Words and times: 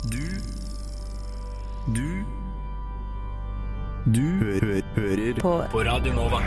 Du 0.00 0.16
Du 1.92 2.24
Du 4.08 4.22
hø 4.40 4.54
hø 4.64 4.78
hører 4.96 5.40
På 5.42 5.50
på 5.68 5.82
Radio 5.84 6.14
Nova. 6.16 6.38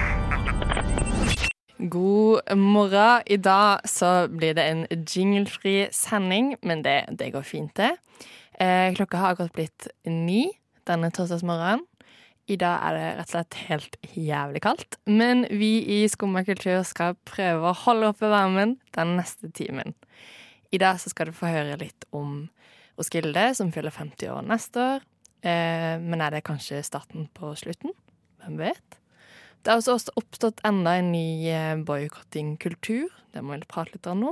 God 1.78 2.56
morgen. 2.58 3.22
I 3.28 3.38
dag 3.38 3.86
så 3.86 4.28
blir 4.28 4.56
det 4.58 4.66
en 4.66 4.82
jinglefri 4.90 5.88
sending, 5.92 6.56
men 6.64 6.82
det, 6.82 7.06
det 7.20 7.30
går 7.36 7.46
fint, 7.46 7.76
det. 7.78 7.92
Eh, 8.58 8.90
klokka 8.98 9.22
har 9.22 9.36
akkurat 9.36 9.54
blitt 9.54 9.88
ni 10.06 10.50
denne 10.90 11.12
torsdagsmorgenen. 11.14 11.86
I 12.50 12.58
dag 12.58 12.82
er 12.90 12.98
det 12.98 13.06
rett 13.20 13.28
og 13.28 13.36
slett 13.36 13.60
helt 13.70 14.02
jævlig 14.18 14.64
kaldt, 14.66 14.98
men 15.06 15.46
vi 15.52 16.02
i 16.02 16.08
Skumma 16.10 16.42
kultur 16.44 16.82
skal 16.82 17.14
prøve 17.30 17.70
å 17.70 17.78
holde 17.86 18.10
oppe 18.16 18.34
varmen 18.34 18.80
den 18.98 19.14
neste 19.22 19.54
timen. 19.54 19.94
I 20.74 20.82
dag 20.82 20.98
så 20.98 21.14
skal 21.14 21.30
du 21.30 21.38
få 21.38 21.54
høre 21.54 21.78
litt 21.78 22.10
om 22.10 22.48
Roskilde, 23.00 23.56
som 23.58 23.72
fyller 23.74 23.94
50 23.94 24.30
år 24.34 24.46
neste 24.48 24.82
år. 24.82 25.08
Eh, 25.44 25.96
men 26.00 26.22
er 26.22 26.32
det 26.32 26.46
kanskje 26.48 26.84
starten 26.86 27.28
på 27.36 27.52
slutten? 27.60 27.92
Hvem 28.44 28.60
vet? 28.62 29.00
Det 29.64 29.72
har 29.72 29.80
også 29.80 30.14
oppstått 30.20 30.64
enda 30.68 30.98
en 31.00 31.12
ny 31.14 31.50
eh, 31.50 31.76
boikottingkultur. 31.80 33.10
Det 33.34 33.44
må 33.44 33.58
vi 33.58 33.68
prate 33.68 33.96
litt 33.96 34.08
om. 34.12 34.26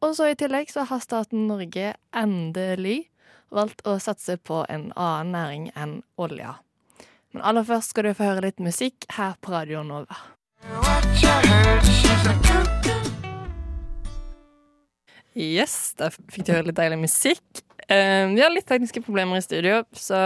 Og 0.00 0.16
så 0.16 0.30
i 0.30 0.36
tillegg 0.38 0.70
så 0.72 0.86
har 0.88 1.02
staten 1.04 1.48
Norge 1.50 1.94
endelig 2.16 3.10
valgt 3.50 3.82
å 3.86 3.98
satse 4.00 4.38
på 4.38 4.62
en 4.70 4.92
annen 4.94 5.34
næring 5.34 5.70
enn 5.74 5.96
olja. 6.16 6.56
Men 7.34 7.44
aller 7.46 7.66
først 7.66 7.92
skal 7.92 8.08
du 8.08 8.14
få 8.14 8.30
høre 8.30 8.46
litt 8.48 8.62
musikk 8.62 9.06
her 9.18 9.36
på 9.42 9.52
Radio 9.54 9.82
Nova. 9.86 10.16
Yes, 15.38 15.94
da 15.98 16.08
fikk 16.10 16.46
du 16.48 16.52
høre 16.56 16.66
litt 16.70 16.78
deilig 16.80 16.98
musikk. 17.04 17.62
Eh, 17.90 18.26
vi 18.34 18.42
har 18.42 18.50
litt 18.50 18.66
tekniske 18.66 19.02
problemer 19.02 19.38
i 19.38 19.44
studio, 19.44 19.84
så 19.94 20.18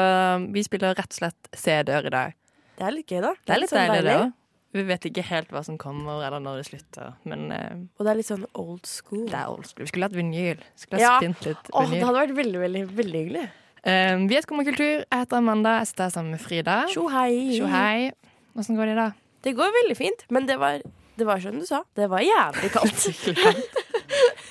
vi 0.52 0.62
spiller 0.64 0.94
rett 0.96 1.12
og 1.12 1.18
slett 1.18 1.50
CD-er 1.56 2.08
i 2.08 2.12
dag. 2.14 2.34
Det 2.78 2.86
er 2.88 2.94
litt 2.96 3.12
gøy, 3.12 3.20
da. 3.22 3.34
Det 3.44 3.54
er 3.54 3.60
litt 3.62 3.70
sånn 3.72 3.86
deilig, 3.92 4.04
deilig. 4.08 4.32
Vi 4.74 4.82
vet 4.88 5.04
ikke 5.06 5.22
helt 5.28 5.52
hva 5.54 5.60
som 5.62 5.76
kommer, 5.78 6.24
eller 6.26 6.40
når 6.42 6.56
det 6.58 6.64
slutter. 6.66 7.12
Men 7.30 7.44
uh, 7.54 7.76
Og 8.00 8.06
det 8.06 8.10
er 8.10 8.18
litt 8.18 8.26
sånn 8.32 8.46
old 8.58 8.88
school. 8.90 9.28
det 9.30 9.38
er 9.38 9.52
old 9.52 9.68
school. 9.68 9.84
Vi 9.84 9.92
skulle 9.92 10.08
hatt 10.08 10.16
vinyl. 10.16 10.64
Skulle 10.74 10.98
ha 10.98 11.12
Ja. 11.12 11.18
spint 11.22 11.44
litt 11.46 11.70
Åh, 11.70 11.92
det 11.92 12.00
hadde 12.02 12.18
vært 12.18 12.34
veldig, 12.40 12.60
veldig, 12.64 12.82
veldig 12.98 13.20
hyggelig. 13.22 13.44
Eh, 13.84 14.16
vi 14.26 14.34
er 14.36 14.42
Skumma 14.42 14.64
kultur. 14.66 15.04
Jeg 15.04 15.20
heter 15.20 15.36
Amanda. 15.38 15.76
Jeg 15.78 15.92
sitter 15.92 16.08
her 16.08 16.10
sammen 16.16 16.34
med 16.34 16.40
Frida. 16.42 16.76
Tjo 16.90 17.06
hei. 17.12 18.10
Åssen 18.58 18.74
går 18.74 18.90
det 18.90 18.96
i 18.96 19.00
dag? 19.04 19.14
Det 19.44 19.54
går 19.54 19.72
veldig 19.78 19.96
fint, 19.96 20.24
men 20.34 20.46
det 20.48 20.58
var, 20.58 20.80
det 21.20 21.26
var 21.28 21.38
som 21.44 21.58
du 21.60 21.66
sa. 21.68 21.82
Det 21.94 22.08
var 22.10 22.24
jævlig 22.24 22.72
kaldt. 22.74 23.06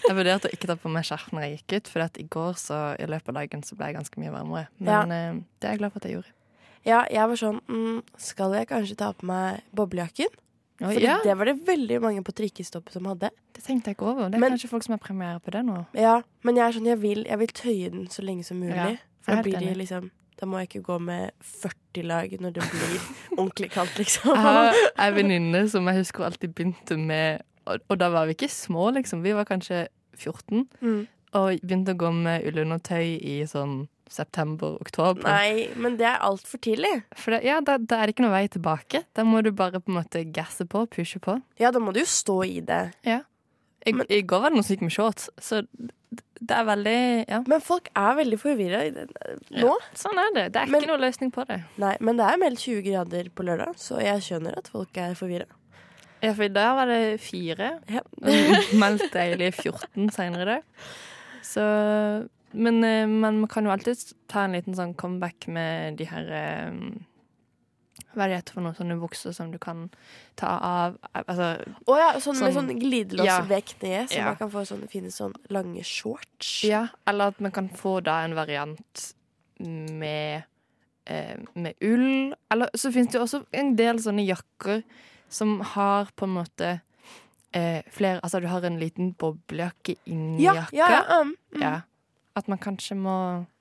Jeg 0.04 0.16
vurderte 0.18 0.50
å 0.50 0.54
ikke 0.56 0.70
ta 0.70 0.76
på 0.80 0.92
meg 0.92 1.08
skjerf 1.08 1.32
når 1.32 1.46
jeg 1.46 1.58
gikk 1.58 1.76
ut, 1.78 1.92
for 1.94 2.20
i 2.20 2.28
går 2.36 2.54
så, 2.60 2.80
i 3.00 3.10
løpet 3.10 3.34
av 3.34 3.40
dagen 3.40 3.64
så 3.64 3.78
ble 3.80 3.92
jeg 3.92 3.98
ganske 4.00 4.20
mye 4.24 4.34
varmere. 4.34 4.68
Men 4.80 5.14
ja. 5.16 5.34
det 5.60 5.70
er 5.70 5.76
jeg 5.78 5.84
glad 5.84 5.94
for 5.94 6.04
at 6.04 6.08
jeg 6.10 6.18
gjorde. 6.18 6.34
ja, 6.84 7.04
jeg 7.12 7.28
var 7.32 7.40
sånn 7.40 7.60
mm, 7.68 8.00
Skal 8.20 8.56
jeg 8.60 8.68
kanskje 8.68 8.98
ta 9.00 9.14
på 9.16 9.30
meg 9.30 9.62
boblejakken? 9.76 10.34
For 10.84 11.00
ja, 11.00 11.20
det 11.24 11.36
var 11.38 11.48
det 11.48 11.54
veldig 11.68 12.00
mange 12.04 12.24
på 12.26 12.34
trikkestoppet 12.36 12.98
som 12.98 13.06
hadde. 13.08 13.30
det 13.54 13.62
tenkte 13.64 13.92
jeg 13.92 13.96
ikke 13.96 14.10
over. 14.10 14.30
Det 14.30 14.36
er 14.36 14.40
Men- 14.40 14.52
kanskje 14.58 14.70
folk 14.70 14.84
som 14.84 14.94
har 14.94 15.00
premiere 15.00 15.40
på 15.40 15.52
det 15.52 15.64
nå. 15.66 15.86
Ja, 15.94 16.22
Men 16.44 16.56
jeg 16.58 16.68
er 16.68 16.72
sånn, 16.72 16.86
jeg 16.90 17.00
vil, 17.00 17.24
jeg 17.24 17.40
vil 17.40 17.48
tøye 17.48 17.92
den 17.92 18.08
så 18.08 18.22
lenge 18.26 18.44
som 18.44 18.60
mulig. 18.60 18.76
Ja, 18.76 18.98
for 19.22 19.36
da 19.36 19.42
blir 19.44 19.60
det 19.60 19.78
liksom 19.78 20.12
Da 20.36 20.48
må 20.48 20.58
jeg 20.60 20.68
ikke 20.68 20.84
gå 20.84 21.00
med 21.00 21.32
40 21.40 22.04
lag 22.04 22.32
når 22.42 22.54
det 22.54 22.64
blir 22.68 23.02
ordentlig 23.40 23.70
kaldt, 23.72 23.96
liksom. 23.98 24.34
Jeg 24.34 24.42
har 24.42 24.74
ei 24.98 25.12
venninne 25.14 25.70
som 25.70 25.86
jeg 25.88 25.96
husker 26.02 26.26
alltid 26.26 26.56
begynte 26.58 26.98
med 26.98 27.44
og, 27.66 27.80
og 27.90 27.98
da 28.02 28.10
var 28.14 28.26
vi 28.30 28.36
ikke 28.38 28.50
små, 28.52 28.90
liksom. 28.98 29.22
Vi 29.24 29.34
var 29.38 29.46
kanskje 29.50 29.88
14. 30.18 30.68
Mm. 30.82 31.08
Og 31.34 31.60
begynte 31.64 31.96
å 31.96 31.98
gå 31.98 32.12
med 32.14 32.46
ullundertøy 32.46 33.18
i 33.26 33.40
sånn 33.50 33.88
september-oktober. 34.14 35.24
Nei, 35.26 35.70
men 35.80 35.96
det 35.98 36.06
er 36.06 36.20
altfor 36.22 36.62
tidlig. 36.62 36.92
For 37.18 37.34
det, 37.34 37.40
ja, 37.48 37.60
da, 37.66 37.80
da 37.82 38.02
er 38.04 38.10
det 38.10 38.16
ikke 38.16 38.26
noe 38.28 38.36
vei 38.36 38.44
tilbake. 38.52 39.04
Da 39.18 39.26
må 39.26 39.42
du 39.46 39.50
bare 39.56 39.82
på 39.82 39.90
en 39.94 39.98
måte 40.02 40.22
gasse 40.36 40.68
på, 40.70 40.84
pushe 40.94 41.22
på. 41.24 41.40
Ja, 41.62 41.72
da 41.74 41.82
må 41.82 41.94
du 41.96 42.02
jo 42.04 42.10
stå 42.10 42.38
i 42.46 42.60
det. 42.66 42.84
I, 43.08 43.92
Men- 43.92 44.06
I 44.10 44.22
går 44.22 44.44
var 44.46 44.52
det 44.54 44.60
noen 44.60 44.68
som 44.68 44.76
gikk 44.76 44.86
med 44.86 44.94
shorts, 44.96 45.30
så 45.44 45.64
det 46.44 46.52
er 46.56 46.64
veldig 46.68 47.00
Ja. 47.30 47.42
Men 47.48 47.62
folk 47.64 47.90
er 47.96 48.16
veldig 48.20 48.40
forvirra 48.40 48.84
nå. 49.52 49.74
Sånn 49.96 50.20
er 50.20 50.30
det. 50.36 50.46
Det 50.54 50.62
er 50.62 50.68
Men- 50.72 50.82
ikke 50.84 50.92
noe 50.94 51.02
løsning 51.04 51.32
på 51.34 51.46
det. 51.48 51.64
Nei, 51.78 51.98
men 52.00 52.18
det 52.18 52.26
er 52.30 52.38
meldt 52.38 52.60
20 52.60 52.82
grader 52.84 53.30
på 53.34 53.44
lørdag, 53.44 53.76
så 53.76 54.00
jeg 54.04 54.22
skjønner 54.22 54.58
at 54.58 54.68
folk 54.68 54.96
er 54.98 55.16
forvirra. 55.16 55.48
Ja, 56.24 56.32
for 56.34 56.46
i 56.48 56.52
dag 56.56 56.76
var 56.78 56.88
det 56.88 57.20
fire. 57.22 57.72
Ja. 57.92 58.02
Og 58.24 58.76
Meldt 58.80 59.10
deilig 59.14 59.52
14 59.60 60.10
senere 60.16 60.42
i 60.46 60.52
dag. 60.54 60.64
Så 61.44 61.64
men, 62.54 62.84
eh, 62.86 63.08
men 63.10 63.40
man 63.42 63.48
kan 63.52 63.66
jo 63.66 63.72
alltid 63.74 63.98
ta 64.32 64.44
en 64.46 64.54
liten 64.56 64.76
sånn 64.78 64.94
comeback 64.96 65.48
med 65.52 65.98
de 65.98 66.06
her 66.06 66.28
eh, 66.38 66.76
Hva 68.14 68.28
er 68.28 68.30
det 68.30 68.38
heter 68.44 68.54
for 68.60 68.62
noen 68.62 68.76
Sånne 68.78 68.98
bukser 69.02 69.34
som 69.34 69.50
du 69.52 69.58
kan 69.62 69.88
ta 70.38 70.52
av 70.62 71.00
Altså 71.18 71.48
Å 71.90 71.96
ja, 71.98 72.12
sånn, 72.22 72.38
med 72.40 72.54
Sånn- 72.54 72.70
sånn 72.70 72.80
glidelås 72.84 73.50
vekk 73.50 73.74
ned, 73.82 74.12
så 74.14 74.20
Ja. 74.22 74.26
man 74.30 74.38
kan 74.38 74.52
få 74.54 74.64
sånne 74.70 74.88
fine 74.92 75.10
sånn 75.12 75.34
lange 75.50 75.82
shorts. 75.84 76.62
Ja, 76.70 76.86
eller 77.10 77.34
at 77.34 77.42
man 77.42 77.52
kan 77.52 77.70
få 77.74 77.98
da 78.06 78.20
en 78.24 78.36
variant 78.38 79.14
med, 79.60 80.44
eh, 81.08 81.36
med 81.56 81.74
ull. 81.82 82.34
Eller 82.52 82.70
så 82.78 82.92
finnes 82.94 83.12
det 83.12 83.18
jo 83.20 83.26
også 83.26 83.44
en 83.54 83.76
del 83.76 83.98
sånne 83.98 84.26
jakker 84.30 84.84
som 85.34 85.58
har 85.74 86.12
på 86.16 86.28
en 86.28 86.36
måte 86.38 86.70
eh, 87.54 87.82
flere 87.94 88.20
Altså 88.24 88.40
du 88.44 88.48
har 88.52 88.64
en 88.68 88.78
liten 88.82 89.12
boblejakke 89.20 89.96
inni 90.06 90.44
ja, 90.46 90.54
jakka. 90.62 90.78
ja, 90.78 90.88
ja, 90.94 91.20
um, 91.22 91.34
mm. 91.56 91.62
Ja. 91.62 91.74
At 92.36 92.48
man 92.50 92.58
kanskje 92.62 92.96
må 92.98 93.18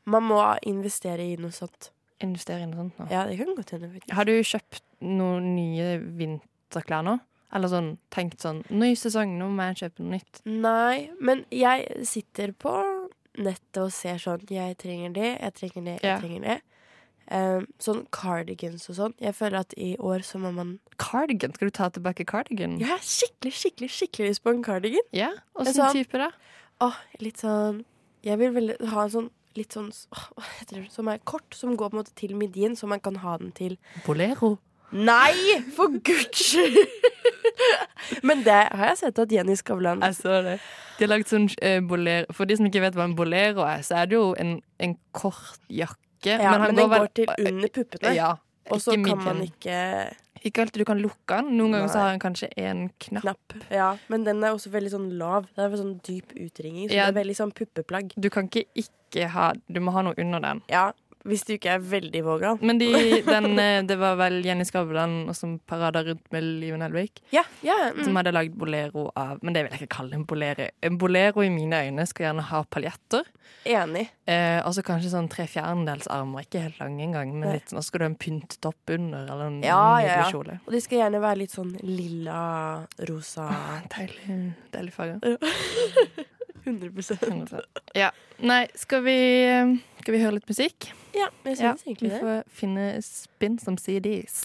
Man 0.06 0.24
må 0.26 0.38
investere 0.66 1.22
i 1.32 1.36
noe 1.40 1.52
sånt. 1.54 1.90
investere 2.22 2.62
i 2.62 2.66
noe 2.70 2.76
sånt 2.84 2.98
nå. 2.98 3.06
Ja, 3.10 3.24
det 3.26 3.36
kan 3.38 3.54
godt 3.56 3.70
hende. 3.74 3.90
Har 4.14 4.24
du 4.26 4.32
kjøpt 4.42 4.82
noen 5.02 5.54
nye 5.56 5.96
vinterklær 6.18 7.02
nå? 7.06 7.18
Eller 7.52 7.68
sånn 7.68 7.90
tenkt 8.10 8.40
sånn 8.40 8.62
Ny 8.70 8.94
sesong, 8.96 9.34
nå 9.38 9.50
må 9.52 9.66
jeg 9.70 9.82
kjøpe 9.82 10.02
noe 10.06 10.16
nytt. 10.16 10.40
Nei, 10.48 11.10
men 11.20 11.44
jeg 11.52 12.06
sitter 12.08 12.52
på 12.56 12.72
nettet 13.38 13.80
og 13.82 13.92
ser 13.92 14.16
sånn 14.22 14.46
Jeg 14.50 14.78
trenger 14.80 15.12
det, 15.16 15.30
jeg 15.40 15.54
trenger 15.58 15.84
det, 15.84 15.96
jeg 16.02 16.10
Ja. 16.10 16.18
trenger 16.20 16.40
det. 16.48 16.58
Um, 17.32 17.62
sånn 17.80 18.02
cardigans 18.12 18.82
og 18.92 18.96
sånn. 18.98 19.12
Jeg 19.22 19.32
føler 19.38 19.62
at 19.62 19.70
i 19.80 19.94
år 19.96 20.20
så 20.26 20.36
må 20.42 20.50
man 20.52 20.74
Cardigan, 21.00 21.54
skal 21.56 21.70
du 21.70 21.72
ta 21.78 21.86
tilbake 21.88 22.26
cardigan? 22.28 22.74
Har 22.84 23.00
skikkelig, 23.00 23.54
skikkelig 23.56 23.88
skikkelig 23.94 24.26
lyst 24.28 24.42
på 24.44 24.52
en 24.52 24.60
cardigan. 24.66 25.06
Ja? 25.16 25.30
En 25.56 25.62
Åssen 25.64 25.78
sånn- 25.78 25.96
type, 25.96 26.20
da? 26.20 26.28
Åh, 26.84 26.98
litt 27.24 27.40
sånn 27.40 27.84
Jeg 28.22 28.38
vil 28.38 28.52
veldig 28.52 28.76
ha 28.92 29.06
en 29.06 29.14
sånn 29.14 29.30
litt 29.56 29.72
sånn 29.72 29.88
å, 30.12 30.42
heter 30.58 30.82
det, 30.82 30.92
Som 30.92 31.08
er 31.08 31.22
kort, 31.24 31.56
som 31.56 31.72
går 31.76 31.90
på 31.90 31.96
en 31.96 32.02
måte 32.02 32.14
til 32.20 32.36
midjen, 32.36 32.76
så 32.76 32.86
man 32.86 33.00
kan 33.00 33.16
ha 33.24 33.38
den 33.38 33.52
til 33.56 33.78
Bolero. 34.06 34.58
Nei, 34.92 35.62
for 35.72 35.88
guds 36.04 36.36
skyld! 36.52 36.76
Men 38.28 38.42
det 38.44 38.60
har 38.76 38.90
jeg 38.92 38.98
sett 39.06 39.18
at 39.24 39.32
Jenny 39.32 39.56
Skavlan 39.56 40.02
Jeg 40.04 40.18
så 40.20 40.42
det. 40.44 40.58
De 40.98 41.06
har 41.06 41.14
lagd 41.14 41.30
sånn 41.30 41.48
eh, 41.64 41.80
bolero 41.80 42.32
For 42.36 42.44
de 42.48 42.58
som 42.58 42.68
ikke 42.68 42.82
vet 42.84 42.96
hva 42.98 43.06
en 43.08 43.16
bolero 43.16 43.64
er, 43.64 43.80
så 43.86 44.02
er 44.02 44.10
det 44.10 44.18
jo 44.18 44.32
en, 44.36 44.58
en 44.82 44.96
kort 45.16 45.60
jakke. 45.72 45.96
Ja, 46.30 46.38
Men, 46.50 46.60
han 46.60 46.74
den 46.74 46.88
vel- 46.90 46.98
går 47.00 47.08
til 47.14 47.26
under 47.46 47.68
puppene. 47.68 48.14
Ja. 48.14 48.36
og 48.70 48.78
så 48.80 48.92
kan 49.04 49.18
man 49.24 49.42
ikke 49.42 50.14
Ikke 50.44 50.58
alltid 50.62 50.78
du 50.80 50.84
kan 50.84 50.98
lukke 50.98 51.36
den. 51.36 51.56
Noen 51.56 51.70
ganger 51.72 51.88
så 51.88 51.98
har 52.02 52.10
den 52.10 52.18
kanskje 52.20 52.48
en 52.56 52.88
knapp. 52.98 53.22
knapp. 53.22 53.62
Ja, 53.70 53.96
Men 54.08 54.24
den 54.24 54.42
er 54.42 54.50
også 54.50 54.70
veldig 54.72 54.90
sånn 54.90 55.10
lav. 55.18 55.46
Det 55.54 55.62
er 55.62 55.76
sånn 55.76 56.00
dyp 56.02 56.32
utringning. 56.34 56.88
Så 56.88 56.94
Ja. 56.94 57.10
det 57.10 57.16
er 57.16 57.24
veldig 57.24 57.36
sånn 57.36 57.52
puppeplagg. 57.54 58.12
Du 58.18 58.28
kan 58.28 58.48
ikke 58.48 58.64
ikke 58.74 59.28
ha 59.28 59.52
Du 59.70 59.78
må 59.80 59.92
ha 59.92 60.02
noe 60.02 60.14
under 60.18 60.40
den. 60.40 60.62
Ja, 60.68 60.90
Hvis 61.28 61.44
du 61.46 61.52
ikke 61.54 61.76
er 61.76 61.82
veldig 61.86 62.22
vågal. 62.26 62.58
Men 62.66 62.80
de, 62.80 62.88
den, 63.34 63.52
eh, 63.62 63.82
det 63.86 63.96
var 64.00 64.16
vel 64.18 64.40
Jenny 64.44 64.64
Skavlan 64.66 65.28
og 65.30 65.36
som 65.38 65.56
parada 65.70 66.02
rundt 66.06 66.24
med 66.34 66.46
Liven 66.62 66.82
Nelvik, 66.82 67.22
Ja, 67.34 67.44
ja, 67.62 67.76
mm. 67.94 68.02
som 68.04 68.18
hadde 68.18 68.32
lagd 68.34 68.56
bolero 68.58 69.08
av 69.18 69.38
Men 69.42 69.54
det 69.54 69.62
vil 69.64 69.72
jeg 69.76 69.84
ikke 69.84 69.96
kalle 69.98 70.18
en 70.18 70.26
bolero. 70.26 70.66
En 70.82 70.98
bolero 70.98 71.44
i 71.46 71.52
mine 71.52 71.84
øyne 71.86 72.06
skal 72.10 72.28
gjerne 72.28 72.48
ha 72.50 72.62
paljetter. 72.64 73.28
Enig. 73.68 74.08
Eh, 74.26 74.58
og 74.66 74.74
så 74.74 74.82
kanskje 74.82 75.12
sånn 75.12 75.28
tre 75.30 75.46
fjerdedels 75.50 76.08
armer, 76.10 76.42
ikke 76.46 76.64
helt 76.64 76.80
lange 76.82 77.04
engang. 77.06 77.30
Men 77.38 77.54
litt 77.54 77.70
sånn, 77.70 77.78
og 77.78 77.84
så 77.86 77.92
skal 77.92 78.02
du 78.02 78.06
ha 78.06 78.10
en 78.10 78.18
pyntetopp 78.18 78.94
under, 78.96 79.28
eller 79.28 79.46
en 79.52 79.60
Ja, 79.62 79.78
nydelig 79.94 80.08
ja, 80.10 80.18
ja. 80.18 80.28
kjole. 80.32 80.58
Og 80.66 80.74
de 80.74 80.80
skal 80.82 80.98
gjerne 81.04 81.22
være 81.22 81.40
litt 81.44 81.54
sånn 81.54 81.72
lilla, 81.86 82.40
rosa 83.10 83.46
Deilig, 83.94 84.40
deilig 84.74 84.94
farge. 84.96 85.20
100% 86.64 87.60
Ja. 87.98 88.10
Nei, 88.42 88.66
skal 88.78 89.02
vi, 89.06 89.16
skal 90.00 90.14
vi 90.14 90.20
høre 90.22 90.36
litt 90.38 90.48
musikk? 90.50 90.90
Ja, 91.12 91.28
jeg 91.44 91.58
syns 91.58 91.62
ja, 91.62 91.74
egentlig 91.86 92.10
det. 92.10 92.18
Vi 92.18 92.24
får 92.24 92.44
finne 92.56 92.86
spinn 93.04 93.58
som 93.62 93.76
CDs. 93.78 94.44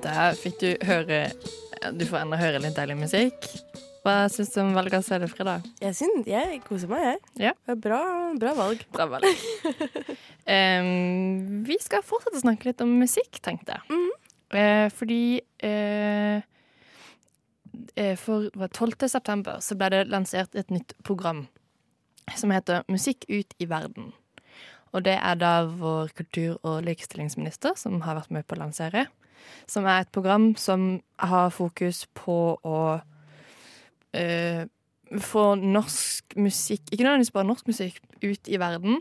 Der 0.00 0.38
fikk 0.38 0.60
du 0.62 0.70
høre 0.88 1.26
Du 1.96 2.06
får 2.08 2.22
enda 2.22 2.38
høre 2.40 2.62
litt 2.62 2.76
deilig 2.76 2.96
musikk. 3.02 3.50
Hva 4.00 4.30
syns 4.32 4.54
du 4.54 4.62
om 4.62 4.72
valget 4.72 4.96
av 4.96 5.04
CD-fredag? 5.04 5.66
Jeg 5.82 5.96
synes, 5.98 6.24
jeg 6.28 6.60
koser 6.64 6.88
meg, 6.88 7.02
jeg. 7.04 7.18
Ja. 7.50 7.52
Det 7.66 7.74
er 7.74 7.80
Bra, 7.84 8.00
bra 8.40 8.54
valg. 8.56 8.84
Bra 8.96 9.06
valg. 9.10 9.26
um, 10.56 11.60
vi 11.68 11.76
skal 11.84 12.04
fortsette 12.06 12.40
å 12.40 12.44
snakke 12.46 12.70
litt 12.70 12.80
om 12.84 12.94
musikk, 13.02 13.42
tenkte 13.44 13.76
jeg. 13.76 13.84
Mhm. 13.92 14.16
Eh, 14.50 14.86
fordi 14.90 15.38
eh, 15.62 16.40
for 18.18 18.50
det 18.54 18.70
12. 18.72 19.08
september 19.08 19.60
ble 19.76 19.90
det 19.92 20.06
lansert 20.08 20.54
et 20.54 20.70
nytt 20.70 20.94
program 21.04 21.46
som 22.36 22.52
heter 22.54 22.82
Musikk 22.88 23.24
ut 23.28 23.54
i 23.58 23.68
verden. 23.68 24.12
Og 24.92 25.04
det 25.06 25.16
er 25.22 25.38
da 25.38 25.52
vår 25.64 26.10
kultur- 26.18 26.58
og 26.62 26.82
likestillingsminister 26.86 27.76
som 27.78 28.00
har 28.06 28.18
vært 28.18 28.34
med 28.34 28.46
på 28.46 28.56
å 28.56 28.62
lansere. 28.64 29.06
Som 29.70 29.86
er 29.86 30.02
et 30.02 30.12
program 30.12 30.54
som 30.58 31.00
har 31.18 31.50
fokus 31.54 32.04
på 32.14 32.58
å 32.66 32.80
eh, 34.12 34.66
få 35.10 35.44
norsk 35.58 36.36
musikk, 36.36 36.90
ikke 36.90 37.04
nødvendigvis 37.04 37.34
bare 37.34 37.48
norsk 37.48 37.70
musikk, 37.70 38.00
ut 38.22 38.50
i 38.50 38.58
verden. 38.60 39.00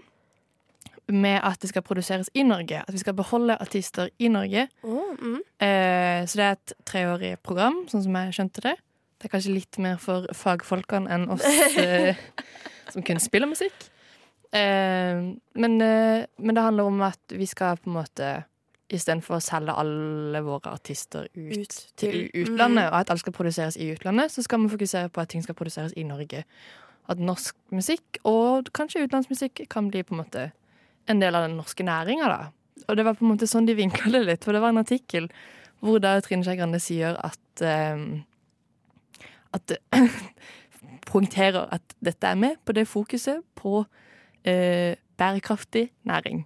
Med 1.09 1.39
at 1.43 1.57
det 1.61 1.71
skal 1.71 1.81
produseres 1.81 2.29
i 2.37 2.43
Norge. 2.45 2.83
At 2.85 2.93
vi 2.93 3.01
skal 3.01 3.15
beholde 3.17 3.57
artister 3.57 4.11
i 4.19 4.27
Norge. 4.29 4.67
Oh, 4.83 5.15
mm. 5.17 5.39
Eh, 5.57 6.25
så 6.29 6.37
det 6.37 6.45
er 6.45 6.57
et 6.57 6.73
treårig 6.85 7.31
program, 7.41 7.81
sånn 7.89 8.05
som 8.05 8.17
jeg 8.19 8.35
skjønte 8.37 8.65
det. 8.67 8.75
Det 9.19 9.27
er 9.27 9.33
kanskje 9.33 9.55
litt 9.55 9.79
mer 9.81 9.97
for 9.99 10.29
fagfolkene 10.37 11.09
enn 11.11 11.25
oss 11.33 11.43
eh, 11.81 12.19
som 12.93 13.03
kun 13.03 13.19
spiller 13.19 13.49
musikk. 13.51 13.89
Eh, 14.53 15.19
men, 15.59 15.81
eh, 15.81 16.25
men 16.37 16.55
det 16.55 16.63
handler 16.63 16.87
om 16.89 17.01
at 17.09 17.35
vi 17.35 17.45
skal 17.49 17.77
på 17.77 17.91
en 17.91 17.99
måte 17.99 18.29
Istedenfor 18.89 19.35
å 19.37 19.43
selge 19.43 19.73
alle 19.77 20.39
våre 20.41 20.71
artister 20.73 21.27
ut, 21.35 21.59
Ut 21.59 21.73
til, 21.93 22.09
til- 22.09 22.29
utlandet, 22.41 22.87
mm. 22.87 22.89
og 22.89 22.95
at 22.97 23.11
alt 23.13 23.21
skal 23.21 23.35
produseres 23.37 23.75
i 23.77 23.91
utlandet, 23.93 24.31
så 24.33 24.41
skal 24.41 24.63
vi 24.63 24.71
fokusere 24.71 25.11
på 25.13 25.21
at 25.21 25.29
ting 25.29 25.43
skal 25.45 25.53
produseres 25.53 25.93
i 25.93 26.07
Norge. 26.09 26.41
At 27.05 27.21
norsk 27.21 27.53
musikk, 27.69 28.17
og 28.25 28.71
kanskje 28.73 29.03
utenlandsmusikk, 29.03 29.61
kan 29.69 29.91
bli 29.93 30.01
på 30.01 30.15
en 30.15 30.23
måte 30.23 30.47
en 31.09 31.21
del 31.21 31.35
av 31.35 31.47
den 31.47 31.57
norske 31.59 31.85
næringa, 31.85 32.29
da. 32.29 32.85
Og 32.87 32.97
det 32.97 33.05
var 33.05 33.17
på 33.17 33.25
en 33.25 33.33
måte 33.33 33.49
sånn 33.49 33.67
de 33.67 33.75
vinkla 33.77 34.11
det 34.13 34.23
litt, 34.25 34.45
for 34.45 34.55
det 34.55 34.61
var 34.63 34.73
en 34.73 34.81
artikkel 34.81 35.29
hvor 35.83 36.01
da 36.03 36.17
Trine 36.23 36.43
Skei 36.43 36.57
Grande 36.59 36.81
sier 36.83 37.15
at 37.23 37.63
eh, 37.63 38.01
At 39.55 39.71
poengterer 41.09 41.65
at 41.73 41.95
dette 42.05 42.27
er 42.27 42.37
med 42.37 42.59
på 42.65 42.75
det 42.77 42.83
fokuset 42.85 43.41
på 43.57 43.79
uh, 43.81 44.91
bærekraftig 45.17 45.87
næring. 46.05 46.43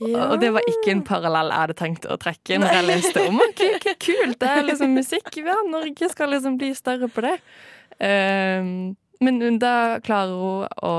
Ja. 0.00 0.26
Og 0.28 0.42
det 0.42 0.50
var 0.52 0.66
ikke 0.68 0.92
en 0.92 1.00
parallell 1.06 1.48
jeg 1.50 1.62
hadde 1.62 1.76
tenkt 1.78 2.04
å 2.06 2.18
trekke 2.20 2.58
når 2.60 2.74
jeg 2.76 2.86
leste 2.86 3.24
om 3.24 3.40
ok, 3.42 3.62
ok, 3.78 3.88
kult, 4.04 4.36
det 4.42 4.50
er 4.52 4.66
liksom 4.68 4.92
musikk. 5.00 5.30
Ja, 5.40 5.56
Norge 5.66 6.10
skal 6.12 6.34
liksom 6.34 6.58
bli 6.60 6.70
større 6.76 7.08
på 7.10 7.24
det. 7.24 7.34
Ehm, 8.04 8.92
men 9.24 9.58
da 9.58 9.98
klarer 10.04 10.36
hun 10.36 10.68
å 10.84 10.94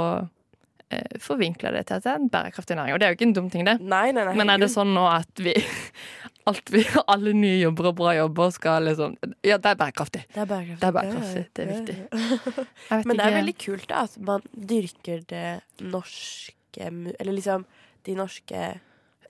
forvinkle 1.22 1.72
det 1.76 1.86
til 1.88 2.00
at 2.00 2.06
det 2.06 2.12
er 2.12 2.20
en 2.22 2.30
bærekraftig 2.34 2.78
næring. 2.78 2.96
Og 2.96 3.00
det 3.00 3.06
er 3.06 3.12
jo 3.12 3.18
ikke 3.20 3.28
en 3.28 3.34
dum 3.38 3.50
ting, 3.54 3.66
det. 3.68 3.78
Nei, 3.82 4.10
nei, 4.16 4.26
nei. 4.26 4.36
Men 4.40 4.50
er 4.50 4.62
det 4.62 4.72
sånn 4.74 4.94
nå 4.96 5.06
at 5.12 5.44
vi, 5.44 5.54
vi 6.76 6.84
alle 7.06 7.34
nye 7.38 7.60
jobber 7.60 7.92
og 7.92 7.98
bra 8.00 8.16
jobber 8.18 8.54
skal 8.56 8.90
liksom 8.90 9.18
Ja, 9.46 9.60
det 9.62 9.74
er 9.74 9.80
bærekraftig. 9.80 10.24
Det 10.34 10.44
er 10.44 10.50
bærekraftig. 10.50 10.80
Det 10.82 10.90
er 10.90 10.96
bærekraftig, 10.98 11.46
det 11.54 11.66
er 11.66 11.72
viktig. 11.76 13.06
Men 13.06 13.22
det 13.22 13.28
er 13.28 13.38
veldig 13.38 13.56
kult 13.66 13.88
da, 13.92 14.06
at 14.10 14.18
man 14.32 14.50
dyrker 14.74 15.24
det 15.30 15.48
norske 15.86 16.90
Eller 16.90 17.34
liksom 17.34 17.66
de 18.08 18.16
norske 18.18 18.66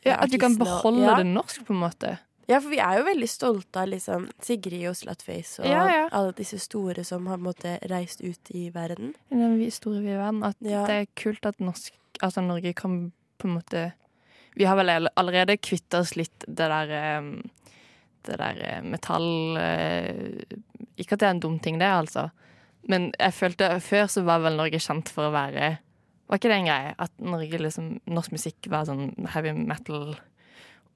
ja, 0.06 0.16
At 0.16 0.32
vi 0.32 0.40
kan 0.40 0.56
beholde 0.56 1.08
ja. 1.10 1.18
det 1.20 1.28
norsk, 1.28 1.66
på 1.68 1.76
en 1.76 1.82
måte. 1.82 2.16
Ja, 2.50 2.58
for 2.58 2.72
vi 2.74 2.80
er 2.82 2.98
jo 2.98 3.06
veldig 3.06 3.28
stolte 3.30 3.84
av 3.84 3.92
liksom 3.92 4.24
Sigrid 4.42 4.88
og 4.90 4.96
Slutface 4.98 5.62
og 5.62 5.68
Ja, 5.70 5.84
ja. 5.86 6.06
alle 6.18 6.34
disse 6.34 6.58
store 6.60 7.04
som 7.06 7.28
har 7.30 7.38
måte 7.38 7.76
reist 7.92 8.22
ut 8.26 8.50
i 8.58 8.70
verden. 8.74 9.14
den 9.30 9.72
store 9.72 10.02
vi 10.02 10.16
verden. 10.18 10.44
At 10.44 10.56
Ja. 10.62 10.86
det 10.88 10.96
er 10.96 11.06
kult 11.16 11.46
at 11.46 11.60
norsk, 11.60 11.94
altså 12.22 12.42
Norge 12.42 12.74
kan 12.74 13.12
på 13.38 13.48
en 13.48 13.54
måte 13.62 13.94
Vi 14.56 14.66
har 14.66 14.76
vel 14.76 14.90
allerede 15.16 15.58
kvitta 15.62 16.00
oss 16.00 16.16
litt 16.16 16.40
det 16.48 16.58
der 16.58 17.20
um, 17.20 17.50
Det 18.24 18.38
der 18.38 18.58
eh, 18.62 18.82
metall 18.82 19.56
eh, 19.58 20.42
Ikke 20.98 21.14
at 21.14 21.20
det 21.20 21.28
er 21.28 21.30
en 21.36 21.40
dum 21.40 21.60
ting, 21.60 21.78
det, 21.80 21.86
altså. 21.88 22.32
Men 22.88 23.12
jeg 23.20 23.34
følte 23.34 23.80
før 23.80 24.08
så 24.08 24.24
var 24.26 24.40
vel 24.40 24.58
Norge 24.58 24.80
kjent 24.80 25.08
for 25.08 25.30
å 25.30 25.32
være 25.32 25.78
Var 26.28 26.38
ikke 26.38 26.50
det 26.50 26.58
en 26.58 26.66
greie? 26.66 26.96
At 26.98 27.12
Norge 27.20 27.58
liksom 27.62 28.00
Norsk 28.08 28.32
musikk 28.32 28.68
var 28.68 28.86
sånn 28.86 29.14
heavy 29.28 29.54
metal-opplegg 29.54 30.26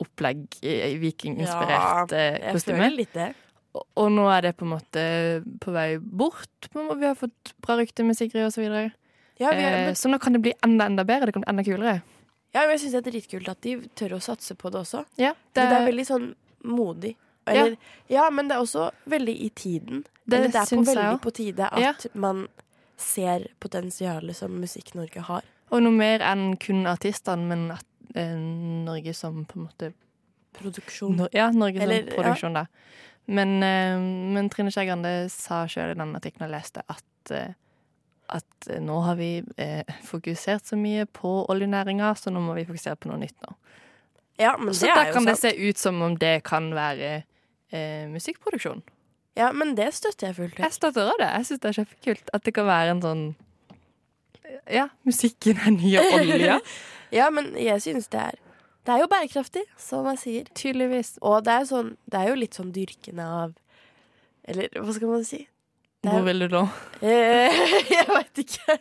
i 0.02 0.74
i 0.94 0.98
vikinginspirert 0.98 2.12
ja, 2.12 2.30
Jeg 2.40 2.54
kostyme. 2.54 2.78
føler 2.78 2.96
litt 2.98 3.14
det. 3.14 3.34
Og- 3.76 3.88
Og 3.98 4.12
nå 4.12 4.28
er 4.38 4.42
det 4.42 4.58
på 4.58 4.66
en 4.66 4.72
måte 4.80 5.44
på 5.60 5.72
vei 5.72 5.98
bort. 5.98 6.70
Vi 6.74 7.06
har 7.06 7.16
fått 7.16 7.54
bra 7.62 7.76
rykte 7.78 8.04
med 8.06 8.16
Sigrid 8.18 8.54
videre. 8.56 8.92
Ja, 9.40 9.50
er, 9.50 9.56
Eh, 9.56 9.86
men, 9.88 9.96
så 9.96 10.10
nå 10.10 10.20
kan 10.20 10.34
det 10.34 10.42
bli 10.42 10.54
enda 10.64 10.86
enda 10.86 11.04
bedre. 11.04 11.26
Det 11.26 11.34
kan 11.34 11.42
bli 11.42 11.50
enda 11.50 11.64
kulere. 11.64 12.02
ja, 12.54 12.62
men 12.62 12.70
jeg 12.78 12.80
syns 12.82 12.92
det 12.92 13.08
er 13.08 13.12
dritkult 13.12 13.50
at 13.50 13.62
de 13.62 13.78
tør 13.96 14.10
å 14.18 14.22
satse 14.22 14.56
på 14.56 14.70
det 14.72 14.80
også. 14.82 15.06
Ja, 15.18 15.34
Det, 15.54 15.70
det 15.70 15.82
er 15.82 15.92
veldig 15.92 16.06
sånn 16.06 16.36
modig. 16.64 17.16
Eller, 17.48 17.76
ja. 18.10 18.30
men 18.30 18.48
det 18.48 18.56
er 18.56 18.62
også 18.62 18.92
veldig 19.08 19.42
i 19.42 19.50
tiden. 19.50 20.06
Det 20.28 20.38
Eller 20.38 20.48
det 20.48 20.56
er 20.56 20.66
på 20.78 20.86
veldig 20.86 21.22
på 21.22 21.34
tide 21.34 21.60
at 21.72 21.80
Ja. 21.80 21.94
man 22.14 22.48
ser 22.96 23.48
potensialet 23.60 24.36
som 24.36 24.52
Musikk-Norge 24.62 25.20
har. 25.22 25.42
Og 25.72 25.82
noe 25.82 25.92
mer 25.92 26.20
enn 26.20 26.56
kun 26.58 26.86
artistene, 26.86 27.46
men 27.48 27.72
at 27.72 27.84
eh, 27.84 27.93
Norge 28.14 29.14
som 29.18 29.44
på 29.46 29.60
en 29.60 29.68
måte 29.68 29.94
Produksjon. 30.54 31.16
No, 31.18 31.28
Ja, 31.34 31.48
Norge 31.50 31.82
som 31.82 32.10
produksjon, 32.14 32.54
ja. 32.54 32.62
da. 32.62 33.00
Men, 33.26 33.56
eh, 33.64 33.98
men 34.36 34.50
Trine 34.54 34.70
Skei 34.72 34.86
Grande 34.86 35.14
sa 35.34 35.64
sjøl 35.66 35.96
i 35.96 35.98
den 35.98 36.14
artikkelen 36.14 36.46
jeg 36.46 36.54
leste, 36.54 36.84
at 36.94 37.34
eh, 37.34 37.56
at 38.34 38.70
eh, 38.70 38.82
nå 38.82 39.00
har 39.06 39.18
vi 39.20 39.44
eh, 39.58 39.84
fokusert 40.06 40.66
så 40.66 40.78
mye 40.80 41.06
på 41.06 41.32
oljenæringa, 41.52 42.14
så 42.16 42.32
nå 42.34 42.42
må 42.44 42.56
vi 42.58 42.66
fokusere 42.68 42.98
på 43.00 43.12
noe 43.12 43.20
nytt 43.22 43.36
nå. 43.46 43.56
Ja, 44.42 44.56
men 44.58 44.74
Så 44.74 44.88
det 44.88 44.96
da 44.98 45.12
kan 45.14 45.28
det 45.30 45.38
se 45.38 45.54
ut 45.54 45.78
som 45.78 46.02
om 46.02 46.16
det 46.18 46.40
kan 46.48 46.72
være 46.74 47.12
eh, 47.70 48.10
musikkproduksjon. 48.10 48.82
Ja, 49.38 49.52
men 49.54 49.76
det 49.78 49.92
støtter 49.98 50.30
jeg 50.30 50.38
fullt 50.38 50.60
Jeg 50.62 50.74
støtter 50.76 51.10
det. 51.18 51.30
Jeg 51.40 51.46
syns 51.50 51.62
det 51.62 51.70
er 51.70 51.78
kjempekult 51.80 52.34
at 52.38 52.44
det 52.46 52.54
kan 52.54 52.68
være 52.70 52.92
en 52.94 53.02
sånn 53.02 53.24
Ja, 54.70 54.88
musikken 55.08 55.58
er 55.58 55.74
nye 55.74 56.04
olja. 56.18 56.60
Ja, 57.14 57.30
men 57.34 57.52
jeg 57.60 57.82
synes 57.86 58.08
det 58.14 58.20
er 58.20 58.40
Det 58.84 58.92
er 58.96 59.00
jo 59.04 59.08
bærekraftig, 59.08 59.62
som 59.80 60.08
jeg 60.12 60.20
sier. 60.20 60.48
Tydeligvis. 60.60 61.14
Og 61.24 61.44
det 61.46 61.54
er, 61.54 61.68
sånn, 61.70 61.94
det 62.12 62.20
er 62.20 62.32
jo 62.34 62.40
litt 62.42 62.58
sånn 62.58 62.74
dyrkende 62.76 63.24
av 63.24 63.54
Eller 64.44 64.68
hva 64.76 64.92
skal 64.98 65.08
man 65.14 65.24
si? 65.28 65.44
Er- 66.04 66.10
Hvor 66.18 66.26
vil 66.28 66.44
du 66.44 66.48
nå? 66.52 66.64
Eh, 67.02 67.62
jeg 67.94 68.08
veit 68.10 68.42
ikke. 68.44 68.76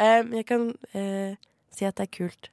Em, 0.00 0.30
jeg 0.38 0.46
kan 0.48 0.70
eh, 0.96 1.34
si 1.74 1.84
at 1.84 1.98
det 2.00 2.06
er 2.06 2.14
kult. 2.16 2.48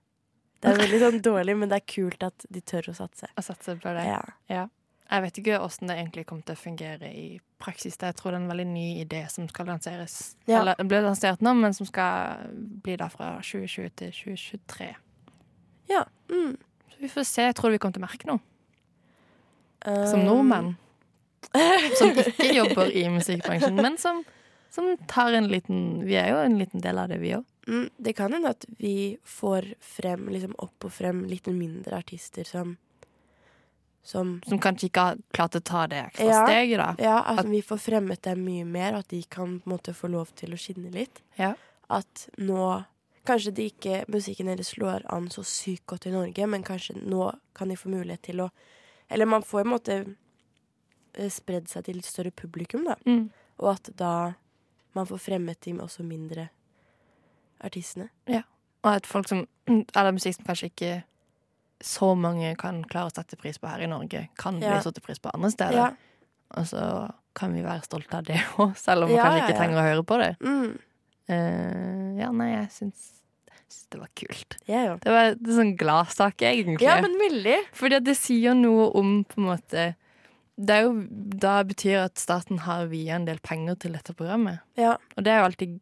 Det 0.59 0.71
er 0.73 0.79
veldig 0.81 0.99
sånn 1.05 1.21
dårlig, 1.23 1.55
men 1.61 1.69
det 1.71 1.77
er 1.79 1.85
kult 1.87 2.23
at 2.25 2.45
de 2.51 2.61
tør 2.67 2.89
å 2.91 2.95
satse. 2.97 3.29
Å 3.37 3.43
satse 3.45 3.75
på 3.79 3.93
det. 3.95 4.03
Ja. 4.09 4.19
Ja. 4.51 4.65
Jeg 5.05 5.21
vet 5.21 5.37
ikke 5.37 5.59
åssen 5.61 5.89
det 5.89 5.99
egentlig 5.99 6.23
kommer 6.25 6.47
til 6.47 6.55
å 6.57 6.59
fungere 6.59 7.09
i 7.13 7.25
praksis. 7.61 7.97
Jeg 8.01 8.17
tror 8.17 8.33
det 8.33 8.39
er 8.39 8.43
en 8.43 8.49
veldig 8.49 8.67
ny 8.71 8.85
idé 9.03 9.21
som 9.29 9.45
skal 9.51 9.69
lanseres. 9.69 10.35
Ja. 10.49 10.63
Eller 10.63 10.79
ble 10.81 11.03
lansert 11.05 11.43
nå, 11.45 11.53
men 11.57 11.75
som 11.77 11.85
skal 11.85 12.47
bli 12.55 12.97
da 12.97 13.09
fra 13.13 13.35
2020 13.45 13.91
til 14.01 14.15
2023. 14.23 14.93
ja. 15.93 16.05
Mm. 16.31 16.55
Så 16.95 17.01
vi 17.01 17.09
får 17.11 17.23
se. 17.27 17.43
Jeg 17.43 17.55
tror 17.59 17.73
vi 17.73 17.77
kommer 17.77 17.97
til 17.97 18.01
å 18.01 18.07
merke 18.07 18.27
noe. 18.29 18.41
Um, 19.85 20.05
Som 20.09 20.23
nordmenn. 20.25 20.71
Som 21.99 22.15
ikke 22.15 22.53
jobber 22.55 22.89
i 22.89 23.03
musikkbransjen, 23.13 23.75
men 23.77 23.99
som, 24.01 24.23
som 24.73 24.87
tar 25.07 25.35
en 25.37 25.45
liten 25.51 26.01
Vi 26.07 26.15
er 26.17 26.31
jo 26.31 26.39
en 26.41 26.55
liten 26.57 26.81
del 26.81 26.97
av 26.97 27.11
det, 27.11 27.19
vi 27.21 27.35
òg. 27.37 27.45
Mm, 27.67 27.85
det 28.01 28.15
kan 28.17 28.33
hende 28.33 28.53
at 28.55 28.65
vi 28.79 29.17
får 29.25 29.67
frem, 29.81 30.25
liksom 30.33 30.55
opp 30.61 30.87
og 30.87 30.93
frem 30.93 31.23
litt 31.29 31.45
mindre 31.51 31.99
artister 32.01 32.47
som 32.47 32.75
Som 34.05 34.35
Som 34.47 34.59
kanskje 34.61 34.87
ikke 34.91 35.01
har 35.01 35.15
klart 35.33 35.55
å 35.57 35.63
ta 35.65 35.87
det 35.89 36.03
ekstra 36.11 36.25
Ja. 36.29 36.41
steget, 36.45 36.77
da. 36.77 36.95
Ja, 36.99 37.17
at 37.25 37.39
At- 37.39 37.45
vi 37.49 37.61
får 37.61 37.79
fremmet 37.81 38.21
dem 38.21 38.45
mye 38.45 38.63
mer, 38.65 38.93
at 38.99 39.07
de 39.07 39.23
kan 39.23 39.59
på 39.59 39.65
en 39.71 39.77
måte 39.77 39.93
få 39.95 40.09
lov 40.11 40.29
til 40.35 40.49
å 40.53 40.57
skinne 40.61 40.91
litt. 40.93 41.21
Ja. 41.37 41.55
At 41.89 42.29
nå 42.37 42.85
Kanskje 43.25 43.51
de 43.55 43.69
ikke, 43.71 44.05
musikken 44.07 44.45
deres 44.45 44.75
slår 44.75 45.01
an 45.09 45.29
så 45.29 45.41
sykt 45.43 45.87
godt 45.87 46.05
i 46.05 46.11
Norge, 46.11 46.47
men 46.47 46.61
kanskje 46.63 46.93
nå 47.09 47.33
kan 47.55 47.67
de 47.69 47.75
få 47.75 47.89
mulighet 47.89 48.21
til 48.21 48.35
å 48.41 48.51
Eller 49.09 49.25
man 49.25 49.41
får 49.41 49.63
på 49.63 49.65
en 49.65 49.71
måte 49.79 50.15
eh, 51.15 51.29
spredd 51.29 51.67
seg 51.67 51.85
til 51.85 51.97
et 51.97 52.05
større 52.05 52.31
publikum, 52.31 52.85
da. 52.85 52.95
Mm. 53.05 53.31
Og 53.59 53.67
at 53.73 53.89
da 53.97 54.33
man 54.93 55.05
får 55.07 55.17
fremmet 55.19 55.59
de 55.61 55.73
også 55.73 56.03
mindre 56.03 56.49
artistene. 57.63 58.09
Ja. 58.27 58.43
Og 58.83 58.95
at 58.95 59.05
folk 59.07 59.27
som 59.27 59.47
Eller 59.67 60.11
musikk 60.11 60.35
som 60.35 60.45
kanskje 60.45 60.69
ikke 60.69 61.03
så 61.83 62.13
mange 62.17 62.55
kan 62.57 62.83
klare 62.83 63.09
å 63.11 63.13
sette 63.15 63.37
pris 63.37 63.57
på 63.59 63.67
her 63.67 63.81
i 63.83 63.87
Norge, 63.91 64.27
kan 64.37 64.59
Ja. 64.61 64.75
bli 64.75 64.81
satt 64.83 65.01
pris 65.03 65.19
på 65.19 65.31
andre 65.33 65.51
steder. 65.51 65.75
Ja. 65.75 65.89
Og 66.55 66.65
så 66.69 67.11
kan 67.35 67.53
vi 67.53 67.61
være 67.65 67.83
stolte 67.83 68.13
av 68.21 68.23
det 68.23 68.37
òg, 68.57 68.75
selv 68.77 69.03
om 69.03 69.09
vi 69.09 69.15
Ja, 69.15 69.23
kanskje 69.25 69.41
ikke 69.43 69.53
ja. 69.55 69.59
trenger 69.59 69.81
å 69.81 69.87
høre 69.89 70.03
på 70.03 70.19
det. 70.21 70.35
Mm, 70.41 70.77
Uh, 71.25 72.13
ja, 72.19 72.27
nei, 72.29 72.51
jeg 72.51 72.67
syns, 72.69 73.05
det 73.89 73.97
var 73.97 74.09
kult. 74.13 74.57
òg. 74.69 74.99
Det 75.01 75.09
var 75.09 75.31
en 75.31 75.55
sånn 75.57 75.71
gladsak, 75.75 76.43
egentlig. 76.45 76.83
Ja, 76.85 76.99
men 77.01 77.15
veldig. 77.17 77.55
Fordi 77.73 77.97
det 78.05 78.13
sier 78.19 78.53
noe 78.53 78.91
om 78.93 79.23
på 79.25 79.39
en 79.41 79.47
måte 79.49 79.95
Det 80.55 80.69
er 80.69 80.83
jo 80.85 80.93
da 81.41 81.63
betyr 81.63 82.05
at 82.05 82.15
staten 82.21 82.59
har 82.63 82.85
via 82.87 83.15
en 83.17 83.25
del 83.25 83.39
penger 83.43 83.75
til 83.75 83.91
dette 83.97 84.13
programmet. 84.15 84.61
Ja. 84.77 84.93
Og 85.17 85.23
det 85.25 85.33
er 85.33 85.39
jo 85.41 85.47
alltid 85.49 85.73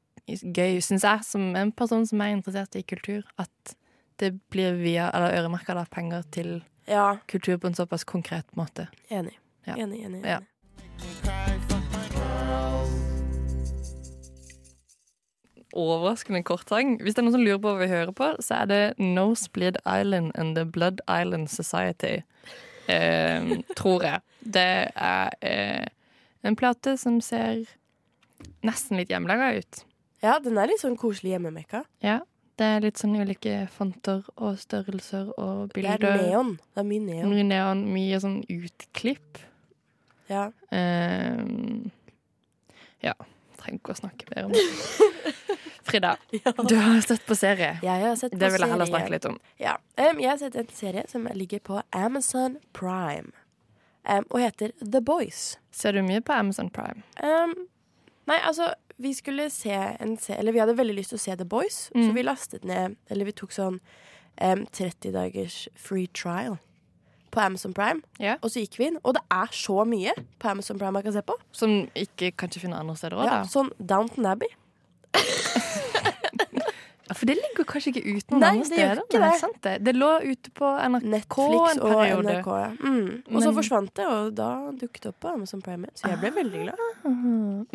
gøy, 0.55 0.79
syns 0.81 1.03
jeg, 1.03 1.25
som 1.27 1.55
en 1.59 1.71
person 1.75 2.07
som 2.07 2.21
er 2.21 2.31
interessert 2.37 2.73
i 2.79 2.81
kultur, 2.81 3.21
at 3.37 3.75
det 4.19 4.31
blir 4.49 4.77
via, 4.79 5.09
eller 5.11 5.33
øremerka 5.39 5.85
penger 5.91 6.23
til 6.31 6.63
ja. 6.87 7.17
kultur 7.27 7.57
på 7.57 7.67
en 7.67 7.75
såpass 7.75 8.03
konkret 8.03 8.55
måte. 8.55 8.87
Enig. 9.09 9.39
Ja. 9.65 9.75
Enig, 9.77 10.05
enig. 10.05 10.19
enig. 10.19 10.29
Ja. 10.29 10.39
Overraskende 15.73 16.43
kort 16.43 16.69
sang. 16.69 16.99
Hvis 17.01 17.15
det 17.15 17.23
er 17.23 17.25
noen 17.25 17.33
som 17.33 17.45
lurer 17.45 17.61
på 17.61 17.71
hva 17.71 17.81
vi 17.81 17.89
hører 17.89 18.11
på, 18.13 18.27
så 18.39 18.61
er 18.61 18.69
det 18.69 18.81
No 18.99 19.33
Split 19.35 19.79
Island 19.89 20.31
and 20.35 20.55
The 20.55 20.65
Blood 20.65 21.01
Island 21.09 21.49
Society. 21.49 22.21
Eh, 22.87 23.57
tror 23.79 24.05
jeg. 24.05 24.21
Det 24.43 24.91
er 24.93 25.33
eh, 25.41 25.87
en 26.43 26.59
plate 26.59 26.97
som 27.01 27.17
ser 27.23 27.63
nesten 28.61 28.99
litt 28.99 29.09
hjemmelaga 29.09 29.53
ut. 29.57 29.81
Ja, 30.23 30.37
den 30.43 30.59
er 30.59 30.69
litt 30.69 30.83
sånn 30.83 30.99
koselig 30.99 31.33
hjemmemekka. 31.33 31.83
Ja. 32.03 32.21
Det 32.59 32.65
er 32.69 32.83
litt 32.83 32.99
sånn 33.01 33.15
ulike 33.17 33.63
fonter 33.73 34.21
og 34.35 34.59
størrelser 34.61 35.31
og 35.41 35.71
bilder. 35.73 35.97
Det 35.97 36.09
er 36.11 36.21
neon. 36.27 36.51
Det 36.75 36.83
er 36.83 36.85
mye 36.85 37.05
neon. 37.07 37.31
Mye 37.31 37.45
neon, 37.47 37.81
mye 37.95 38.19
sånn 38.21 38.39
utklipp. 38.53 39.39
Ja. 40.29 40.43
Ehm, 40.71 41.89
ja, 43.03 43.15
trenger 43.59 43.79
ikke 43.81 43.95
å 43.95 43.99
snakke 44.03 44.29
mer 44.35 44.45
om 44.47 44.53
det. 44.53 44.63
Frida, 45.83 46.13
du 46.69 46.75
har 46.79 47.01
sett 47.03 47.25
på 47.27 47.35
serie. 47.35 47.73
Jeg 47.83 48.05
har 48.05 48.15
sett 48.15 48.31
på 48.31 48.39
Det 48.39 48.51
vil 48.53 48.63
jeg 48.63 48.71
heller 48.71 48.87
snakke 48.87 49.11
litt 49.11 49.25
om. 49.27 49.39
Ja. 49.59 49.73
Um, 49.97 50.21
jeg 50.21 50.29
har 50.29 50.37
sett 50.39 50.55
en 50.55 50.69
serie 50.71 51.03
som 51.11 51.25
ligger 51.35 51.59
på 51.59 51.81
Amazon 51.91 52.55
Prime. 52.77 53.33
um, 54.07 54.23
og 54.29 54.39
heter 54.39 54.71
The 54.79 55.01
Boys. 55.01 55.57
Ser 55.71 55.91
du 55.97 56.01
mye 56.05 56.21
på 56.21 56.31
Amazon 56.37 56.69
Prime? 56.69 57.03
Um, 57.19 57.67
nei, 58.29 58.39
altså 58.47 58.71
vi 59.03 59.11
skulle 59.13 59.49
se 59.53 59.69
en 59.99 60.15
se 60.17 60.33
Eller 60.39 60.51
vi 60.55 60.59
hadde 60.63 60.75
veldig 60.79 60.95
lyst 60.97 61.11
til 61.13 61.19
å 61.19 61.21
se 61.21 61.35
The 61.35 61.45
Boys, 61.45 61.89
så 61.93 62.09
Mm. 62.09 62.13
vi 62.15 62.23
lastet 62.23 62.63
ned 62.65 62.95
Eller 63.11 63.25
vi 63.29 63.31
tok 63.35 63.51
sånn 63.51 63.79
um, 64.41 64.65
30 64.71 65.11
dagers 65.13 65.67
free 65.75 66.07
trial 66.07 66.57
på 67.33 67.41
Amazon 67.41 67.73
Prime. 67.73 68.01
yeah. 68.19 68.37
Og 68.43 68.51
så 68.53 68.61
gikk 68.61 68.77
vi 68.77 68.85
inn, 68.91 68.97
og 69.03 69.15
det 69.15 69.21
er 69.31 69.47
så 69.51 69.83
mye 69.89 70.11
på 70.39 70.49
Amazon 70.51 70.77
Prime 70.77 70.91
man 70.93 71.03
kan 71.03 71.13
se 71.13 71.21
på. 71.25 71.33
Som 71.51 71.87
ikke 71.95 72.31
kanskje 72.37 72.61
finner 72.61 72.77
andre 72.77 72.95
steder 72.95 73.17
òg, 73.17 73.25
Ja, 73.25 73.39
da? 73.41 73.49
sånn 73.49 73.71
Downton 73.81 74.25
Abbey. 74.29 74.47
Ja, 77.09 77.15
for 77.19 77.27
det 77.27 77.35
ligger 77.35 77.65
kanskje 77.67 77.91
ikke 77.91 78.03
uten 78.15 78.39
Nei, 78.39 78.49
andre 78.53 78.63
det 78.63 78.67
steder. 78.69 78.99
ikke 79.03 79.19
Nei, 79.19 79.29
det. 79.33 79.39
sant 79.41 79.57
det. 79.65 79.73
det 79.83 79.93
lå 79.97 80.11
ute 80.23 80.51
på 80.55 80.69
NRK 80.87 81.03
Netflix 81.03 81.73
en 81.73 81.81
og. 81.83 82.23
NRK. 82.23 82.47
Ja. 82.61 82.69
Mm. 82.79 83.09
Og 83.35 83.43
så 83.43 83.51
forsvant 83.57 83.91
det, 83.99 84.05
og 84.07 84.29
da 84.37 84.49
dukket 84.71 85.01
det 85.03 85.11
opp 85.11 85.19
på 85.25 85.33
Amazon 85.33 85.61
Prime. 85.65 85.89
Så 85.99 86.07
jeg 86.13 86.21
ble 86.21 86.31
veldig 86.37 86.61
glad. 86.63 86.85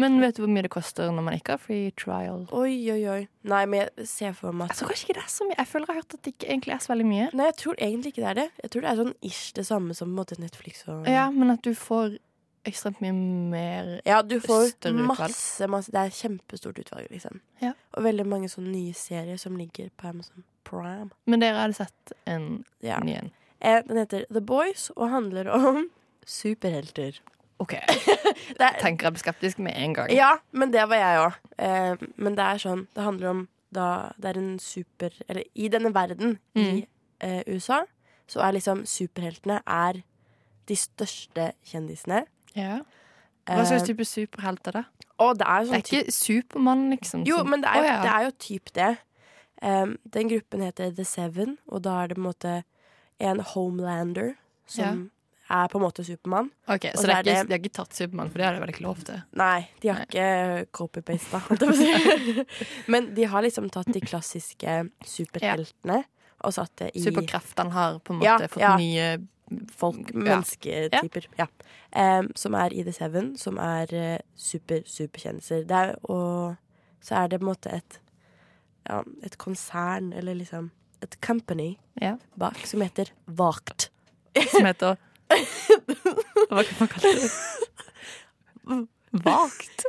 Men 0.01 0.17
vet 0.23 0.37
du 0.39 0.43
hvor 0.45 0.53
mye 0.53 0.65
det 0.65 0.73
koster 0.73 1.11
når 1.13 1.27
man 1.29 1.37
ikke 1.37 1.57
har 1.57 1.63
free 1.63 1.91
trial? 2.01 2.47
Oi, 2.57 2.73
oi, 2.95 3.03
oi. 3.13 3.21
Nei, 3.49 3.63
men 3.69 3.85
jeg 3.85 4.09
ser 4.09 4.33
for 4.37 4.53
meg 4.57 4.73
altså, 4.73 4.89
kanskje 4.89 5.09
ikke 5.09 5.19
det 5.21 5.25
er 5.27 5.33
så 5.33 5.47
mye. 5.49 5.57
Jeg 5.61 5.71
føler 5.71 5.87
jeg 5.89 5.95
har 5.95 6.01
hørt 6.03 6.15
at 6.19 6.25
det 6.25 6.33
ikke 6.35 6.49
egentlig 6.53 6.75
er 6.75 6.83
så 6.85 6.93
veldig 6.95 7.09
mye. 7.09 7.29
Nei, 7.39 7.51
jeg 7.53 7.59
tror 7.63 7.79
egentlig 7.89 8.13
ikke 8.15 8.25
det 8.25 8.31
er 8.33 8.39
det. 8.43 8.49
Jeg 8.65 8.73
tror 8.75 8.85
det 8.85 8.91
er 8.93 9.03
sånn 9.03 9.15
ish 9.31 9.45
det 9.57 9.67
samme 9.69 9.97
som 9.97 10.09
på 10.09 10.13
en 10.15 10.19
måte 10.23 10.41
Netflix 10.41 10.83
og 10.89 11.09
Ja, 11.09 11.29
men 11.35 11.53
at 11.55 11.63
du 11.65 11.75
får 11.77 12.17
ekstremt 12.69 13.01
mye 13.01 13.13
mer 13.13 14.01
Ja, 14.07 14.21
du 14.23 14.39
får 14.41 14.73
masse, 14.95 15.67
masse 15.69 15.91
Det 15.93 16.01
er 16.05 16.11
kjempestort 16.15 16.79
utvalg, 16.79 17.09
liksom. 17.11 17.41
Ja. 17.63 17.73
Og 17.97 18.05
veldig 18.05 18.27
mange 18.27 18.49
sånne 18.53 18.71
nye 18.73 18.95
serier 18.95 19.37
som 19.41 19.57
ligger 19.57 19.91
på 19.99 20.09
Amazon 20.13 20.45
Prime. 20.65 21.11
Men 21.27 21.41
dere 21.41 21.57
hadde 21.65 21.75
sett 21.81 22.13
en 22.27 22.65
Ja. 22.85 22.99
ny 23.01 23.15
en? 23.15 23.31
Eh, 23.61 23.83
Den 23.83 23.97
heter 23.97 24.25
The 24.31 24.41
Boys 24.41 24.91
og 24.97 25.11
handler 25.11 25.49
om 25.51 25.89
superhelter. 26.27 27.19
OK. 27.59 27.73
Er, 28.61 28.77
Tenker 28.81 29.09
jeg 29.09 29.13
blir 29.17 29.23
skeptisk 29.25 29.59
med 29.59 29.75
en 29.77 29.95
gang. 29.95 30.11
ja, 30.15 30.37
men 30.53 30.71
det 30.71 30.85
var 30.89 30.97
jeg 31.01 31.23
òg. 31.25 31.39
Eh, 31.59 31.97
men 32.17 32.37
det 32.39 32.45
er 32.45 32.59
sånn 32.63 32.87
Det 32.95 33.03
handler 33.05 33.31
om 33.33 33.49
da 33.75 34.13
det 34.19 34.31
er 34.31 34.39
en 34.41 34.59
super 34.59 35.11
Eller 35.29 35.43
i 35.55 35.69
denne 35.69 35.91
verden 35.93 36.39
i 36.55 36.61
Mm. 36.61 36.87
eh, 37.21 37.43
USA, 37.49 37.83
så 38.29 38.41
er 38.45 38.53
liksom 38.53 38.85
superheltene 38.87 39.61
er 39.67 40.03
de 40.69 40.75
største 40.77 41.53
kjendisene. 41.65 42.27
Ja. 42.55 42.81
Hva 43.49 43.65
slags 43.65 43.83
Eh, 43.83 43.87
type 43.95 44.05
superhelter, 44.05 44.73
da? 44.73 44.85
og 45.19 45.39
det 45.39 45.47
er 45.49 45.61
Det 45.65 45.69
sånn 45.69 45.75
er 45.75 45.83
ikke 45.83 46.13
Supermann, 46.13 46.91
liksom? 46.91 47.25
Jo, 47.27 47.43
men 47.45 47.61
det 47.63 47.69
er 47.71 47.77
jo, 47.81 47.85
ja. 47.85 48.01
det 48.03 48.11
er 48.13 48.25
jo 48.25 48.31
typ 48.39 48.73
det. 48.75 48.99
Um, 49.63 49.97
den 50.15 50.29
gruppen 50.29 50.61
heter 50.63 50.93
The 50.95 51.05
Seven, 51.05 51.57
og 51.67 51.83
da 51.83 52.03
er 52.05 52.09
det 52.09 52.17
på 52.17 52.21
en 52.21 52.29
måte 52.29 52.65
en 53.19 53.41
Homelander 53.41 54.35
som 54.67 55.11
er 55.51 55.67
på 55.73 55.79
en 55.81 55.83
måte 55.83 56.05
Supermann. 56.05 56.51
Ok, 56.69 56.85
Så 56.95 57.01
så 57.03 57.07
det 57.07 57.15
er 57.15 57.19
ikke, 57.19 57.25
det- 57.25 57.49
de 57.49 57.53
har 57.55 57.59
ikke 57.59 57.73
tatt 57.73 57.95
Supermann, 57.95 58.29
for 58.31 58.39
det 58.39 58.45
har 58.47 58.53
de 58.55 58.61
vel 58.61 58.69
ikke 58.69 58.83
lov 58.85 58.99
til? 59.03 59.23
Nei, 59.33 59.69
de 59.81 59.89
har 59.89 60.05
ikke 60.05 60.67
copy-pasta, 60.71 61.41
å. 61.49 62.45
Men 62.93 63.15
de 63.15 63.25
har 63.25 63.43
liksom 63.43 63.71
tatt 63.71 63.91
de 63.93 64.01
klassiske 64.01 64.91
superheltene 65.05 66.05
og 66.45 66.53
satt 66.55 66.77
det 66.77 66.91
i 66.95 67.01
Superkreftene 67.03 67.73
har 67.75 67.99
på 67.99 68.13
en 68.15 68.21
måte 68.21 68.25
Ja, 68.29 68.39
fått 68.47 68.61
ja. 68.63 68.77
nye 68.77 69.09
folk, 69.77 70.11
Ja. 70.15 70.19
mennesketyper. 70.19 71.27
Ja. 71.39 71.47
Um, 72.19 72.29
som 72.37 72.55
er 72.55 72.73
i 72.73 72.83
The 72.83 72.93
Seven, 72.93 73.37
som 73.39 73.57
er 73.59 73.87
uh, 73.93 74.19
super, 74.37 74.81
superkjendiser. 74.87 75.65
Er, 75.71 75.95
og 76.05 76.57
så 77.01 77.15
er 77.23 77.29
det 77.29 77.41
på 77.41 77.47
en 77.47 77.53
måte 77.55 77.73
et 77.77 78.01
ja, 78.89 79.03
et 79.23 79.37
konsern, 79.39 80.13
eller 80.17 80.35
liksom 80.35 80.71
et 81.03 81.17
company 81.21 81.77
Ja. 82.01 82.17
bak, 82.39 82.57
som 82.67 82.81
heter 82.81 83.11
Vakt. 83.27 83.91
Som 84.51 84.65
heter 84.67 84.97
Hva 86.49 86.63
kan 86.65 86.77
man 86.81 86.89
kalle 86.89 87.13
det? 87.19 87.31
Vagt? 89.25 89.85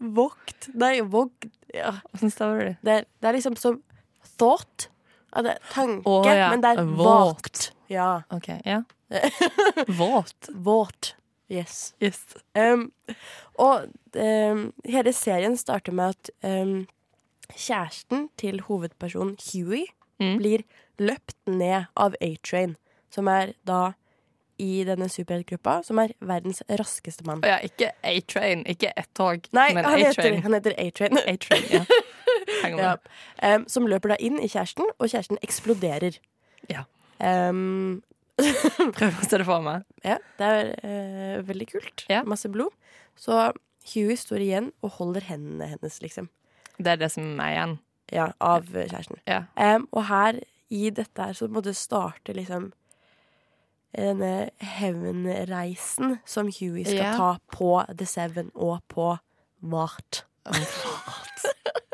Vokt 0.00 0.68
Nei, 0.74 1.00
Vogt 1.02 1.46
ja. 1.74 1.92
Åssen 2.14 2.30
staver 2.32 2.58
du 2.58 2.64
det? 2.64 2.76
det, 2.82 2.92
er, 2.92 3.04
det 3.20 3.28
er 3.30 3.36
liksom 3.36 3.56
som 3.60 3.76
thought. 4.40 4.88
Ja, 5.34 5.42
det 5.46 5.56
tanke, 5.72 6.08
oh, 6.10 6.26
ja. 6.26 6.50
men 6.50 6.60
det 6.64 6.72
er 6.78 6.84
Våt. 6.84 7.72
Ja. 7.88 8.22
OK, 8.30 8.48
ja. 8.64 8.82
Våt. 10.00 10.48
Våt. 10.54 11.14
Yes. 11.50 11.94
Yes. 12.02 12.20
Um, 12.54 12.92
og 13.58 13.88
um, 14.14 14.72
hele 14.86 15.12
serien 15.12 15.56
starter 15.58 15.92
med 15.92 16.14
at 16.14 16.30
um, 16.46 16.86
kjæresten 17.50 18.28
til 18.38 18.60
hovedpersonen 18.68 19.36
Huey 19.52 19.86
Mm. 20.20 20.36
blir 20.36 20.62
løpt 21.00 21.32
ned 21.48 21.86
av 21.96 22.12
A-Train, 22.20 22.74
som 23.10 23.28
er 23.32 23.54
da 23.64 23.94
i 24.60 24.82
denne 24.84 25.06
superheltgruppa, 25.08 25.78
som 25.86 25.96
er 26.02 26.12
verdens 26.20 26.60
raskeste 26.68 27.24
mann. 27.24 27.40
Ja, 27.48 27.56
ikke 27.64 27.94
A-Train, 28.04 28.66
ikke 28.68 28.92
ett 29.00 29.08
tog, 29.16 29.48
Nei, 29.56 29.70
men 29.72 29.88
han 29.88 29.96
heter, 29.96 30.10
A-Train. 30.20 30.42
han 30.44 30.52
heter 30.58 30.76
A-Train. 30.76 31.86
Ja. 32.78 32.94
Um, 33.42 33.64
som 33.70 33.86
løper 33.90 34.14
da 34.14 34.16
inn 34.20 34.38
i 34.42 34.48
kjæresten, 34.50 34.88
og 34.98 35.08
kjæresten 35.10 35.38
eksploderer. 35.44 36.18
Ja. 36.70 36.84
Um, 37.20 38.02
Prøv 38.96 39.18
å 39.20 39.26
se 39.28 39.38
det 39.40 39.46
for 39.48 39.60
meg. 39.64 39.84
ja, 40.04 40.16
det 40.40 40.46
er 40.48 40.70
uh, 40.80 41.46
veldig 41.48 41.66
kult. 41.74 42.06
Ja. 42.08 42.22
Masse 42.28 42.48
blod. 42.52 42.72
Så 43.20 43.50
Huey 43.92 44.16
står 44.16 44.40
igjen 44.44 44.70
og 44.84 44.94
holder 44.98 45.24
hendene 45.28 45.68
hennes, 45.74 46.00
liksom. 46.04 46.28
Det 46.80 46.94
er 46.94 47.00
det 47.00 47.10
som 47.12 47.24
er 47.40 47.54
igjen. 47.56 47.78
Ja, 48.10 48.30
av 48.42 48.68
eh, 48.74 48.88
kjæresten. 48.90 49.20
Ja. 49.28 49.42
Um, 49.60 49.84
og 49.92 50.06
her, 50.08 50.40
i 50.72 50.88
dette 50.94 51.22
her, 51.28 51.36
så 51.36 51.46
må 51.52 51.60
det 51.62 51.76
starte 51.78 52.32
liksom 52.34 52.70
denne 53.90 54.50
hevnreisen 54.62 56.18
som 56.28 56.46
Huey 56.46 56.84
skal 56.86 56.96
Ja. 57.04 57.12
ta 57.16 57.30
på 57.52 57.70
The 57.96 58.06
Seven 58.06 58.50
og 58.54 58.80
på 58.88 59.18
Vart. 59.62 60.24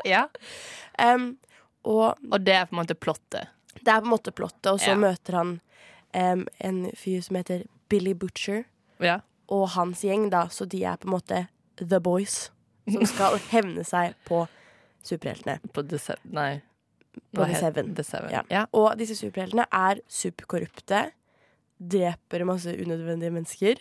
Ja. 0.05 0.27
Um, 0.99 1.37
og 1.87 2.17
Og 2.31 2.41
det 2.43 2.53
er 2.55 2.65
på 2.65 2.75
en 2.75 2.81
måte 2.83 2.95
plottet. 2.97 3.47
det 3.77 3.87
er 3.93 4.01
på 4.01 4.07
en 4.09 4.13
måte 4.15 4.31
plottet, 4.35 4.65
og 4.71 4.79
så 4.79 4.91
Ja. 4.93 4.95
møter 4.95 5.33
han 5.37 5.51
um, 6.13 6.47
en 6.59 6.91
fyr 6.95 7.21
som 7.21 7.35
heter 7.35 7.65
Billy 7.89 8.13
Butcher, 8.13 8.63
Ja. 8.99 9.19
og 9.49 9.69
hans 9.69 10.01
gjeng, 10.01 10.29
da, 10.31 10.47
så 10.47 10.65
de 10.67 10.83
er 10.83 10.97
på 10.97 11.07
en 11.07 11.13
måte 11.13 11.47
The 11.77 11.99
Boys, 11.99 12.49
som 12.89 13.05
skal 13.05 13.37
hevne 13.53 13.83
seg 13.85 14.15
på 14.25 14.47
superheltene. 15.03 15.59
På 15.73 15.83
The 15.87 15.97
Seven 15.99 16.33
Nei. 16.33 16.61
På 17.33 17.45
The 17.45 17.55
Seven. 17.55 17.93
The 17.95 18.03
Seven. 18.03 18.29
Ja. 18.31 18.41
Ja. 18.49 18.65
Og 18.73 18.97
disse 18.97 19.15
superheltene 19.15 19.65
er 19.71 20.01
superkorrupte, 20.09 21.11
dreper 21.79 22.43
masse 22.45 22.73
unødvendige 22.73 23.31
mennesker, 23.31 23.75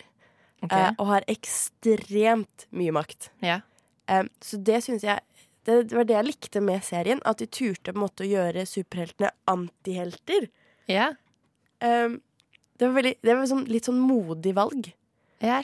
okay. 0.62 0.88
eh, 0.90 0.92
og 0.98 1.06
har 1.06 1.24
ekstremt 1.28 2.66
mye 2.70 2.92
makt. 2.92 3.30
ja. 3.42 3.60
Um, 4.08 4.28
så 4.40 4.56
det 4.62 4.82
syns 4.84 5.02
jeg 5.02 5.20
det 5.66 5.90
var 5.92 6.04
det 6.06 6.14
jeg 6.14 6.24
likte 6.28 6.60
med 6.62 6.84
serien, 6.86 7.18
at 7.26 7.38
de 7.42 7.46
turte 7.50 7.90
på 7.90 7.96
en 7.98 8.04
måte 8.04 8.22
å 8.22 8.28
gjøre 8.30 8.62
superheltene 8.70 9.32
antihelter. 9.50 10.46
Ja. 10.86 11.08
Um, 11.82 12.20
det 12.78 12.86
var, 12.86 12.94
veldig, 13.00 13.14
det 13.26 13.34
var 13.34 13.48
sånn, 13.50 13.64
litt 13.66 13.88
sånn 13.88 13.98
modig 13.98 14.52
valg. 14.54 14.92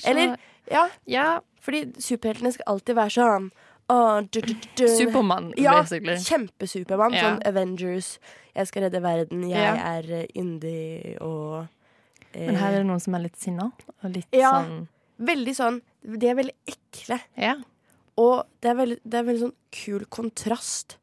Så 0.02 0.10
Eller, 0.10 0.34
ja, 0.70 0.88
Ja. 1.06 1.40
fordi 1.60 1.84
superheltene 2.02 2.52
skal 2.52 2.64
alltid 2.74 2.96
være 2.98 3.14
sånn 3.14 3.50
du. 4.76 4.88
Supermann, 4.88 5.52
Ja, 5.56 5.78
basically. 5.82 6.16
kjempesupermann. 6.16 7.14
Ja. 7.14 7.22
Sånn 7.22 7.42
Avengers. 7.46 8.18
Jeg 8.56 8.66
skal 8.66 8.82
redde 8.82 9.00
verden. 9.02 9.42
Jeg 9.48 9.58
Ja. 9.60 9.74
er 9.98 10.02
eh, 10.22 10.26
yndig 10.34 11.20
og 11.20 11.68
eh, 12.34 12.46
Men 12.46 12.56
her 12.56 12.72
er 12.72 12.78
det 12.82 12.86
noen 12.86 13.00
som 13.00 13.14
er 13.14 13.20
litt 13.20 13.36
sinna. 13.36 13.70
Og 14.02 14.10
litt 14.16 14.26
Ja. 14.32 14.50
sånn 14.64 14.88
Veldig 15.20 15.54
sånn 15.54 15.80
De 16.18 16.26
er 16.28 16.34
veldig 16.34 16.54
ekle. 16.66 17.20
Ja. 17.36 17.54
Og 18.20 18.42
det 18.60 18.70
er 18.70 18.74
veldig, 18.76 18.98
det 19.04 19.18
er 19.18 19.24
veldig 19.28 19.42
sånn 19.46 19.54
kul 19.72 20.04
kontrast 20.12 20.98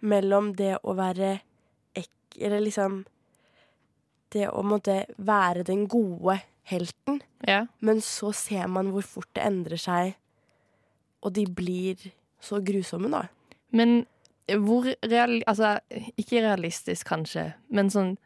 mellom 0.00 0.52
det 0.58 0.76
å 0.86 0.94
være 0.98 1.40
ek... 1.98 2.10
Eller 2.38 2.60
liksom 2.62 3.04
Det 4.30 4.44
å 4.52 4.60
måtte 4.62 5.06
være 5.16 5.64
den 5.64 5.86
gode 5.88 6.38
helten, 6.68 7.22
Ja. 7.48 7.62
men 7.80 8.00
så 8.04 8.28
ser 8.36 8.66
man 8.68 8.90
hvor 8.92 9.02
fort 9.02 9.28
det 9.34 9.42
endrer 9.46 9.80
seg, 9.80 10.14
og 11.24 11.32
de 11.32 11.46
blir 11.46 11.96
så 12.44 12.60
grusomme, 12.60 13.08
da. 13.08 13.22
Men 13.72 14.02
hvor 14.66 14.84
real... 15.02 15.38
Altså, 15.48 15.78
ikke 16.20 16.42
realistisk, 16.44 17.06
kanskje, 17.08 17.54
men 17.72 17.88
sånn 17.90 18.16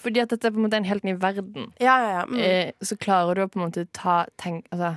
Fordi 0.00 0.20
at 0.22 0.30
dette 0.32 0.46
er 0.48 0.52
på 0.54 0.60
en 0.60 0.64
måte 0.66 0.78
en 0.80 0.86
helt 0.88 1.04
ny 1.04 1.12
verden, 1.20 1.72
Ja, 1.80 1.96
ja, 2.00 2.12
ja. 2.20 2.22
Mm. 2.28 2.38
eh, 2.40 2.72
så 2.80 2.96
klarer 2.96 3.34
du 3.34 3.42
å 3.44 3.48
på 3.48 3.58
en 3.60 3.66
måte 3.70 3.86
ta 3.92 4.26
tenk, 4.40 4.64
altså, 4.72 4.94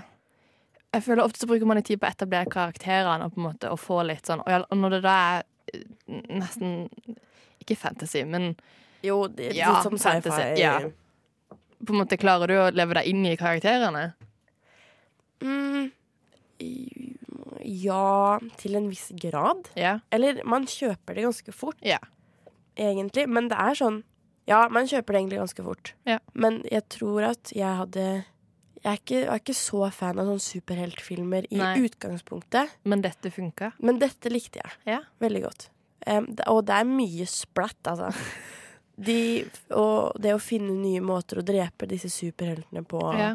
Jeg 0.95 1.03
føler 1.03 1.23
ofte 1.25 1.41
så 1.43 1.47
bruker 1.49 1.67
man 1.67 1.77
litt 1.79 1.89
tid 1.89 1.99
på 2.01 2.07
å 2.07 2.13
etablere 2.15 2.47
karakterene 2.51 3.25
og 3.27 3.33
på 3.35 3.41
en 3.41 3.47
måte 3.49 3.71
å 3.73 3.77
få 3.79 3.99
litt 4.07 4.25
sånn 4.29 4.41
Og 4.45 4.75
når 4.79 4.95
det 4.97 5.01
da 5.05 5.15
er 5.35 5.43
øh, 5.75 6.21
nesten 6.39 6.75
Ikke 7.59 7.75
fantasy, 7.79 8.23
men 8.25 8.53
Jo, 9.03 9.25
det, 9.27 9.51
Ja, 9.57 9.73
litt 9.75 9.83
som 9.89 9.97
fantasy, 9.99 10.35
sci-fi. 10.55 10.61
ja. 10.63 10.77
på 11.85 11.93
en 11.93 11.99
måte 12.01 12.17
klarer 12.17 12.47
du 12.49 12.55
å 12.57 12.69
leve 12.73 12.95
deg 12.97 13.09
inn 13.11 13.25
i 13.27 13.35
karakterene? 13.37 14.05
Mm, 15.43 15.91
ja, 17.65 18.39
til 18.57 18.77
en 18.79 18.87
viss 18.89 19.09
grad. 19.21 19.67
Ja. 19.77 19.97
Eller 20.15 20.39
man 20.47 20.65
kjøper 20.69 21.17
det 21.17 21.25
ganske 21.27 21.53
fort, 21.53 21.77
Ja. 21.85 21.99
egentlig. 22.77 23.27
Men 23.29 23.49
det 23.49 23.57
er 23.59 23.75
sånn 23.75 24.03
Ja, 24.47 24.67
man 24.69 24.85
kjøper 24.85 25.07
det 25.13 25.19
egentlig 25.21 25.39
ganske 25.41 25.63
fort. 25.65 25.93
Ja. 26.05 26.19
Men 26.35 26.61
jeg 26.71 26.87
tror 26.89 27.23
at 27.31 27.51
jeg 27.55 27.65
hadde 27.79 28.25
Jeg 28.85 28.91
er 28.91 28.99
ikke, 29.01 29.19
jeg 29.23 29.29
er 29.33 29.39
ikke 29.41 29.55
så 29.57 29.79
fan 29.91 30.19
av 30.21 30.27
sånne 30.29 30.43
superheltfilmer 30.45 31.47
i 31.49 31.57
Nei. 31.57 31.71
utgangspunktet. 31.87 32.75
Men 32.85 33.01
dette 33.01 33.31
funka. 33.33 33.71
Men 33.81 33.97
dette 33.99 34.29
likte 34.29 34.61
jeg 34.61 34.71
Ja. 34.93 34.99
veldig 35.19 35.41
godt. 35.47 35.69
Um, 36.05 36.27
det- 36.37 36.45
og 36.47 36.65
det 36.67 36.75
er 36.75 36.85
mye 36.85 37.25
splatt, 37.25 37.81
altså. 37.89 38.11
De, 38.97 39.43
og 39.75 40.13
det 40.21 40.31
å 40.35 40.39
finne 40.39 40.71
nye 40.79 41.01
måter 41.03 41.41
å 41.41 41.43
drepe 41.43 41.85
disse 41.89 42.07
superheltene 42.13 42.85
på. 42.87 43.01
Ja. 43.19 43.33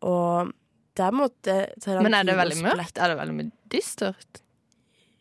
Og 0.00 0.52
det 0.96 1.04
er 1.04 1.10
på 1.10 1.26
Tarantino 1.42 2.02
Men 2.06 2.14
er 2.14 2.24
det 2.24 2.36
veldig 2.38 2.56
splatt. 2.56 2.78
mørkt? 2.78 2.98
Er 3.02 3.08
det 3.12 3.18
veldig 3.18 3.50
dystert? 3.68 4.40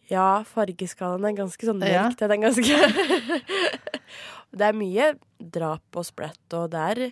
Ja, 0.09 0.43
fargeskalaen 0.47 1.25
er 1.27 1.33
ganske 1.35 1.65
sånn 1.67 1.81
Ja. 1.83 2.05
mørk. 2.07 2.15
Den 2.17 2.31
er 2.31 2.37
ganske 2.45 3.41
Det 4.57 4.61
er 4.69 4.77
mye 4.77 5.09
drap 5.41 5.97
og 5.99 6.05
splatt, 6.07 6.39
og 6.53 6.69
det 6.71 6.79
er 6.79 7.11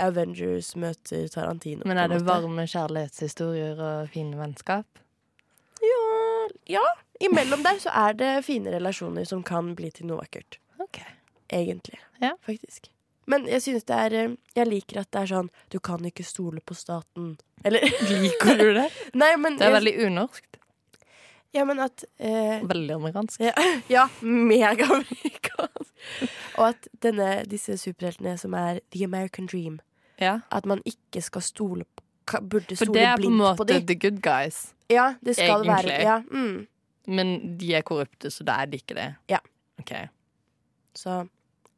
Avengers 0.00 0.74
møter 0.76 1.28
Tarantino. 1.32 1.86
Men 1.88 2.00
er 2.00 2.12
det 2.12 2.22
varme 2.26 2.66
kjærlighetshistorier 2.68 3.80
og 3.80 4.12
fine 4.14 4.38
vennskap? 4.38 5.02
Ja, 5.82 6.48
ja. 6.78 6.84
Imellom 7.20 7.64
der 7.66 7.80
så 7.82 7.90
er 7.94 8.14
det 8.18 8.32
fine 8.46 8.70
relasjoner 8.74 9.26
som 9.26 9.42
kan 9.42 9.74
bli 9.78 9.90
til 9.94 10.06
noe 10.10 10.22
vakkert. 10.22 10.60
Ok. 10.78 11.02
Egentlig. 11.50 11.98
Ja. 12.22 12.36
Faktisk. 12.46 12.90
Men 13.28 13.44
jeg 13.48 13.62
synes 13.62 13.84
det 13.84 13.96
er 13.96 14.14
eh, 14.16 14.36
Jeg 14.56 14.66
liker 14.68 15.02
at 15.02 15.10
det 15.12 15.20
er 15.20 15.30
sånn 15.32 15.48
Du 15.72 15.78
kan 15.84 16.04
ikke 16.04 16.24
stole 16.24 16.62
på 16.64 16.76
staten. 16.76 17.36
Eller 17.64 17.84
Liker 18.22 18.56
du 18.56 18.70
det? 18.76 18.88
Nei, 19.22 19.34
men 19.40 19.58
Det 19.58 19.68
er 19.68 19.76
veldig 19.76 19.96
unorskt. 20.06 20.58
Ja, 21.56 21.64
men 21.64 21.80
at 21.80 22.04
eh, 22.20 22.60
Veldig 22.68 22.94
amerikansk. 22.94 23.40
Ja, 23.40 23.52
ja 23.96 24.06
megaamerikansk. 24.20 25.92
Og 26.58 26.64
at 26.70 26.88
denne, 27.02 27.44
disse 27.48 27.78
superheltene 27.80 28.36
som 28.40 28.56
er 28.56 28.80
the 28.92 29.04
American 29.04 29.48
dream, 29.48 29.78
Ja. 30.20 30.38
at 30.50 30.66
man 30.66 30.82
ikke 30.84 31.22
skal 31.22 31.42
stole 31.42 31.84
på 31.84 32.02
dem. 32.32 32.48
Burde 32.48 32.76
For 32.76 32.84
det 32.92 33.02
er 33.02 33.14
på 33.16 33.22
en 33.22 33.22
blindt 33.22 33.36
måte 33.38 33.64
dem. 33.64 33.86
the 33.86 33.94
good 33.94 34.20
guys. 34.22 34.74
Ja, 34.90 35.14
det 35.24 35.36
skal 35.36 35.64
egentlig. 35.64 35.92
være 35.92 36.02
ja, 36.02 36.18
mm. 36.30 36.66
Men 37.08 37.58
de 37.58 37.74
er 37.74 37.80
korrupte, 37.80 38.30
så 38.30 38.44
da 38.44 38.52
er 38.60 38.66
de 38.66 38.76
ikke 38.76 38.94
det. 38.94 39.14
Ja. 39.30 39.38
Ok, 39.78 39.90
Så 40.94 41.10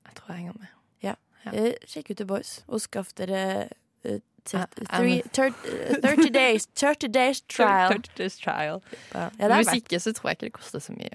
jeg 0.06 0.14
tror 0.16 0.26
jeg 0.28 0.36
henger 0.36 0.52
med. 0.58 0.66
Ja. 1.02 1.14
ja. 1.44 1.72
sjekk 1.86 2.10
ut 2.10 2.16
The 2.16 2.26
Boys, 2.26 2.64
og 2.66 2.80
skaff 2.80 3.12
dere 3.14 3.68
eh, 4.04 4.18
three, 4.44 5.22
eh, 5.22 6.00
30 6.02 6.30
days 6.40 6.66
30 6.74 7.08
days 7.14 7.40
trial. 7.40 7.92
30 7.92 8.12
days 8.18 8.38
trial. 8.38 8.80
Ja, 9.14 9.28
Hvis 9.56 9.72
ikke, 9.74 10.00
så 10.00 10.12
tror 10.12 10.28
jeg 10.30 10.36
ikke 10.40 10.44
det 10.44 10.52
koster 10.52 10.78
så 10.78 10.92
mye. 10.92 11.10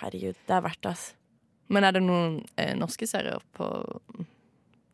Herregud, 0.00 0.34
det 0.46 0.54
er 0.54 0.60
verdt 0.60 0.82
det, 0.82 0.88
Altså. 0.90 1.12
Men 1.68 1.84
er 1.84 1.90
det 1.90 2.02
noen 2.02 2.44
eh, 2.56 2.74
norske 2.76 3.06
serier 3.06 3.42
på 3.52 3.66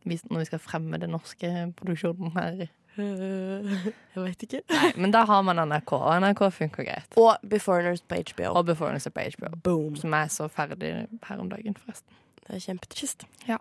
Når 0.05 0.39
vi 0.39 0.49
skal 0.51 0.61
fremme 0.61 0.99
den 1.01 1.15
norske 1.15 1.51
produksjonen 1.79 2.33
her? 2.37 2.67
Jeg 4.15 4.23
vet 4.23 4.45
ikke. 4.47 4.61
Nei, 4.71 4.91
men 5.01 5.15
da 5.15 5.25
har 5.27 5.43
man 5.47 5.59
NRK, 5.59 5.93
og 5.97 6.21
NRK 6.23 6.43
funker 6.55 6.87
greit. 6.87 7.17
Og 7.19 7.33
Beforeigners 7.51 8.05
på 8.07 8.21
HBO. 8.21 8.53
Og 8.53 8.69
Beforeigners 8.69 9.09
på 9.11 9.25
HBO, 9.39 9.51
Boom. 9.65 9.97
som 9.99 10.15
er 10.15 10.31
så 10.31 10.49
ferdig 10.53 10.93
her 11.29 11.41
om 11.43 11.51
dagen, 11.51 11.75
forresten. 11.81 12.21
Det 12.45 12.59
er 12.59 12.63
kjempetrist. 12.69 13.27
Ja. 13.49 13.59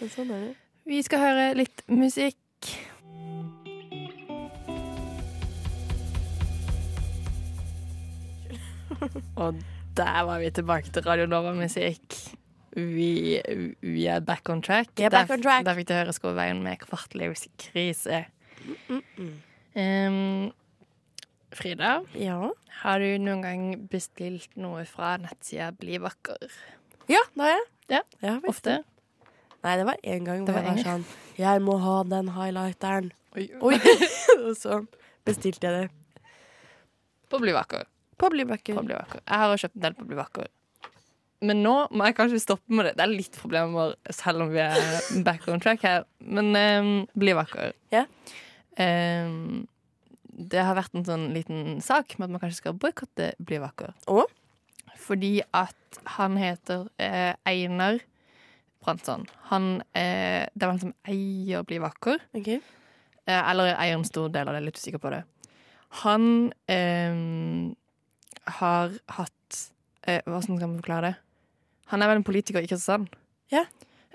Men 0.00 0.12
sånn 0.12 0.30
er 0.30 0.44
det. 0.50 0.54
Vi 0.86 1.00
skal 1.02 1.18
høre 1.24 1.48
litt 1.58 1.82
musikk. 1.90 2.36
Og 9.42 9.58
der 9.96 10.20
var 10.28 10.38
vi 10.38 10.50
tilbake 10.50 10.92
til 10.92 11.02
Radio 11.08 11.26
Nova-musikk. 11.26 12.36
Vi, 12.76 13.40
vi 13.80 14.02
er 14.12 14.20
back 14.20 14.50
on 14.52 14.60
track. 14.60 14.90
Vi 14.98 15.06
er 15.08 15.10
back 15.14 15.30
on 15.32 15.40
track. 15.40 15.64
Der, 15.64 15.72
der 15.72 15.78
fikk 15.78 15.88
du 15.88 15.94
høre 15.96 16.12
Skogveien 16.12 16.58
med 16.64 16.76
kvartlivskrise. 16.82 18.26
Um, 19.76 20.52
Frida, 21.56 22.02
Ja. 22.14 22.50
har 22.82 22.98
du 23.00 23.06
noen 23.22 23.42
gang 23.42 23.62
bestilt 23.88 24.56
noe 24.60 24.84
fra 24.88 25.14
nettsida 25.22 25.70
Bli 25.72 25.96
vakker? 26.02 26.52
Ja, 27.08 27.22
det 27.34 27.42
har 27.42 27.54
jeg. 27.54 27.64
Ja, 27.88 28.02
har 28.28 28.48
Ofte? 28.50 28.80
Nei, 29.64 29.76
det 29.78 29.86
var 29.86 29.96
en 30.02 30.24
gang 30.26 30.44
Det 30.44 30.52
hvor 30.54 30.62
jeg 30.62 30.76
var 30.76 30.82
sånn 30.84 31.04
Jeg 31.38 31.62
må 31.64 31.78
ha 31.82 31.96
den 32.04 32.28
highlighteren. 32.34 33.12
Oi. 33.36 33.48
Oi! 33.62 33.78
og 34.44 34.52
så 34.58 34.82
bestilte 35.24 35.70
jeg 35.70 35.86
det. 35.86 36.30
På 37.30 37.40
Bli 37.42 37.54
vakker. 37.56 37.86
På 38.20 38.30
Bli 38.32 38.44
vakker. 38.48 38.76
Jeg 38.76 39.40
har 39.42 39.56
kjøpt 39.64 39.76
en 39.80 39.86
del 39.88 39.96
på 39.96 40.06
Bli 40.08 40.18
vakker. 40.18 40.50
Men 41.44 41.60
nå 41.64 41.74
må 41.92 42.08
jeg 42.08 42.16
kanskje 42.16 42.40
stoppe 42.40 42.72
med 42.72 42.88
det. 42.88 42.96
Det 42.96 43.04
er 43.04 43.12
litt 43.12 43.36
problemer 43.36 43.94
selv 44.14 44.46
om 44.46 44.52
vi 44.54 44.62
er 44.64 44.78
back 45.26 45.46
on 45.52 45.60
track 45.62 45.84
her. 45.84 46.06
Men 46.24 46.52
um, 46.56 46.92
Bli 47.18 47.34
vakker. 47.36 47.74
Yeah. 47.92 48.08
Um, 48.76 49.66
det 50.36 50.64
har 50.64 50.76
vært 50.76 50.96
en 50.96 51.06
sånn 51.06 51.30
liten 51.32 51.78
sak 51.84 52.18
med 52.18 52.28
at 52.28 52.34
man 52.34 52.42
kanskje 52.42 52.60
skal 52.60 52.76
boikotte 52.80 53.30
Bli 53.40 53.60
vakker. 53.62 53.94
Og? 54.12 54.28
Fordi 55.00 55.38
at 55.56 56.00
han 56.16 56.36
heter 56.40 56.88
eh, 57.02 57.32
Einar 57.48 58.00
Brandsson. 58.84 59.26
Han 59.50 59.80
eh, 59.96 60.48
Det 60.52 60.66
er 60.66 60.72
han 60.72 60.82
som 60.82 60.94
eier 61.08 61.64
Bli 61.68 61.80
vakker. 61.82 62.20
Okay. 62.36 62.60
Eh, 63.26 63.42
eller 63.50 63.74
eier 63.74 63.96
en 63.96 64.06
stor 64.08 64.28
del 64.32 64.48
av 64.48 64.56
det, 64.56 64.64
litt 64.66 64.80
usikker 64.80 65.02
på 65.02 65.12
det. 65.14 65.22
Han 66.02 66.52
eh, 66.70 67.20
har 68.60 68.98
hatt 69.16 69.62
eh, 70.06 70.20
Hvordan 70.26 70.42
skal 70.42 70.66
man 70.66 70.80
forklare 70.82 71.10
det? 71.10 71.14
Han 71.92 72.02
er 72.02 72.10
vel 72.10 72.20
en 72.20 72.26
politiker 72.26 72.62
i 72.62 72.68
Kristiansand. 72.68 73.10
Ja. 73.52 73.64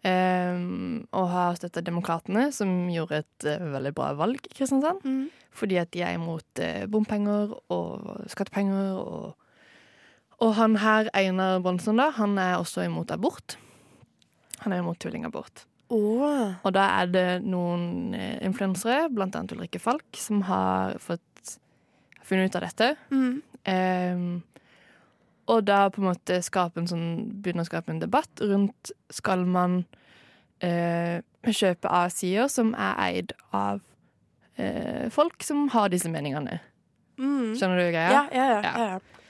Um, 0.01 1.03
og 1.13 1.27
har 1.29 1.57
støtta 1.59 1.83
Demokratene, 1.85 2.47
som 2.55 2.89
gjorde 2.89 3.21
et 3.21 3.47
uh, 3.47 3.67
veldig 3.75 3.93
bra 3.97 4.11
valg 4.17 4.41
i 4.49 4.53
Kristiansand. 4.55 5.05
Mm. 5.05 5.27
Fordi 5.55 5.77
at 5.81 5.91
de 5.93 6.03
er 6.05 6.17
imot 6.17 6.61
uh, 6.63 6.85
bompenger 6.91 7.53
og 7.71 8.25
skattepenger. 8.31 8.97
Og, 8.97 9.35
og 10.41 10.55
han 10.57 10.79
her, 10.81 11.11
Einar 11.17 11.61
Bronsen, 11.63 12.01
da, 12.01 12.09
han 12.17 12.37
er 12.41 12.57
også 12.57 12.87
imot 12.87 13.13
abort. 13.13 13.57
Han 14.65 14.73
er 14.73 14.81
imot 14.81 14.99
tvillingabort. 15.01 15.65
Åh. 15.91 16.53
Og 16.63 16.73
da 16.75 16.83
er 17.01 17.09
det 17.11 17.27
noen 17.43 18.13
eh, 18.15 18.37
influensere, 18.47 19.09
blant 19.11 19.35
annet 19.35 19.51
Ulrikke 19.57 19.81
Falk, 19.81 20.07
som 20.15 20.39
har 20.47 20.95
fått 21.03 21.57
funnet 22.23 22.47
ut 22.47 22.57
av 22.59 22.63
dette. 22.63 22.87
Mm. 23.11 23.33
Ehm, 23.67 24.29
og 25.51 25.65
da 25.67 25.83
på 25.91 26.01
en 26.01 26.09
måte 26.11 26.39
en 26.39 26.87
sånn, 26.89 27.07
begynne 27.43 27.65
å 27.65 27.67
skape 27.67 27.91
en 27.93 28.01
debatt 28.01 28.43
rundt 28.43 28.91
skal 29.11 29.43
man 29.49 29.81
eh, 30.63 31.19
kjøpe 31.43 31.89
av 31.91 32.11
sider 32.15 32.47
som 32.51 32.73
er 32.77 32.99
eid 33.09 33.33
av 33.51 33.81
eh, 34.55 35.09
folk 35.13 35.43
som 35.43 35.67
har 35.73 35.91
disse 35.91 36.11
meningene. 36.11 36.59
Mm. 37.19 37.55
Skjønner 37.57 37.81
du 37.81 37.89
greia? 37.91 38.11
Ja, 38.11 38.23
ja, 38.31 38.45
ja. 38.47 38.61
Ja. 38.61 38.85
ja. 38.93 39.21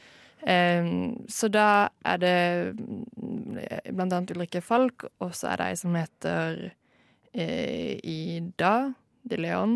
Ehm, 0.49 1.25
så 1.29 1.49
da 1.53 1.89
er 2.07 2.21
det 2.21 2.37
mm, 2.77 3.57
blant 3.93 4.13
annet 4.13 4.31
Ulrikke 4.33 4.61
Falk, 4.65 5.05
og 5.21 5.35
så 5.37 5.51
er 5.51 5.61
det 5.61 5.67
ei 5.69 5.77
som 5.81 5.97
heter 5.97 6.61
eh, 7.33 7.99
Ida 8.01 8.73
de 9.29 9.37
Leon, 9.37 9.75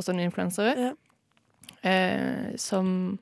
også 0.00 0.14
en 0.14 0.22
influensere, 0.24 0.74
Ja. 0.80 0.92
eh, 1.84 2.56
som 2.56 3.18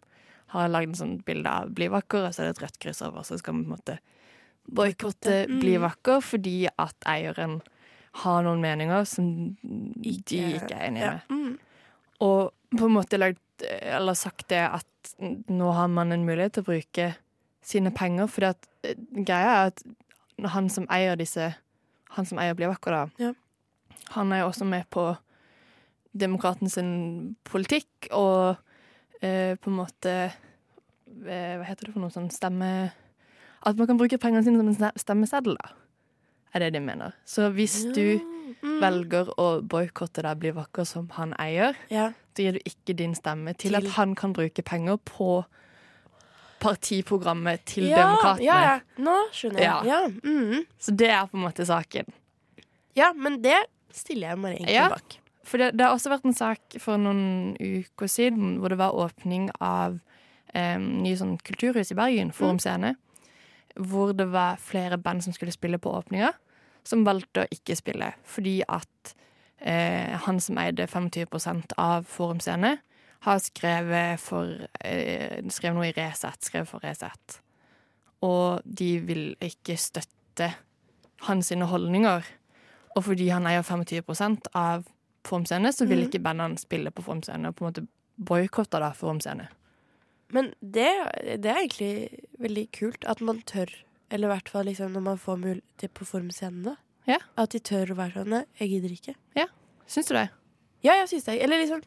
har 0.55 0.69
lagd 0.71 0.93
en 0.95 0.99
sånn 1.01 1.17
bilde 1.27 1.51
av 1.51 1.71
Bli 1.75 1.89
vakker, 1.93 2.27
og 2.29 2.35
så 2.35 2.43
er 2.43 2.51
det 2.51 2.57
et 2.57 2.63
rødt 2.67 2.79
kryss 2.83 3.03
over, 3.03 3.25
så 3.27 3.39
skal 3.41 3.57
man 3.57 3.65
på 3.65 3.71
en 3.71 3.77
måte 3.77 3.99
boikotte 4.67 5.47
Mm. 5.47 5.61
Bli 5.61 5.77
vakker 5.79 6.21
fordi 6.21 6.69
at 6.79 6.97
eieren 7.07 7.61
har 8.23 8.43
noen 8.43 8.61
meninger 8.63 9.05
som 9.05 9.27
de 9.63 10.15
ikke 10.17 10.75
er 10.75 10.87
enige 10.89 11.05
ja. 11.05 11.13
med. 11.13 11.21
Mm. 11.31 11.59
Og 12.21 12.53
på 12.79 12.87
en 12.89 12.95
måte 12.97 13.19
lagd, 13.21 13.39
eller 13.63 14.15
sagt 14.15 14.49
det 14.49 14.63
at 14.65 15.13
nå 15.49 15.71
har 15.73 15.89
man 15.89 16.13
en 16.13 16.25
mulighet 16.27 16.57
til 16.57 16.65
å 16.65 16.71
bruke 16.71 17.09
sine 17.67 17.91
penger, 17.95 18.27
fordi 18.27 18.47
at 18.47 18.69
eh, 18.87 18.97
greia 19.27 19.53
er 19.53 19.71
at 19.71 19.83
han 20.53 20.69
som 20.69 20.87
eier 20.93 21.17
disse 21.17 21.55
Han 22.17 22.25
som 22.25 22.39
eier 22.39 22.55
Bli 22.57 22.65
vakker, 22.71 22.91
da, 22.95 23.09
Ja. 23.19 23.33
han 24.15 24.33
er 24.33 24.39
jo 24.41 24.47
også 24.49 24.65
med 24.65 24.87
på 24.91 25.17
demokraten 26.17 26.71
sin 26.71 27.37
politikk, 27.45 28.09
og 28.11 28.57
eh, 29.22 29.55
på 29.57 29.70
en 29.70 29.76
måte 29.76 30.12
eh, 31.26 31.57
Hva 31.57 31.64
heter 31.64 31.87
det 31.87 31.92
for 31.94 32.00
noe 32.00 32.11
sånn 32.14 32.31
stemme 32.31 32.92
At 33.66 33.76
man 33.76 33.87
kan 33.87 33.98
bruke 33.98 34.18
pengene 34.18 34.44
sine 34.44 34.59
som 34.59 34.68
en 34.68 34.92
stemmeseddel, 35.00 35.57
da. 35.57 35.70
Er 36.55 36.61
det 36.61 36.72
de 36.74 36.81
mener. 36.81 37.12
Så 37.26 37.50
hvis 37.52 37.85
du 37.94 38.20
Mm. 38.62 38.79
velger 38.81 39.26
å 39.42 39.61
boikotte 39.61 40.22
deg 40.22 40.38
Bli 40.38 40.50
vakker 40.55 40.85
som 40.87 41.09
han 41.16 41.35
eier, 41.38 41.74
Ja. 41.90 42.12
da 42.35 42.42
gir 42.42 42.52
du 42.52 42.59
ikke 42.64 42.94
din 42.96 43.12
stemme 43.14 43.52
til, 43.59 43.72
Til- 43.72 43.76
at 43.76 43.92
han 43.96 44.14
kan 44.14 44.33
bruke 44.33 44.62
penger 44.64 44.96
på 44.98 45.44
partiprogrammet 46.61 47.64
til 47.68 47.88
ja, 47.90 47.96
demokratene. 48.00 48.44
Ja, 48.46 48.61
ja. 48.62 48.79
Nå 49.02 49.16
skjønner 49.35 49.61
jeg. 49.61 49.90
Ja. 49.90 50.00
Mhm. 50.09 50.64
Så 50.81 50.94
det 50.96 51.11
er 51.11 51.26
på 51.26 51.37
en 51.37 51.44
måte 51.44 51.66
saken. 51.66 52.07
ja, 52.96 53.12
men 53.12 53.42
det 53.42 53.59
stiller 53.92 54.29
jeg 54.31 54.38
meg 54.38 54.57
egentlig 54.59 54.74
Ja. 54.74 54.88
bak. 54.88 55.18
For 55.47 55.63
det, 55.63 55.77
det 55.79 55.87
har 55.87 55.95
også 55.95 56.11
vært 56.11 56.27
en 56.27 56.37
sak 56.37 56.79
for 56.83 56.99
noen 56.99 57.55
uker 57.61 58.11
siden 58.11 58.57
hvor 58.61 58.73
det 58.73 58.81
var 58.81 58.97
åpning 58.99 59.49
av 59.63 60.01
eh, 60.53 60.79
nye 60.81 61.19
sånn 61.19 61.37
kulturhus 61.47 61.93
i 61.95 61.99
Bergen, 61.99 62.33
Forum 62.35 62.59
Scene. 62.63 62.97
Hvor 63.77 64.15
det 64.17 64.27
var 64.33 64.59
flere 64.63 64.99
band 64.99 65.23
som 65.23 65.37
skulle 65.37 65.55
spille 65.55 65.79
på 65.79 65.93
åpninga, 65.95 66.33
som 66.87 67.05
valgte 67.07 67.45
å 67.45 67.53
ikke 67.53 67.77
spille. 67.79 68.11
Fordi 68.27 68.59
at 68.67 69.15
eh, 69.61 70.17
han 70.27 70.41
som 70.43 70.59
eide 70.63 70.89
25% 70.91 71.77
av 71.79 72.09
Forum 72.11 72.43
Scene, 72.43 72.79
har 73.27 73.41
skrevet 73.43 74.21
for 74.23 74.67
eh, 74.85 75.41
skrevet 75.51 75.77
noe 75.79 75.89
i 75.89 75.95
Resett. 75.97 76.47
Skrevet 76.47 76.71
for 76.71 76.85
Resett. 76.85 77.41
Og 78.27 78.63
de 78.65 78.91
vil 79.03 79.25
ikke 79.43 79.79
støtte 79.81 80.53
hans 81.27 81.51
holdninger. 81.51 82.27
Og 82.97 83.05
fordi 83.05 83.31
han 83.33 83.49
eier 83.49 83.65
25% 83.67 84.51
av 84.57 84.87
Forum 85.27 85.45
Scene, 85.47 85.73
så 85.73 85.87
vil 85.87 85.99
Mhm. 86.05 86.09
ikke 86.11 86.23
bandene 86.23 86.59
spille 86.59 86.91
på 86.91 87.03
Form 87.05 87.23
Scene. 87.23 87.49
Og 87.49 87.57
på 87.57 87.65
en 87.67 87.73
måte 87.73 87.87
boikotta 88.19 88.79
da 88.81 88.93
Form 88.93 89.21
Scene. 89.21 89.49
Men 90.33 90.53
det, 90.61 90.89
det 91.43 91.47
er 91.47 91.61
egentlig 91.62 92.21
veldig 92.41 92.71
kult 92.73 93.05
at 93.07 93.21
man 93.21 93.43
tør, 93.47 93.71
eller 94.11 94.29
i 94.29 94.33
hvert 94.35 94.49
fall 94.49 94.65
liksom 94.67 94.93
når 94.93 95.03
man 95.03 95.19
får 95.19 95.37
mulighet 95.39 95.93
på 95.95 96.05
formscenen, 96.07 96.62
da. 96.65 96.77
Ja. 97.07 97.19
At 97.39 97.51
de 97.51 97.61
tør 97.61 97.93
å 97.95 97.97
være 97.97 98.25
sånn 98.25 98.45
jeg 98.59 98.71
gidder 98.71 98.91
ikke. 98.97 99.15
Ja. 99.37 99.47
Syns 99.87 100.09
du 100.09 100.15
det? 100.15 100.29
Ja, 100.83 100.93
jeg 101.01 101.09
syns 101.09 101.25
det. 101.29 101.41
Eller 101.43 101.59
liksom 101.62 101.83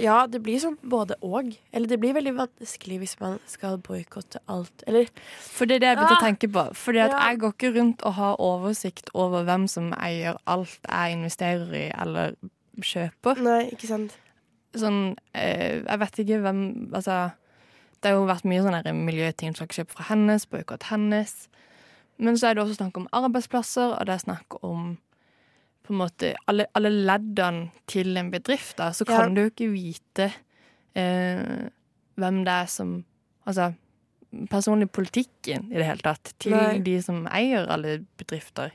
Ja, 0.00 0.26
det 0.26 0.40
blir 0.42 0.58
sånn 0.58 0.78
både 0.88 1.14
og. 1.22 1.52
Eller 1.72 1.86
det 1.88 1.98
blir 2.00 2.14
veldig 2.14 2.32
vanskelig 2.38 2.98
hvis 3.02 3.16
man 3.20 3.38
skal 3.46 3.76
boikotte 3.78 4.38
alt. 4.48 4.82
Eller 4.86 5.08
For 5.40 5.66
det 5.66 5.76
er 5.76 5.78
det 5.84 5.88
jeg 5.90 5.98
begynte 5.98 6.16
å 6.16 6.22
Ah. 6.22 6.26
tenke 6.30 6.48
på. 6.52 6.64
At 6.70 6.94
Ja. 7.12 7.28
jeg 7.30 7.38
går 7.40 7.52
ikke 7.52 7.74
rundt 7.76 8.02
og 8.06 8.12
har 8.14 8.36
oversikt 8.38 9.10
over 9.14 9.44
hvem 9.44 9.68
som 9.68 9.92
eier 9.94 10.36
alt 10.46 10.78
jeg 10.88 11.12
investerer 11.16 11.74
i 11.74 11.90
eller 12.00 12.34
kjøper. 12.80 13.36
Nei, 13.42 13.70
ikke 13.70 13.86
sant. 13.86 14.16
Sånn, 14.74 15.16
eh, 15.34 15.82
jeg 15.82 15.98
vet 15.98 16.12
ikke 16.24 16.40
hvem 16.42 16.90
Altså, 16.94 17.32
det 18.00 18.10
har 18.10 18.18
jo 18.18 18.26
vært 18.26 18.44
mye 18.44 18.62
sånne 18.62 18.94
miljøting 19.04 19.54
som 19.54 19.66
skal 19.68 19.84
kjøpe 19.84 19.90
fra 19.92 20.04
hennes, 20.04 20.46
boikott 20.46 20.84
hennes. 20.84 21.48
Men 22.18 22.34
så 22.34 22.50
er 22.50 22.54
det 22.54 22.64
også 22.64 22.76
snakk 22.76 22.96
om 22.96 23.08
arbeidsplasser, 23.12 23.98
og 24.00 24.06
det 24.06 24.14
er 24.14 24.24
snakk 24.32 24.58
om 24.62 24.96
på 25.82 25.92
en 25.94 25.98
måte 25.98 26.34
alle, 26.46 26.66
alle 26.78 26.90
leddene 26.94 27.70
til 27.90 28.16
en 28.16 28.30
bedrift. 28.30 28.76
Da, 28.78 28.90
så 28.94 29.04
kan 29.08 29.28
Ja. 29.28 29.34
du 29.34 29.40
jo 29.42 29.50
ikke 29.50 29.70
vite 29.72 30.28
eh, 30.94 31.68
hvem 32.16 32.44
det 32.44 32.52
er 32.62 32.66
som 32.70 33.04
Altså 33.46 33.72
personlig 34.48 34.86
politikken 34.94 35.64
i 35.72 35.74
det 35.80 35.84
hele 35.88 35.98
tatt 36.06 36.30
til 36.40 36.52
Nei. 36.54 36.78
de 36.78 36.92
som 37.02 37.24
eier 37.26 37.66
alle 37.68 37.96
bedrifter. 38.16 38.70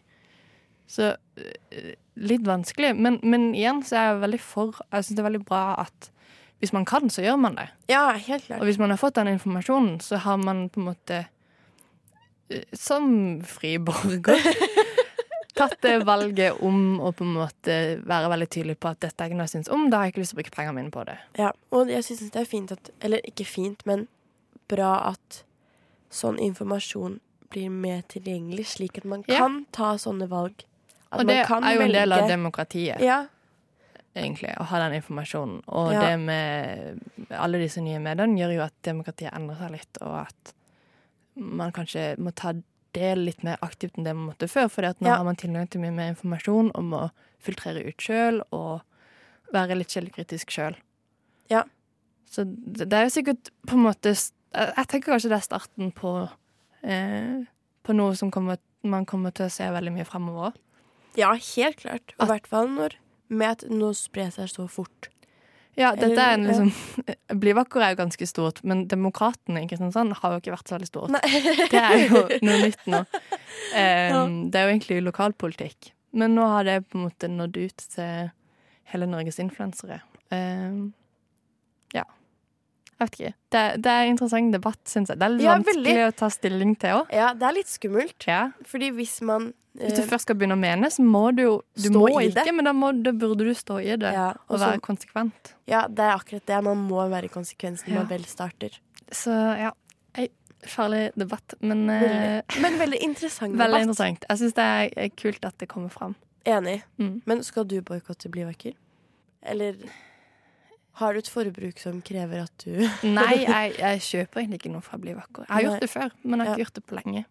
Så 0.88 1.14
eh, 1.40 1.94
litt 2.20 2.44
vanskelig. 2.46 2.92
Men, 3.00 3.20
men 3.24 3.54
igjen 3.56 3.80
så 3.88 3.96
er 3.96 4.06
jeg 4.12 4.20
veldig 4.26 4.40
for 4.44 4.76
Jeg 4.92 5.04
syns 5.08 5.16
det 5.16 5.24
er 5.24 5.30
veldig 5.30 5.46
bra 5.48 5.64
at 5.86 6.12
hvis 6.60 6.74
man 6.74 6.86
kan, 6.90 7.08
så 7.14 7.22
gjør 7.22 7.38
man 7.40 7.56
det. 7.56 7.68
Ja, 7.88 8.12
helt 8.18 8.44
klart. 8.48 8.60
Og 8.60 8.66
hvis 8.66 8.80
man 8.82 8.90
har 8.90 8.98
fått 8.98 9.16
den 9.20 9.28
informasjonen, 9.30 10.00
så 10.02 10.18
har 10.18 10.38
man 10.42 10.68
på 10.74 10.80
en 10.82 10.88
måte 10.90 11.20
eh, 12.50 12.64
som 12.74 13.08
fri 13.46 13.76
borger 13.78 14.42
tatt 15.58 15.76
det 15.82 15.96
valget 16.06 16.62
om 16.64 17.00
å 17.04 17.12
på 17.16 17.26
en 17.26 17.34
måte 17.36 17.76
være 18.08 18.30
veldig 18.32 18.48
tydelig 18.54 18.78
på 18.80 18.92
at 18.94 19.00
dette 19.04 19.24
er 19.24 19.30
ikke 19.32 19.38
noe 19.40 19.48
jeg 19.50 19.56
syns 19.58 19.72
om. 19.74 19.90
Da 19.92 19.98
har 20.02 20.08
jeg 20.08 20.14
ikke 20.16 20.24
lyst 20.24 20.34
til 20.34 20.38
å 20.38 20.42
bruke 20.44 20.56
pengene 20.56 20.78
mine 20.80 20.94
på 20.94 21.06
det. 21.10 21.18
Ja, 21.40 21.52
og 21.76 21.90
jeg 21.92 22.06
syns 22.08 22.32
det 22.32 22.42
er 22.44 22.50
fint 22.50 22.72
at 22.76 22.92
Eller 23.02 23.22
ikke 23.28 23.46
fint, 23.46 23.86
men 23.86 24.08
bra 24.70 24.94
at 25.14 25.44
sånn 26.14 26.40
informasjon 26.40 27.20
blir 27.52 27.70
mer 27.72 28.02
tilgjengelig, 28.12 28.66
slik 28.76 28.98
at 28.98 29.06
man 29.06 29.24
Ja. 29.28 29.40
kan 29.40 29.66
ta 29.72 29.96
sånne 29.96 30.28
valg. 30.28 30.64
At 31.12 31.20
Og 31.22 31.26
man 31.26 31.36
det 31.36 31.46
kan 31.48 31.64
er 31.64 31.76
jo 31.76 31.82
en 31.82 31.92
del 31.92 32.12
av 32.14 32.28
demokratiet, 32.28 33.00
Ja, 33.00 33.28
egentlig, 34.16 34.54
å 34.58 34.64
ha 34.64 34.80
den 34.80 35.02
informasjonen. 35.02 35.62
Og 35.68 35.94
Ja. 35.94 36.02
det 36.02 36.20
med 36.20 37.00
alle 37.32 37.58
disse 37.60 37.82
nye 37.82 38.00
mediene 38.00 38.38
gjør 38.38 38.56
jo 38.56 38.62
at 38.62 38.74
demokratiet 38.84 39.34
endrer 39.34 39.58
seg 39.58 39.72
litt, 39.72 39.98
og 40.02 40.28
at 40.28 40.54
man 41.36 41.72
kanskje 41.72 42.18
må 42.18 42.34
ta 42.36 42.54
del 42.94 43.26
litt 43.26 43.44
mer 43.44 43.58
aktivt 43.62 43.98
enn 43.98 44.04
det 44.08 44.14
man 44.16 44.30
måtte 44.32 44.48
før. 44.50 44.70
For 44.70 44.82
nå 44.84 44.96
Ja. 45.08 45.18
har 45.18 45.24
man 45.24 45.36
tilgang 45.36 45.70
til 45.70 45.82
mye 45.82 45.92
mer 45.94 46.12
informasjon 46.14 46.72
om 46.76 46.92
å 46.94 47.12
filtrere 47.40 47.86
ut 47.88 47.98
sjøl 47.98 48.42
og 48.52 48.82
være 49.54 49.78
litt 49.78 49.88
kildekritisk 49.90 50.50
sjøl. 50.52 50.76
Ja. 51.50 51.64
Så 52.30 52.44
det 52.46 52.90
det 52.90 52.94
er 52.94 53.04
jo 53.08 53.16
sikkert 53.22 53.50
på 53.66 53.74
en 53.74 53.84
måte 53.86 54.16
Jeg 54.54 54.88
tenker 54.88 55.12
kanskje 55.12 55.30
det 55.30 55.38
er 55.38 55.46
starten 55.46 55.92
på, 55.94 56.30
eh, 56.84 57.44
på 57.84 57.94
noe 57.94 58.16
som 58.16 58.32
kommer, 58.32 58.58
man 58.84 59.06
kommer 59.06 59.32
til 59.34 59.46
å 59.46 59.52
se 59.52 59.64
veldig 59.64 59.92
mye 59.94 60.06
fremover. 60.06 60.54
ja 61.16 61.34
helt 61.34 61.78
klart. 61.78 62.14
Og 62.20 62.28
i 62.28 62.32
hvert 62.32 62.48
fall 62.48 62.68
når 62.68 62.96
med 63.30 63.48
at 63.64 63.70
noe 63.70 63.94
sprer 63.94 64.32
seg 64.32 64.48
så 64.48 64.68
fort. 64.70 65.10
Ja, 65.78 65.92
dette 65.94 66.18
er 66.18 66.34
en 66.34 66.48
liksom 66.48 66.72
Blivakker 67.42 67.84
er 67.86 67.94
jo 67.94 68.00
ganske 68.00 68.28
stort, 68.30 68.64
men 68.66 68.88
Demokratene 68.90 69.62
i 69.62 69.68
Kristiansand 69.70 70.16
har 70.22 70.34
jo 70.34 70.42
ikke 70.42 70.56
vært 70.56 70.72
så 70.72 70.78
veldig 70.78 70.90
stort. 70.90 71.18
Det 71.74 71.84
er 71.84 72.08
jo 72.08 72.24
noe 72.42 72.58
nytt 72.64 72.90
nå. 72.90 73.04
Um, 73.78 74.40
Det 74.50 74.58
er 74.58 74.66
jo 74.66 74.74
egentlig 74.74 75.00
lokalpolitikk. 75.06 75.92
Men 76.18 76.34
nå 76.38 76.48
har 76.50 76.66
det 76.66 76.80
på 76.90 76.98
en 76.98 77.06
måte 77.06 77.30
nådd 77.30 77.60
ut 77.62 77.84
til 77.94 78.32
hele 78.90 79.10
Norges 79.12 79.38
influensere. 79.44 80.00
Um, 80.32 80.94
ja. 81.94 82.08
Jeg 82.98 83.06
vet 83.06 83.16
ikke. 83.20 83.34
Det, 83.54 83.62
det 83.84 83.92
er 83.94 84.04
en 84.08 84.12
interessant 84.16 84.52
debatt, 84.56 84.80
syns 84.90 85.10
jeg. 85.12 85.20
Det 85.22 85.26
er 85.28 85.34
litt 85.36 85.44
Ja, 85.46 85.54
vanskelig 85.60 85.84
veldig. 85.86 86.06
å 86.08 86.16
ta 86.18 86.30
stilling 86.34 86.72
til 86.82 86.90
òg. 86.98 87.12
Ja, 87.14 87.28
det 87.38 87.46
er 87.46 87.54
litt 87.54 87.70
skummelt. 87.70 88.26
Ja. 88.28 88.40
Fordi 88.66 88.90
hvis 88.98 89.22
man 89.22 89.52
Hvis 89.78 89.94
du 89.94 90.02
eh, 90.02 90.08
først 90.10 90.26
skal 90.26 90.36
begynne 90.40 90.56
å 90.58 90.62
mene, 90.64 90.90
så 90.90 91.04
må 91.06 91.28
du 91.38 91.44
jo 91.44 91.52
Du 91.78 91.90
Stå 91.92 92.00
må 92.02 92.08
i 92.20 92.32
ikke, 92.32 92.44
det. 92.48 92.54
men 92.58 92.66
da, 92.66 92.74
må, 92.74 92.90
da 93.06 93.12
burde 93.14 93.46
du 93.46 93.54
stå 93.54 93.78
i 93.84 93.94
det 94.02 94.14
ja, 94.16 94.32
og 94.32 94.56
og 94.56 94.60
så- 94.60 94.66
være 94.72 94.82
konsekvent. 94.82 95.54
ja, 95.70 95.84
det 95.88 96.00
er 96.08 96.16
akkurat 96.18 96.46
det. 96.50 96.64
Man 96.64 96.78
må 96.90 97.06
være 97.10 97.30
konsekvensen 97.30 97.86
når 97.90 97.94
Ja. 97.94 98.00
man 98.02 98.08
vel 98.10 98.26
starter. 98.26 98.80
Så 99.12 99.30
ja, 99.60 99.72
ei 100.18 100.30
farlig 100.66 101.12
debatt, 101.16 101.54
men 101.62 101.88
eh, 101.90 102.02
Veldig. 102.02 102.62
Men 102.62 102.80
veldig 102.80 103.00
interessant 103.06 103.54
veldig 103.62 103.68
debatt. 103.68 103.82
interessant. 103.82 104.26
Jeg 104.30 104.38
syns 104.40 104.54
det 104.58 104.64
er 104.66 104.90
er 105.06 105.10
kult 105.10 105.46
at 105.46 105.58
det 105.60 105.70
kommer 105.70 105.90
fram. 105.94 106.16
Enig. 106.48 106.82
Mm. 106.98 107.22
Men 107.28 107.44
skal 107.44 107.64
du 107.66 107.80
boikotte 107.82 108.30
Bli 108.32 108.42
vakker? 108.50 108.74
Eller 109.44 109.76
har 110.98 111.14
du 111.14 111.20
et 111.20 111.30
forbruk 111.30 111.80
som 111.80 112.02
krever 112.02 112.44
at 112.44 112.64
du 112.66 112.72
Nei, 113.18 113.44
jeg, 113.48 113.76
jeg 113.78 114.02
kjøper 114.08 114.42
egentlig 114.44 114.62
ikke 114.64 114.72
noe 114.74 114.82
for 114.86 114.98
å 114.98 115.02
Bli 115.04 115.14
vakker. 115.18 115.46
Jeg 115.46 115.54
har 115.54 115.62
Nei. 115.62 115.70
gjort 115.70 115.86
det 115.86 115.90
før, 115.94 116.12
men 116.24 116.40
jeg 116.40 116.48
har 116.48 116.52
Ja. 116.52 116.56
ikke 116.58 116.66
gjort 116.66 116.80
det 116.82 116.86
på 116.90 116.98
lenge. 117.00 117.24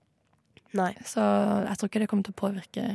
Nei. 0.77 0.93
Så 1.09 1.23
jeg 1.67 1.79
tror 1.81 1.89
ikke 1.91 2.03
det 2.05 2.09
kommer 2.11 2.27
til 2.29 2.35
å 2.37 2.41
påvirke 2.45 2.87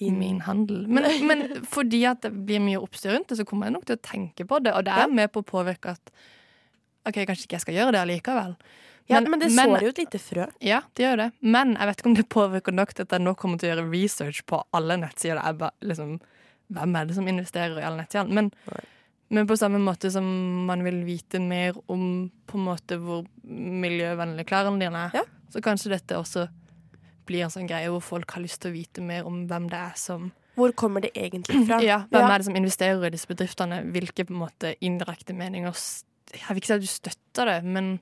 Din 0.00 0.18
min 0.18 0.38
handel. 0.46 0.86
Men, 0.88 1.04
men 1.28 1.42
fordi 1.68 2.04
at 2.08 2.22
det 2.24 2.30
blir 2.48 2.62
mye 2.64 2.80
oppstyr 2.80 3.12
rundt 3.12 3.28
det, 3.28 3.36
så 3.38 3.44
kommer 3.48 3.68
jeg 3.68 3.74
nok 3.76 3.84
til 3.90 3.98
å 3.98 4.02
tenke 4.02 4.46
på 4.48 4.58
det. 4.64 4.72
Og 4.74 4.86
det 4.86 4.94
er 4.94 5.04
Ja. 5.06 5.10
med 5.20 5.32
på 5.34 5.42
å 5.42 5.46
påvirke 5.46 5.92
at 5.98 6.14
OK, 7.06 7.18
kanskje 7.26 7.44
ikke 7.48 7.58
jeg 7.58 7.64
skal 7.66 7.74
gjøre 7.76 7.92
det 7.92 8.00
allikevel. 8.00 8.56
Ja, 9.10 9.18
Men- 9.20 9.30
men, 9.32 9.40
det 9.40 9.50
men- 9.52 9.68
sår 9.68 9.82
jo 9.82 9.88
et 9.88 9.98
lite 9.98 10.18
frø. 10.22 10.46
Ja, 10.62 10.80
det 10.94 11.02
gjør 11.04 11.16
det. 11.16 11.32
Men 11.42 11.74
jeg 11.76 11.86
vet 11.88 11.96
ikke 12.00 12.06
om 12.06 12.14
det 12.14 12.28
påvirker 12.30 12.72
nok 12.72 12.94
til 12.94 13.02
at 13.02 13.10
jeg 13.10 13.20
nå 13.20 13.34
kommer 13.36 13.58
til 13.58 13.68
å 13.68 13.74
gjøre 13.74 13.90
research 13.92 14.46
på 14.46 14.62
alle 14.72 14.96
nettsider. 14.96 15.34
Det 15.42 15.44
er 15.44 15.52
bare 15.52 15.72
liksom 15.82 16.20
Hvem 16.72 16.94
er 16.96 17.04
det 17.04 17.14
som 17.14 17.26
investerer 17.28 17.76
i 17.78 17.82
alle 17.84 17.98
nettsidene? 18.00 18.32
Men, 18.32 18.50
Nei. 18.70 18.84
Men 19.32 19.46
på 19.48 19.56
samme 19.56 19.80
måte 19.80 20.10
som 20.12 20.26
man 20.68 20.82
vil 20.84 21.00
vite 21.08 21.40
mer 21.40 21.72
om 21.90 22.30
på 22.46 22.58
en 22.58 22.66
måte 22.66 22.98
hvor 23.00 23.24
miljøvennlige 23.48 24.46
klærne 24.50 24.78
dine 24.80 25.06
er, 25.08 25.16
Ja. 25.16 25.24
så 25.52 25.62
kanskje 25.64 25.90
dette 25.94 26.18
også 26.20 26.48
blir 27.26 27.44
en 27.46 27.50
sånn 27.54 27.68
greie 27.70 27.88
hvor 27.88 28.02
folk 28.02 28.30
har 28.36 28.42
lyst 28.42 28.60
til 28.62 28.72
å 28.72 28.74
vite 28.76 29.00
mer 29.02 29.24
om 29.26 29.46
hvem 29.48 29.68
det 29.70 29.78
er 29.78 29.96
som 29.96 30.30
Hvor 30.56 30.72
kommer 30.76 31.00
det 31.00 31.12
egentlig 31.16 31.66
fra? 31.66 31.78
Ja, 31.90 32.02
hvem 32.10 32.20
Ja. 32.28 32.34
er 32.34 32.38
det 32.38 32.44
som 32.50 32.56
investerer 32.56 33.06
i 33.06 33.10
disse 33.14 33.26
bedriftene? 33.30 33.82
Hvilke 33.92 34.26
på 34.28 34.34
en 34.34 34.42
måte 34.44 34.74
indirekte 34.84 35.32
meninger 35.34 35.72
Jeg 36.32 36.48
vil 36.48 36.56
ikke 36.60 36.66
si 36.66 36.74
at 36.74 36.80
du 36.80 36.86
støtter 36.86 37.46
det, 37.46 37.64
men 37.64 37.98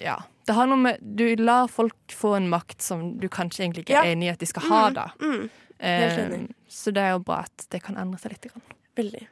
ja. 0.00 0.16
Det 0.46 0.54
har 0.56 0.66
noe 0.66 0.76
med 0.80 0.98
Du 1.02 1.24
lar 1.36 1.68
folk 1.68 1.94
få 2.10 2.34
en 2.36 2.48
makt 2.50 2.80
som 2.82 3.18
du 3.20 3.28
kanskje 3.28 3.64
egentlig 3.66 3.84
ikke 3.86 3.94
Ja. 3.98 4.02
er 4.04 4.14
enig 4.16 4.28
i 4.30 4.32
at 4.32 4.38
de 4.40 4.46
skal 4.46 4.62
ha, 4.70 4.90
da. 4.90 5.08
Mm, 5.20 5.50
helt 5.80 6.32
Eh, 6.32 6.46
så 6.68 6.90
det 6.92 7.02
er 7.04 7.10
jo 7.12 7.20
bra 7.20 7.44
at 7.44 7.66
det 7.70 7.82
kan 7.84 7.96
endre 7.96 8.18
seg 8.18 8.32
litt. 8.32 8.48
Grann. 8.50 8.62
veldig. 8.96 9.26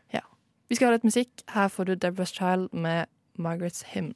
Vi 0.68 0.74
skal 0.76 0.88
ha 0.88 0.96
litt 0.96 1.04
musikk. 1.06 1.44
Her 1.54 1.68
får 1.68 1.84
du 1.84 1.94
Deborah's 1.94 2.34
Child 2.34 2.68
med 2.72 3.06
Margaret's 3.38 3.84
Hymn. 3.92 4.14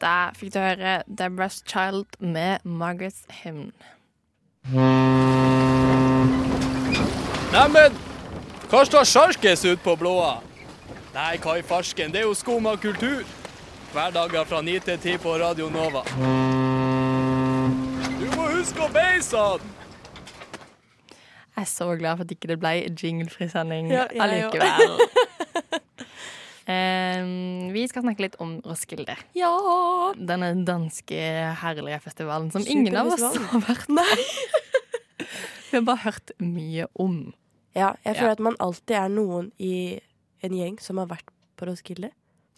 Der 0.00 0.32
fikk 0.36 0.54
du 0.54 0.58
høre 0.58 1.02
Deborah's 1.08 1.62
Child 1.66 2.06
med 2.20 2.58
Margaret's 2.64 3.24
Hymn. 3.42 3.72
Neimen, 7.52 7.98
Hva 8.70 8.84
står 8.86 9.04
sjarkes 9.04 9.64
ut 9.66 9.80
på 9.82 9.96
blåa? 9.98 10.36
Nei, 11.14 11.36
hva 11.42 11.56
i 11.58 11.62
farsken, 11.66 12.12
det 12.14 12.20
er 12.20 12.28
jo 12.28 12.36
skumma 12.38 12.76
kultur. 12.78 13.24
Hverdager 13.92 14.44
fra 14.46 14.60
9 14.62 14.78
til 14.86 14.98
10 14.98 15.18
på 15.24 15.32
Radio 15.42 15.66
Nova. 15.74 16.04
Du 18.20 18.26
må 18.36 18.46
huske 18.54 18.84
å 18.86 18.92
beise 18.94 19.42
han! 19.42 19.79
Er 21.60 21.66
så 21.68 21.90
glad 22.00 22.16
for 22.18 22.24
at 22.26 22.32
ikke 22.34 22.48
det 22.50 22.58
ble 22.62 22.70
jinglefri 22.96 23.48
sending 23.52 23.90
Ja, 23.92 24.06
ja, 24.14 24.24
allikevel. 24.24 24.96
um, 26.70 27.72
vi 27.74 27.82
skal 27.90 28.04
snakke 28.04 28.24
litt 28.26 28.36
om 28.42 28.56
Roskilde. 28.66 29.16
Ja! 29.36 29.50
Denne 30.16 30.52
danske 30.66 31.20
herlige 31.62 32.00
festivalen 32.04 32.50
som 32.54 32.64
ingen 32.66 32.96
av 33.00 33.12
oss 33.14 33.24
har 33.24 33.64
vært 33.66 33.88
med. 33.92 34.24
Vi 35.70 35.76
har 35.78 35.84
bare 35.86 36.02
hørt 36.02 36.32
mye 36.42 36.88
om. 36.98 37.18
Ja, 37.78 37.92
jeg 38.02 38.16
føler 38.16 38.32
Ja. 38.32 38.36
at 38.38 38.40
man 38.42 38.56
alltid 38.58 38.96
er 38.98 39.10
noen 39.12 39.52
i 39.62 40.00
en 40.42 40.54
gjeng 40.56 40.80
som 40.82 40.98
har 40.98 41.06
vært 41.12 41.28
på 41.60 41.68
Roskilde. 41.68 42.08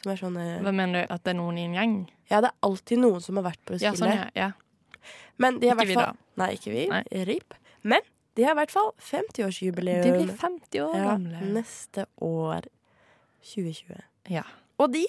Som 0.00 0.12
er 0.14 0.16
sånn 0.20 0.38
eh, 0.40 0.62
Hva 0.64 0.72
mener 0.72 1.02
du? 1.04 1.12
At 1.12 1.20
det 1.26 1.34
er 1.34 1.36
noen 1.36 1.58
i 1.60 1.66
en 1.66 1.74
gjeng? 1.76 1.96
Ja, 2.30 2.40
det 2.40 2.48
er 2.48 2.56
alltid 2.64 3.02
noen 3.02 3.20
som 3.20 3.36
har 3.36 3.44
vært 3.50 3.60
på 3.68 3.76
Ja, 3.76 3.92
Roskilde. 3.92 3.98
sånn, 4.00 4.32
ja. 4.32 4.48
ja. 4.48 5.02
Men 5.42 5.58
de 5.60 5.68
har 5.68 5.76
Ikke 5.76 5.84
i 5.84 5.92
vi, 5.92 5.98
fall 5.98 6.16
Nei, 6.40 6.48
ikke 6.56 6.72
vi. 6.72 6.86
Nei. 6.88 7.02
RIP. 7.28 7.54
Men 7.84 8.00
de 8.36 8.44
har 8.46 8.54
i 8.54 8.60
hvert 8.62 8.72
fall 8.72 8.90
50-årsjubileum. 9.10 10.02
De 10.06 10.12
blir 10.16 10.32
50 10.40 10.80
år 10.86 10.96
ja, 10.96 11.04
gamle. 11.12 11.40
neste 11.52 12.06
år 12.24 12.68
2020. 13.52 14.00
Ja. 14.32 14.44
Og 14.80 14.92
de 14.94 15.04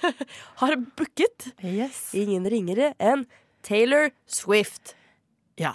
har 0.62 0.76
booket 0.96 1.50
Yes. 1.62 2.08
ingen 2.16 2.46
ringere 2.50 2.92
enn 3.02 3.26
Taylor 3.62 4.10
Swift. 4.26 4.94
Ja. 5.60 5.74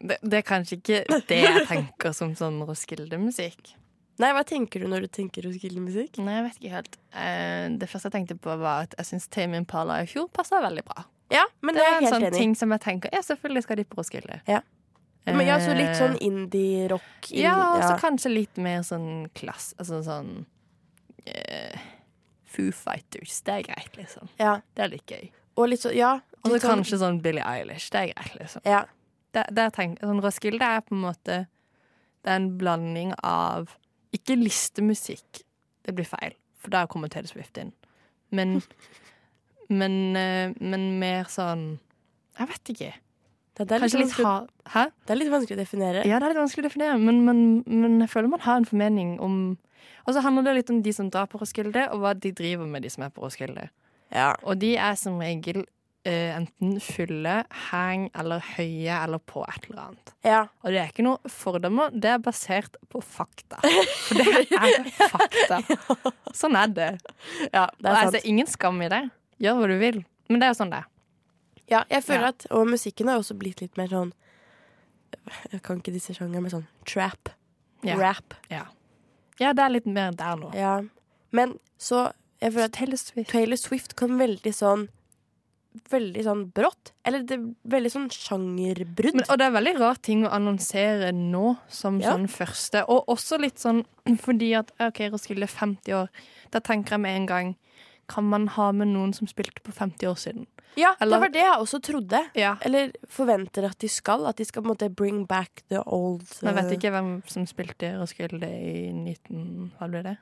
Det, 0.00 0.16
det 0.22 0.40
er 0.40 0.46
kanskje 0.46 0.78
ikke 0.78 1.00
det 1.28 1.40
jeg 1.42 1.64
tenker 1.68 2.12
som 2.16 2.32
sånn 2.38 2.60
Roskilde-musikk. 2.68 3.74
Nei, 4.20 4.30
hva 4.36 4.42
tenker 4.44 4.82
du 4.84 4.88
når 4.92 5.06
du 5.06 5.12
tenker 5.16 5.46
Roskilde-musikk? 5.48 6.18
Nei, 6.20 6.34
jeg 6.38 6.44
vet 6.46 6.58
ikke 6.60 6.74
helt. 6.74 6.98
Eh, 7.16 7.66
det 7.80 7.88
første 7.88 8.10
jeg 8.10 8.16
tenkte 8.18 8.36
på, 8.44 8.52
var 8.60 8.84
at 8.84 8.96
jeg 9.00 9.08
syns 9.14 9.28
Tame 9.32 9.56
Impala 9.60 10.02
i 10.04 10.08
fjor 10.10 10.28
passa 10.36 10.60
veldig 10.60 10.84
bra. 10.88 11.06
Ja, 11.32 11.46
men 11.64 11.76
Det 11.76 11.80
det 11.80 11.86
er 11.88 11.94
er 11.96 12.04
en 12.04 12.12
sånn 12.12 12.26
enig 12.28 12.36
ting 12.36 12.54
som 12.58 12.72
jeg 12.74 12.82
tenker 12.82 13.12
Ja, 13.14 13.20
selvfølgelig 13.22 13.62
skal 13.64 13.78
de 13.80 13.84
på 13.88 13.96
Roskilde. 14.00 14.40
Ja. 14.50 14.60
Men 15.26 15.40
ja, 15.46 15.58
så 15.60 15.74
litt 15.76 15.96
sånn 15.98 16.14
Eh, 16.16 16.26
indie-rock. 16.26 17.28
Indie, 17.28 17.42
Ja, 17.44 17.56
og 17.74 17.82
så 17.82 17.90
ja. 17.92 17.98
kanskje 18.00 18.30
litt 18.32 18.56
mer 18.56 18.80
sånn 18.82 19.28
klass 19.36 19.74
Altså 19.78 20.00
sånn 20.02 20.30
uh, 21.28 21.80
Foo 22.50 22.72
Fighters. 22.74 23.40
Det 23.46 23.52
er 23.58 23.62
greit, 23.68 23.96
liksom. 23.96 24.28
ja. 24.40 24.60
Det 24.74 24.82
er 24.84 24.88
litt 24.94 25.06
gøy. 25.06 25.28
Og 25.60 25.74
så, 25.78 25.92
ja. 25.94 26.14
Og 26.42 26.50
så 26.50 26.56
sånn- 26.58 26.70
kanskje 26.70 26.98
sånn 26.98 27.20
Billie 27.22 27.44
Eilish. 27.44 27.90
Det 27.92 28.00
er 28.00 28.14
greit, 28.14 28.34
liksom. 28.40 28.62
Ja. 28.64 28.84
Det, 29.32 29.44
det 29.54 29.68
tenk, 29.76 30.00
sånn 30.00 30.22
Roskilde 30.24 30.66
er 30.66 30.80
på 30.82 30.96
en 30.96 31.04
måte 31.04 31.46
Det 32.24 32.32
er 32.32 32.40
en 32.40 32.58
blanding 32.58 33.12
av 33.22 33.76
Ikke 34.12 34.34
listemusikk. 34.40 35.44
Det 35.86 35.94
blir 35.94 36.08
feil, 36.08 36.34
for 36.58 36.70
da 36.74 36.86
kommer 36.90 37.08
Taylor 37.08 37.30
Swift 37.30 37.58
inn. 37.58 37.72
Men 38.30 38.62
Men, 39.70 40.16
eh, 40.16 40.50
men 40.58 40.98
mer 40.98 41.28
sånn 41.30 41.78
Jeg 42.38 42.48
vet 42.50 42.72
ikke. 42.74 42.92
Det, 43.60 43.66
det, 43.68 43.76
er 43.76 43.82
litt 43.84 43.92
litt 43.92 44.14
vanskelig, 44.16 44.70
Hæ? 44.72 44.82
det 45.04 45.12
er 45.12 45.18
litt 45.20 45.32
vanskelig 45.32 45.56
å 45.58 45.60
definere. 45.60 46.04
Ja, 46.08 46.16
det 46.16 46.24
er 46.24 46.32
litt 46.32 46.40
vanskelig 46.40 46.62
å 46.64 46.68
definere, 46.70 46.94
men, 47.02 47.18
men, 47.26 47.40
men 47.68 47.98
jeg 48.00 48.08
føler 48.08 48.30
man 48.32 48.40
har 48.46 48.56
en 48.56 48.68
formening 48.68 49.18
om 49.20 49.34
Og 50.08 50.14
så 50.16 50.22
handler 50.24 50.46
det 50.48 50.54
litt 50.56 50.70
om 50.72 50.78
de 50.80 50.94
som 50.96 51.10
drar 51.12 51.28
på 51.28 51.36
Roskilde, 51.42 51.82
og 51.92 52.00
hva 52.00 52.14
de 52.16 52.32
driver 52.32 52.64
med, 52.64 52.86
de 52.86 52.90
som 52.90 53.04
er 53.04 53.12
på 53.12 53.20
Roskilde. 53.20 53.66
Ja. 54.16 54.32
Og 54.48 54.56
de 54.62 54.72
er 54.80 54.96
som 54.96 55.20
regel 55.20 55.66
Uh, 56.08 56.32
enten 56.32 56.78
fulle, 56.80 57.42
hang 57.68 58.06
eller 58.16 58.40
høye 58.56 58.94
eller 59.02 59.20
på 59.20 59.42
et 59.44 59.66
eller 59.68 59.82
annet. 59.82 60.12
ja. 60.24 60.38
Og 60.64 60.72
det 60.72 60.78
er 60.80 60.94
ikke 60.94 61.04
noe 61.04 61.28
fordommer, 61.28 61.90
det 61.92 62.14
er 62.14 62.22
basert 62.24 62.78
på 62.88 63.02
fakta. 63.04 63.58
For 64.06 64.16
det 64.16 64.46
er 64.48 64.88
fakta. 65.12 65.58
Sånn 66.32 66.56
er 66.56 66.72
det. 66.72 66.88
ja 67.52 67.66
det 67.76 67.84
Og 67.84 67.90
er 67.90 68.00
altså, 68.06 68.22
ingen 68.24 68.48
skam 68.48 68.80
i 68.80 68.88
det. 68.88 69.02
Gjør 69.44 69.60
hva 69.60 69.68
du 69.68 69.76
vil. 69.84 70.00
Men 70.32 70.40
det 70.40 70.48
er 70.48 70.54
jo 70.54 70.58
sånn 70.62 70.72
det 70.72 70.80
er. 70.80 70.88
Ja, 71.70 71.84
jeg 71.90 72.02
føler 72.04 72.20
Ja. 72.20 72.28
at 72.34 72.46
Og 72.50 72.66
musikken 72.66 73.08
har 73.08 73.18
også 73.20 73.36
blitt 73.38 73.60
litt 73.60 73.76
mer 73.78 73.86
sånn 73.88 74.12
Jeg 75.52 75.62
kan 75.62 75.78
ikke 75.80 75.92
disse 75.94 76.14
sjangerne, 76.14 76.42
men 76.42 76.50
sånn 76.50 76.66
trap. 76.86 77.30
Ja. 77.86 77.96
Rap. 77.96 78.34
Ja. 78.50 78.64
ja, 79.40 79.52
det 79.56 79.62
er 79.64 79.70
litt 79.70 79.86
mer 79.86 80.12
der 80.12 80.36
nå. 80.36 80.52
Ja. 80.54 80.80
Men 81.32 81.58
så 81.78 82.12
Jeg 82.40 82.52
føler 82.54 82.64
at 82.70 82.72
Taylor 82.72 82.96
Swift. 82.96 83.30
Taylor 83.30 83.56
Swift 83.56 83.96
kom 83.96 84.18
veldig 84.18 84.52
sånn 84.54 84.88
Veldig 85.90 86.22
sånn 86.26 86.40
brått. 86.50 86.90
Eller 87.06 87.22
det, 87.22 87.36
veldig 87.70 87.90
sånn 87.92 88.08
sjangerbrudd. 88.10 89.14
Men, 89.14 89.24
og 89.30 89.38
det 89.38 89.46
er 89.46 89.52
veldig 89.54 89.74
rar 89.78 90.00
ting 90.02 90.24
å 90.26 90.30
annonsere 90.34 91.12
nå 91.14 91.58
som 91.70 92.00
Ja. 92.00 92.10
sånn 92.16 92.26
første. 92.26 92.82
Og 92.90 93.06
også 93.06 93.38
litt 93.38 93.58
sånn 93.62 93.84
fordi 94.24 94.48
at 94.58 94.72
OK, 94.80 94.98
Roskilde 95.12 95.46
er 95.46 95.52
50 95.54 95.92
år. 95.94 96.08
Da 96.50 96.58
tenker 96.58 96.96
jeg 96.96 97.00
med 97.04 97.16
en 97.20 97.26
gang 97.30 97.52
Kan 98.10 98.26
man 98.30 98.48
ha 98.56 98.70
med 98.74 98.88
noen 98.90 99.12
som 99.14 99.28
spilte 99.30 99.62
på 99.62 99.70
50 99.76 100.06
år 100.10 100.18
siden? 100.18 100.46
ja, 100.78 100.92
eller- 101.00 101.16
det 101.16 101.20
var 101.20 101.28
det 101.34 101.40
jeg 101.42 101.58
også 101.58 101.78
trodde. 101.82 102.20
Ja. 102.38 102.54
Eller 102.66 102.90
forventer 103.08 103.64
at 103.70 103.78
de 103.82 103.88
skal. 103.88 104.26
At 104.26 104.36
de 104.38 104.44
skal 104.44 104.62
på 104.62 104.66
en 104.70 104.74
måte 104.74 104.94
bring 104.94 105.26
back 105.28 105.62
the 105.68 105.82
old 105.86 106.22
Men 106.42 106.54
jeg 106.54 106.64
vet 106.64 106.72
eh, 106.72 106.76
ikke 106.78 106.90
hvem 106.94 107.22
som 107.26 107.46
spilte 107.46 107.92
Roskilde 108.00 108.50
i 108.50 108.92
19... 108.92 109.72
Hva 109.78 109.88
ble 109.90 110.02
det? 110.06 110.16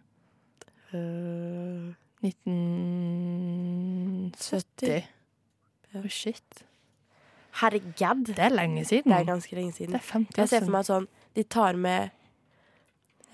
Uh... 0.92 1.94
1970. 2.24 4.88
Å, 4.88 5.02
Oh, 5.98 6.04
shit. 6.12 6.64
Herregud. 7.62 8.26
Det 8.28 8.38
er 8.44 8.52
lenge 8.52 8.82
siden. 8.84 9.08
Det 9.10 9.16
er 9.22 9.28
ganske 9.30 9.56
lenge 9.56 9.72
siden. 9.72 9.92
Det 9.94 10.00
er 10.02 10.04
50 10.04 10.36
år 10.36 10.42
Jeg 10.42 10.48
ser 10.52 10.60
for 10.66 10.74
meg 10.74 10.84
sånn 10.86 11.06
De 11.34 11.42
tar 11.48 11.74
med 11.80 12.10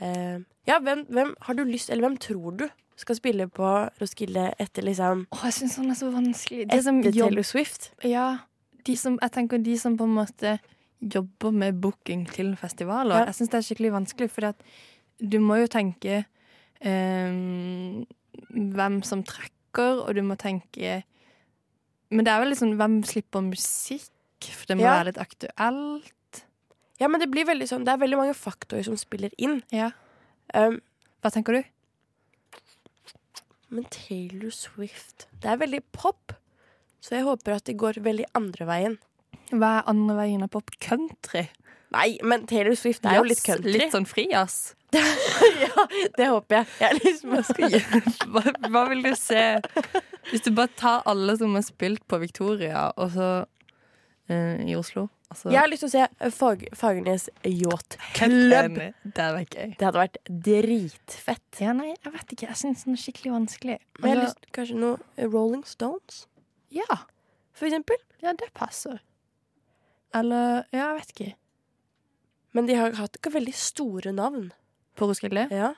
uh, 0.00 0.38
Ja, 0.70 0.78
hvem, 0.78 1.02
hvem 1.10 1.32
har 1.48 1.54
du 1.58 1.64
lyst 1.66 1.90
Eller 1.90 2.06
hvem 2.06 2.14
tror 2.22 2.50
du 2.62 2.66
skal 2.96 3.16
spille 3.18 3.48
på 3.50 3.68
Roskilde 4.00 4.52
etter 4.62 4.84
liksom 4.86 5.24
Åh, 5.34 5.44
jeg 5.48 5.56
syns 5.58 5.74
sånn 5.78 5.90
er 5.90 5.98
så 5.98 6.10
vanskelig. 6.14 6.68
Det 6.70 6.78
Etter 6.78 7.12
Taylor 7.16 7.46
Swift? 7.46 7.90
Ja, 8.06 8.26
de 8.86 8.96
som, 9.00 9.18
jeg 9.22 9.32
tenker 9.34 9.58
de 9.58 9.74
som 9.80 9.96
på 9.98 10.06
en 10.06 10.14
måte 10.14 10.58
jobber 11.00 11.52
med 11.52 11.80
booking 11.82 12.24
til 12.30 12.54
festivaler. 12.56 13.18
Ja. 13.24 13.24
Jeg 13.30 13.34
syns 13.40 13.50
det 13.52 13.58
er 13.58 13.66
skikkelig 13.66 13.92
vanskelig, 13.96 14.30
for 14.32 14.46
at 14.52 14.62
du 15.20 15.38
må 15.42 15.58
jo 15.60 15.66
tenke 15.72 16.22
ehm, 16.84 18.04
hvem 18.50 19.00
som 19.06 19.24
trekker, 19.26 20.04
og 20.04 20.14
du 20.14 20.22
må 20.22 20.36
tenke 20.38 21.02
Men 22.14 22.24
det 22.26 22.30
er 22.30 22.42
vel 22.44 22.52
liksom 22.52 22.76
hvem 22.78 23.00
slipper 23.08 23.42
musikk? 23.42 24.10
For 24.44 24.68
det 24.68 24.76
må 24.78 24.84
Ja. 24.84 24.98
være 25.00 25.08
litt 25.10 25.18
aktuelt. 25.18 26.44
Ja, 27.00 27.08
men 27.08 27.18
det 27.20 27.30
blir 27.30 27.46
veldig 27.48 27.66
sånn 27.66 27.84
Det 27.84 27.92
er 27.94 27.98
veldig 27.98 28.16
mange 28.20 28.34
faktorer 28.34 28.84
som 28.84 28.96
spiller 28.96 29.30
inn. 29.38 29.62
Ja. 29.72 29.90
Um, 30.54 30.80
Hva 31.22 31.32
tenker 31.32 31.52
du? 31.56 31.62
Men 33.74 33.86
Taylor 33.90 34.52
Swift 34.54 35.26
Det 35.42 35.50
er 35.50 35.58
veldig 35.60 35.82
pop. 35.92 36.36
Så 37.04 37.18
jeg 37.18 37.26
håper 37.26 37.58
at 37.58 37.66
det 37.68 37.76
går 37.80 38.00
veldig 38.04 38.30
andre 38.38 38.68
veien. 38.68 38.96
Hva 39.50 39.80
er 39.80 39.90
andre 39.90 40.16
veien 40.22 40.46
av 40.46 40.52
pop? 40.54 40.70
Country? 40.80 41.48
Nei, 41.94 42.14
men 42.26 42.46
Taylor 42.50 42.74
Swift 42.78 43.04
er 43.06 43.18
jo 43.20 43.26
litt 43.28 43.42
country. 43.44 43.74
Litt 43.76 43.94
sånn 43.94 44.08
frijazz? 44.08 44.74
ja, 44.94 45.86
det 46.16 46.28
håper 46.30 46.60
jeg. 46.60 46.66
jeg 46.80 47.00
liksom, 47.02 47.34
hva, 48.30 48.44
hva 48.70 48.82
vil 48.92 49.00
du 49.02 49.10
se 49.18 49.40
Hvis 50.28 50.44
du 50.46 50.52
bare 50.54 50.70
tar 50.78 51.02
alle 51.10 51.34
som 51.40 51.56
har 51.58 51.64
spilt 51.66 52.04
på 52.06 52.20
Victoria, 52.22 52.86
og 52.94 53.10
så 53.16 53.30
i 54.32 54.72
Oslo 54.78 55.08
altså, 55.28 55.50
jeg 55.52 55.58
har 55.60 55.68
lyst 55.68 55.82
til 55.84 55.88
å 55.90 55.92
se 55.92 56.02
eh, 56.06 56.30
Fag, 56.32 56.62
Fagernes 56.78 57.26
Yacht 57.44 57.96
Club. 58.16 58.78
Det 59.04 59.20
hadde 59.20 59.34
vært 59.36 59.56
gøy. 59.58 59.74
Det 59.78 59.84
hadde 59.88 60.00
vært 60.00 60.16
dritfett. 60.46 61.60
Ja, 61.60 61.72
nei, 61.76 61.90
jeg 61.92 62.12
vet 62.14 62.32
ikke. 62.36 62.48
Jeg 62.48 62.60
syns 62.60 62.84
den 62.86 62.96
er 62.96 63.02
skikkelig 63.02 63.32
vanskelig. 63.34 63.76
Men 63.98 64.08
jeg 64.10 64.16
har 64.16 64.22
Altså, 64.24 64.38
lyst 64.40 64.52
kanskje 64.56 64.78
noe 64.80 64.98
eh, 65.16 65.28
Rolling 65.28 65.64
Stones, 65.68 66.22
ja, 66.72 67.00
for 67.52 67.68
eksempel. 67.68 68.00
ja, 68.24 68.32
det 68.32 68.48
passer. 68.56 69.02
Eller 70.14 70.64
Ja, 70.72 70.92
jeg 70.94 71.00
vet 71.02 71.12
ikke. 71.14 71.32
Men 72.54 72.66
de 72.70 72.74
har 72.78 72.92
hatt 73.00 73.16
ikke 73.18 73.34
veldig 73.34 73.54
store 73.58 74.12
navn. 74.14 74.52
På 74.94 75.08
Roskilde? 75.10 75.48
Ja. 75.50 75.72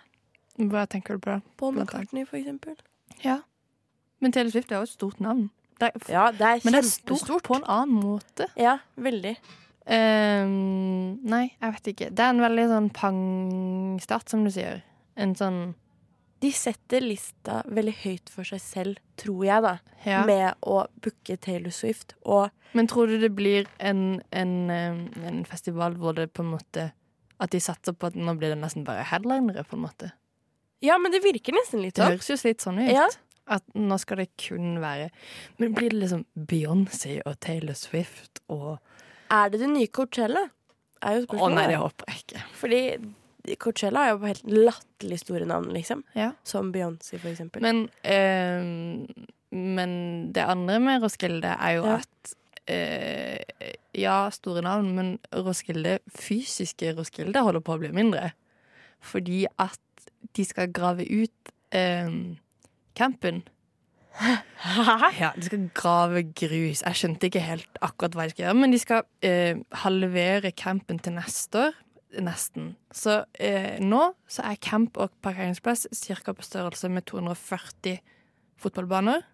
Hva 0.60 0.86
tenker 0.92 1.16
du 1.16 1.24
på? 1.24 1.38
Paul 1.56 1.72
Blant 1.72 1.88
McCartney, 1.90 2.26
for 2.28 2.36
eksempel. 2.36 2.76
Ja. 3.24 3.40
Men 4.20 4.32
Taylor 4.32 4.52
Swift 4.52 4.72
er 4.72 4.82
jo 4.82 4.88
et 4.88 4.92
stort 4.92 5.20
navn. 5.24 5.48
Det 5.78 5.90
er, 5.90 6.12
Ja, 6.12 6.26
det 6.32 6.40
er 6.40 6.60
men 6.64 6.72
det 6.72 6.82
er 6.84 6.88
stort 6.88 7.42
på 7.44 7.56
en 7.58 7.64
annen 7.68 8.00
måte. 8.00 8.46
Ja, 8.56 8.78
veldig. 8.96 9.36
Um, 9.86 11.20
nei, 11.28 11.44
jeg 11.62 11.74
vet 11.76 11.90
ikke. 11.92 12.08
Det 12.16 12.24
er 12.24 12.32
en 12.34 12.40
veldig 12.42 12.64
sånn 12.72 12.88
pang-start, 12.96 14.28
som 14.32 14.42
du 14.46 14.50
sier. 14.54 14.80
En 15.16 15.34
sånn 15.38 15.74
De 16.44 16.50
setter 16.52 17.00
lista 17.00 17.62
veldig 17.72 17.94
høyt 18.02 18.28
for 18.28 18.44
seg 18.44 18.60
selv, 18.60 18.98
tror 19.16 19.44
jeg, 19.46 19.62
da. 19.64 19.76
ja. 20.04 20.18
Med 20.28 20.58
å 20.68 20.82
booke 21.00 21.36
Taylor 21.40 21.72
Swift. 21.72 22.12
Og 22.28 22.50
Men 22.76 22.86
tror 22.92 23.08
du 23.08 23.16
det 23.22 23.30
blir 23.34 23.66
en, 23.80 24.20
en, 24.36 24.52
eh, 24.70 24.98
en 25.30 25.44
festival 25.48 25.96
hvor 25.96 26.12
det 26.18 26.28
på 26.36 26.44
en 26.44 26.50
måte 26.58 26.90
At 27.40 27.50
de 27.52 27.60
satser 27.60 27.92
på 27.96 28.06
at 28.10 28.14
nå 28.16 28.34
blir 28.36 28.52
det 28.54 28.58
nesten 28.60 28.84
bare 28.84 29.02
headlinere, 29.04 29.64
på 29.64 29.76
en 29.76 29.82
måte? 29.86 30.10
Ja, 30.84 30.98
men 31.00 31.12
det 31.12 31.22
virker 31.24 31.52
nesten 31.56 31.80
litt 31.82 31.94
Det 31.96 32.02
sånn. 32.04 32.12
høres 32.16 32.28
jo 32.30 32.36
litt 32.48 32.60
sånn 32.64 32.78
ut. 32.84 32.92
Ja. 32.92 33.06
At 33.46 33.62
nå 33.78 33.98
skal 34.02 34.16
det 34.22 34.28
kun 34.42 34.80
være 34.82 35.10
Men 35.58 35.74
blir 35.76 35.92
det 35.94 36.00
liksom 36.00 36.24
Beyoncé 36.34 37.20
og 37.26 37.36
Taylor 37.40 37.74
Swift 37.78 38.40
og 38.48 38.78
Er 39.30 39.48
det 39.52 39.60
det 39.60 39.68
nye 39.70 39.86
Coachella? 39.86 40.42
Er 41.02 41.20
jo 41.20 41.38
Å 41.38 41.48
nei, 41.52 41.66
det 41.70 41.76
håper 41.78 42.08
jeg 42.10 42.22
ikke. 42.24 42.42
Fordi 42.58 42.80
Coachella 43.62 44.06
er 44.06 44.10
jo 44.14 44.18
på 44.22 44.26
helt 44.32 44.48
latterlig 44.50 45.18
store 45.22 45.46
navn, 45.46 45.68
liksom. 45.74 46.00
Ja. 46.18 46.32
Som 46.42 46.72
Beyoncé, 46.74 47.20
for 47.22 47.28
eksempel. 47.30 47.62
Men, 47.62 47.84
øh, 48.02 49.06
men 49.54 49.92
det 50.34 50.42
andre 50.42 50.80
med 50.82 51.04
Roskilde 51.04 51.52
er 51.54 51.76
jo 51.76 51.84
Ja. 51.86 52.00
at 52.00 52.34
øh, 52.68 53.70
Ja, 53.94 54.28
store 54.30 54.62
navn, 54.66 54.90
men 54.96 55.18
Roskilde, 55.32 55.98
fysiske 56.10 56.90
Roskilde 56.98 57.40
holder 57.42 57.60
på 57.60 57.76
å 57.76 57.78
bli 57.84 57.92
mindre. 57.94 58.32
Fordi 59.00 59.44
at 59.58 59.78
de 60.36 60.44
skal 60.44 60.72
grave 60.72 61.06
ut 61.06 61.52
eh, 61.72 62.10
campen. 62.96 63.44
Ja, 65.18 65.32
De 65.36 65.44
skal 65.44 65.66
grave 65.76 66.22
grus. 66.32 66.80
Jeg 66.82 66.96
skjønte 66.96 67.28
ikke 67.28 67.42
helt 67.44 67.80
akkurat 67.84 68.16
hva 68.16 68.24
de 68.26 68.32
skal 68.32 68.46
gjøre, 68.46 68.58
men 68.62 68.72
de 68.72 68.78
skal 68.80 69.02
eh, 69.26 69.58
halvere 69.84 70.52
campen 70.56 71.00
til 71.04 71.16
neste 71.18 71.66
år. 71.68 71.82
Nesten. 72.22 72.70
Så 72.94 73.18
eh, 73.42 73.76
nå 73.82 73.98
så 74.30 74.44
er 74.48 74.60
camp 74.62 74.96
og 75.02 75.10
parkeringsplass 75.26 75.84
ca. 75.92 76.32
på 76.32 76.44
størrelse 76.46 76.88
med 76.88 77.04
240 77.10 77.98
fotballbaner. 78.62 79.26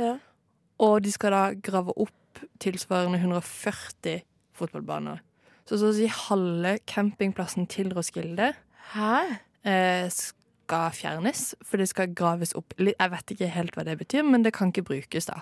Ja. 0.00 0.16
Og 0.82 1.04
de 1.04 1.12
skal 1.14 1.36
da 1.36 1.42
grave 1.54 1.94
opp 2.02 2.40
tilsvarende 2.58 3.20
140 3.20 4.24
fotballbaner. 4.56 5.20
Så 5.68 5.78
så 5.78 5.92
å 5.92 5.94
si 5.94 6.08
halve 6.10 6.76
campingplassen 6.88 7.68
til 7.70 7.92
Roskilde 7.94 8.52
Hæ? 8.94 9.14
eh, 9.66 10.08
skal 10.66 10.90
fjernes, 10.92 11.54
for 11.64 11.78
det 11.80 11.86
skal 11.88 12.12
graves 12.18 12.52
opp. 12.58 12.74
Jeg 12.82 13.10
vet 13.12 13.32
ikke 13.36 13.48
helt 13.54 13.76
hva 13.78 13.84
det 13.86 13.96
betyr, 14.02 14.26
men 14.26 14.42
det 14.42 14.52
kan 14.56 14.72
ikke 14.74 14.84
brukes 14.90 15.30
da. 15.30 15.40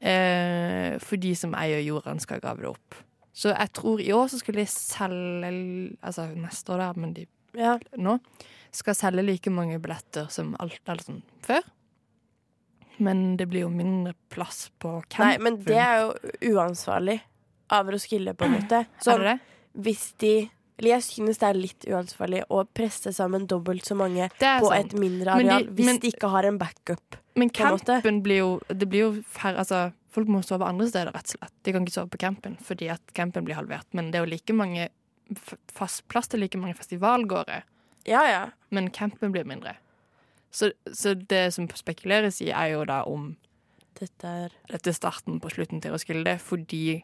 Eh, 0.00 0.98
for 1.02 1.18
de 1.18 1.32
som 1.38 1.54
eier 1.58 1.80
jorden 1.82 2.20
skal 2.22 2.42
grave 2.42 2.62
det 2.62 2.70
opp. 2.70 2.98
Så 3.34 3.50
jeg 3.54 3.72
tror 3.74 4.00
i 4.02 4.10
år 4.14 4.28
så 4.30 4.38
skulle 4.40 4.62
de 4.64 4.70
selge 4.70 5.96
Altså 6.02 6.28
neste 6.34 6.74
år, 6.74 6.78
da, 6.82 6.92
men 6.98 7.12
de 7.14 7.26
Ja. 7.54 7.78
nå 7.96 8.18
skal 8.74 8.94
selge 8.94 9.22
like 9.24 9.50
mange 9.50 9.78
billetter 9.80 10.28
som 10.30 10.54
alt 10.60 10.80
alt 10.88 11.02
sånn 11.06 11.22
før. 11.42 11.62
Men 13.00 13.36
det 13.38 13.48
blir 13.48 13.60
jo 13.62 13.70
mindre 13.70 14.12
plass 14.30 14.70
på 14.78 15.02
campen. 15.08 15.26
Nei, 15.26 15.38
men 15.38 15.56
det 15.64 15.76
er 15.78 16.00
jo 16.02 16.54
uansvarlig 16.58 17.20
av 17.70 17.86
Roskilde, 17.90 18.34
på 18.34 18.44
en 18.44 18.52
måte. 18.58 18.80
Er 18.84 18.86
Sånn, 19.02 19.20
det 19.22 19.38
det? 19.38 19.40
hvis 19.82 20.12
de 20.18 20.50
Eller 20.78 20.90
jeg 20.96 21.02
synes 21.02 21.38
det 21.38 21.48
er 21.48 21.54
litt 21.58 21.84
uansvarlig 21.90 22.44
å 22.54 22.64
presse 22.74 23.10
sammen 23.12 23.46
dobbelt 23.50 23.84
så 23.84 23.96
mange 23.98 24.28
på 24.38 24.68
sant. 24.68 24.92
et 24.92 24.98
mindre 25.00 25.34
Men 25.36 25.46
de- 25.46 25.52
areal 25.52 25.66
hvis 25.74 25.86
men- 25.86 25.98
de 25.98 26.10
ikke 26.12 26.28
har 26.30 26.44
en 26.46 26.58
backup. 26.58 27.16
Men 27.36 27.50
campen 27.50 28.22
blir 28.22 28.38
jo 28.38 28.60
Det 28.68 28.88
blir 28.88 29.00
jo 29.00 29.22
færre 29.22 29.58
Altså, 29.58 29.92
folk 30.10 30.28
må 30.28 30.42
sove 30.44 30.62
andre 30.66 30.86
steder, 30.88 31.12
rett 31.12 31.34
og 31.34 31.38
slett. 31.40 31.52
De 31.64 31.72
kan 31.72 31.84
ikke 31.84 31.92
sove 31.92 32.10
på 32.10 32.18
campen 32.18 32.56
fordi 32.62 32.88
at 32.90 33.00
campen 33.14 33.44
blir 33.44 33.54
halvert. 33.56 33.86
Men 33.92 34.10
det 34.10 34.20
er 34.20 34.24
jo 34.26 34.30
like 34.30 34.52
mange 34.54 34.88
fast 35.74 36.06
plass 36.08 36.28
til 36.28 36.40
like 36.40 36.56
mange 36.56 36.74
festivalgårder. 36.76 37.62
Ja, 38.06 38.22
ja. 38.26 38.50
Men 38.70 38.90
campen 38.90 39.32
blir 39.32 39.44
mindre. 39.44 39.76
Så, 40.50 40.72
så 40.92 41.14
det 41.28 41.52
som 41.52 41.68
spekuleres 41.68 42.40
i, 42.40 42.50
er 42.50 42.72
jo 42.72 42.84
da 42.84 43.02
om 43.04 43.36
Dette 43.98 44.24
er 44.24 44.50
dette 44.70 44.94
starten 44.94 45.40
på 45.40 45.50
slutten 45.50 45.80
til 45.82 45.90
Roskilde, 45.90 46.38
fordi 46.38 47.02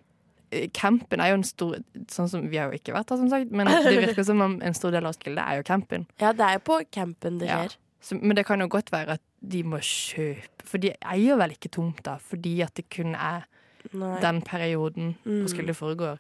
campen 0.77 1.21
er 1.21 1.33
jo 1.33 1.39
en 1.41 1.45
stor 1.47 1.77
Sånn 2.13 2.29
som 2.31 2.45
Vi 2.51 2.57
har 2.61 2.71
jo 2.73 2.79
ikke 2.79 2.95
vært 2.97 3.09
der, 3.13 3.21
som 3.21 3.31
sagt, 3.33 3.51
men 3.55 3.67
det 3.87 3.95
virker 4.07 4.27
som 4.27 4.41
om 4.45 4.59
en 4.63 4.75
stor 4.77 4.91
del 4.95 5.05
av 5.07 5.13
Roskilde 5.15 5.43
er 5.45 5.61
jo 5.61 5.67
campen. 5.69 6.07
Ja, 6.23 6.33
det 6.37 6.45
er 6.47 6.59
jo 6.59 6.65
på 6.71 6.81
campen 6.95 7.39
det 7.41 7.49
Ja. 7.49 7.63
skjer. 7.65 7.77
Så, 8.05 8.19
men 8.21 8.37
det 8.37 8.45
kan 8.47 8.61
jo 8.61 8.67
godt 8.69 8.91
være 8.93 9.15
at 9.17 9.23
de 9.41 9.63
må 9.65 9.79
kjøpe 9.81 10.67
For 10.69 10.79
de 10.81 10.91
eier 11.09 11.37
vel 11.41 11.55
ikke 11.57 11.71
tomta, 11.73 12.19
fordi 12.21 12.59
at 12.65 12.75
det 12.77 12.85
kun 12.93 13.15
er 13.15 13.47
Nei. 13.93 14.19
den 14.21 14.43
perioden 14.43 15.15
Mm. 15.25 15.43
Roskilde 15.45 15.75
foregår. 15.77 16.19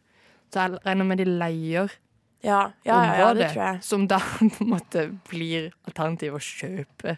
Så 0.52 0.60
jeg 0.68 0.78
regner 0.86 1.04
med 1.04 1.18
de 1.18 1.24
leier 1.24 1.90
Ja, 2.44 2.72
ja, 2.84 2.94
ja, 3.04 3.14
ja, 3.18 3.28
det 3.34 3.46
området, 3.50 3.84
som 3.84 4.06
da 4.08 4.18
på 4.38 4.60
en 4.64 4.68
måte 4.70 5.06
blir 5.30 5.70
alternativ 5.88 6.34
å 6.36 6.40
kjøpe. 6.44 7.16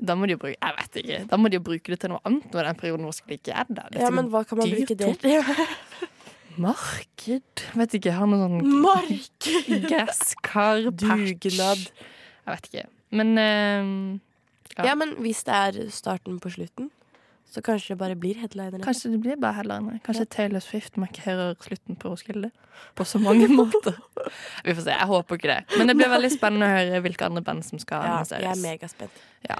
Da 0.00 0.16
må 0.18 0.26
de 0.26 0.34
jo 0.34 0.40
bruke 0.42 0.56
Jeg 0.58 0.74
vet 0.78 0.96
ikke. 1.02 1.18
Da 1.30 1.38
må 1.38 1.50
de 1.50 1.58
jo 1.60 1.64
bruke 1.64 1.92
det 1.92 2.00
til 2.02 2.10
noe 2.10 2.20
annet 2.26 2.54
når 2.54 2.68
den 2.70 2.78
perioden 2.80 3.06
Roskilde 3.06 3.38
ikke 3.38 3.54
er 3.54 3.68
der. 3.68 3.88
Det 3.92 4.00
er 4.00 4.06
Ja, 4.08 4.10
men 4.14 4.30
hva 4.32 4.42
kan 4.48 4.58
man 4.58 4.72
bruke 4.74 4.96
det 4.98 5.10
til? 5.22 5.44
Marked? 6.64 7.62
Vet 7.74 7.94
ikke. 7.98 8.14
Har 8.14 8.28
noe 8.30 8.42
sånn 8.42 8.82
Marked! 8.82 9.88
gasskar. 9.90 10.90
Dugnad. 10.90 11.86
Jeg 11.88 12.50
vet 12.50 12.70
ikke. 12.70 12.86
Men 13.14 13.34
uh, 13.38 14.20
Ja. 14.74 14.88
Ja, 14.88 14.94
men 14.98 15.12
hvis 15.22 15.44
det 15.46 15.54
er 15.54 15.76
starten 15.94 16.40
på 16.42 16.50
slutten, 16.50 16.88
så 17.54 17.60
kanskje 17.62 17.94
det 17.94 17.98
bare 18.00 18.16
blir 18.18 18.34
headliner? 18.42 18.78
Kanskje 18.82 19.10
det 19.14 19.20
blir 19.22 19.36
bare 19.40 19.54
headliner. 19.60 20.00
Kanskje 20.04 20.24
Taylor 20.34 20.60
Swift 20.64 20.96
markerer 21.00 21.54
slutten 21.62 21.94
på 21.96 22.08
Roskilde. 22.12 22.50
På 22.98 23.02
så 23.06 23.18
mange 23.22 23.46
måter. 23.58 23.94
Vi 24.64 24.74
får 24.74 24.82
se. 24.88 24.90
Jeg 24.90 25.06
håper 25.10 25.34
ikke 25.38 25.50
det. 25.52 25.60
Men 25.78 25.86
det 25.90 25.94
blir 26.00 26.10
veldig 26.10 26.30
spennende 26.34 26.66
å 26.66 26.70
høre 26.74 27.00
hvilke 27.06 27.24
andre 27.30 27.42
band 27.46 27.62
som 27.64 27.78
skal 27.82 27.98
Ja, 28.02 28.06
jeg 28.26 28.42
er 28.42 28.46
annonseres. 28.50 28.64
megaspent. 28.66 29.14
Ja. 29.48 29.56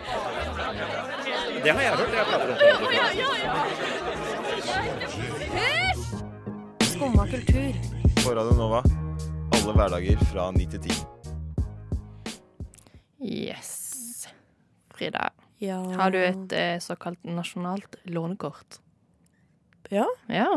Det 1.64 1.70
har 1.70 1.80
jeg 1.87 1.92
hørt. 1.94 2.11
Jeg 2.18 2.26
prater 2.33 2.48
om 2.50 2.54
det. 2.59 2.64
Skumma 6.87 7.26
kultur. 7.26 7.72
På 8.24 8.35
Radio 8.35 8.54
Nova. 8.59 8.83
Alle 9.54 9.72
hverdager 9.78 10.18
fra 10.33 10.48
ni 10.54 10.66
til 10.70 10.80
ti. 10.88 10.94
Yes. 13.24 13.70
Frida, 14.94 15.28
Ja. 15.64 15.96
har 15.98 16.11
du 16.14 16.18
et 16.20 16.53
eh, 16.53 16.79
såkalt 16.83 17.20
nasjonalt 17.24 17.96
lånekort? 18.07 18.79
Ja. 19.90 20.07
Ja. 20.29 20.48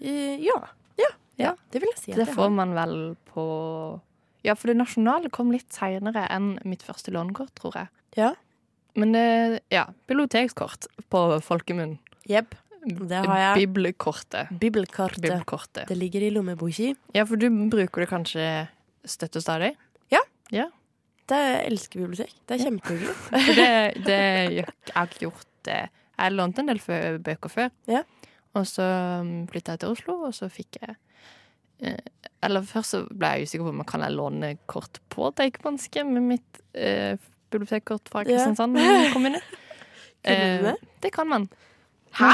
Eh, 0.00 0.40
ja. 0.44 0.56
ja. 0.98 1.10
Ja, 1.36 1.54
det 1.72 1.80
vil 1.82 1.90
jeg 1.90 1.98
si 1.98 2.12
at 2.12 2.18
Det 2.18 2.26
jeg 2.28 2.34
får 2.36 2.46
har. 2.48 2.50
man 2.54 2.74
vel 2.76 3.16
på 3.32 3.44
Ja, 4.44 4.54
for 4.54 4.68
det 4.70 4.76
nasjonale 4.76 5.30
kom 5.32 5.50
litt 5.50 5.72
seinere 5.72 6.26
enn 6.30 6.58
mitt 6.64 6.82
første 6.84 7.10
lånekort, 7.10 7.54
tror 7.58 7.74
jeg. 7.80 7.88
Ja. 8.16 8.34
Men 8.94 9.12
det 9.12 9.62
Ja. 9.72 9.86
Bibliotekskort 10.06 10.86
på 11.10 11.40
folkemunn. 11.42 11.98
Jepp. 12.28 12.54
Det 12.84 13.16
har 13.26 13.38
jeg. 13.56 13.66
Bibelkortet. 13.66 14.50
Bibelkartet. 14.60 15.22
Bibelkortet. 15.22 15.88
Det 15.88 15.96
ligger 15.96 16.20
i 16.20 16.30
lommeboka. 16.30 16.94
Ja, 17.14 17.24
for 17.24 17.36
du 17.36 17.48
bruker 17.70 18.04
det 18.04 18.10
kanskje 18.10 18.68
støttestadig? 19.04 19.74
Ja. 20.12 20.20
stadig? 20.50 20.70
Det 21.30 21.38
jeg 21.40 21.60
elsker 21.70 22.02
bibliotek. 22.02 22.32
Det 22.44 22.56
er 22.56 22.64
kjempehyggelig. 22.66 23.14
For 23.30 23.58
det, 23.58 23.68
det 24.04 24.18
jeg 24.58 24.66
har 24.92 25.08
ikke 25.08 25.22
gjort 25.26 25.46
det. 25.64 25.78
Jeg 26.18 26.34
lånte 26.36 26.62
en 26.62 26.68
del 26.70 26.80
bøker 27.24 27.52
før. 27.52 27.70
Ja. 27.90 28.02
Og 28.54 28.66
så 28.70 28.84
flytta 29.50 29.74
jeg 29.74 29.82
til 29.82 29.94
Oslo, 29.96 30.18
og 30.28 30.34
så 30.36 30.46
fikk 30.52 30.76
jeg 30.78 30.92
eh, 31.82 32.28
Eller 32.44 32.62
først 32.68 32.94
så 32.94 33.00
ble 33.10 33.32
jeg 33.34 33.48
usikker 33.48 33.66
på 33.66 33.72
om 33.72 33.80
jeg 33.82 33.88
kan 33.90 34.04
jeg 34.06 34.14
låne 34.14 34.50
kort 34.70 35.00
på 35.10 35.30
Deichmanske 35.40 36.04
med 36.06 36.28
mitt 36.28 36.60
eh, 36.76 37.16
bibliotekkort 37.50 38.12
fra 38.12 38.22
Ja. 38.22 38.28
Kristiansand 38.30 38.78
kommune. 39.14 39.40
Kunne 40.24 40.52
du 40.60 40.68
det? 40.70 40.76
det 41.04 41.10
kan 41.12 41.28
man. 41.28 41.48
Hæ? 42.16 42.30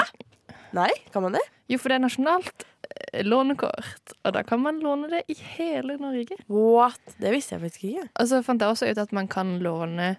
Nei, 0.77 0.91
kan 1.15 1.25
man 1.25 1.35
det? 1.35 1.43
Jo, 1.71 1.79
for 1.81 1.91
det 1.91 1.97
er 1.99 2.05
nasjonalt 2.05 2.67
eh, 2.67 2.70
lånekort, 3.13 4.15
og 4.25 4.35
da 4.37 4.43
kan 4.47 4.61
man 4.63 4.81
låne 4.83 5.09
det 5.11 5.23
i 5.33 5.37
hele 5.57 5.97
Norge. 6.01 6.37
What? 6.49 7.01
Det 7.19 7.33
visste 7.35 7.57
jeg 7.57 7.65
faktisk 7.65 7.87
ikke. 7.89 8.09
Og 8.21 8.29
så 8.31 8.43
fant 8.47 8.63
jeg 8.63 8.75
også 8.75 8.91
ut 8.91 9.01
at 9.03 9.15
man 9.17 9.29
kan 9.31 9.57
låne 9.65 10.13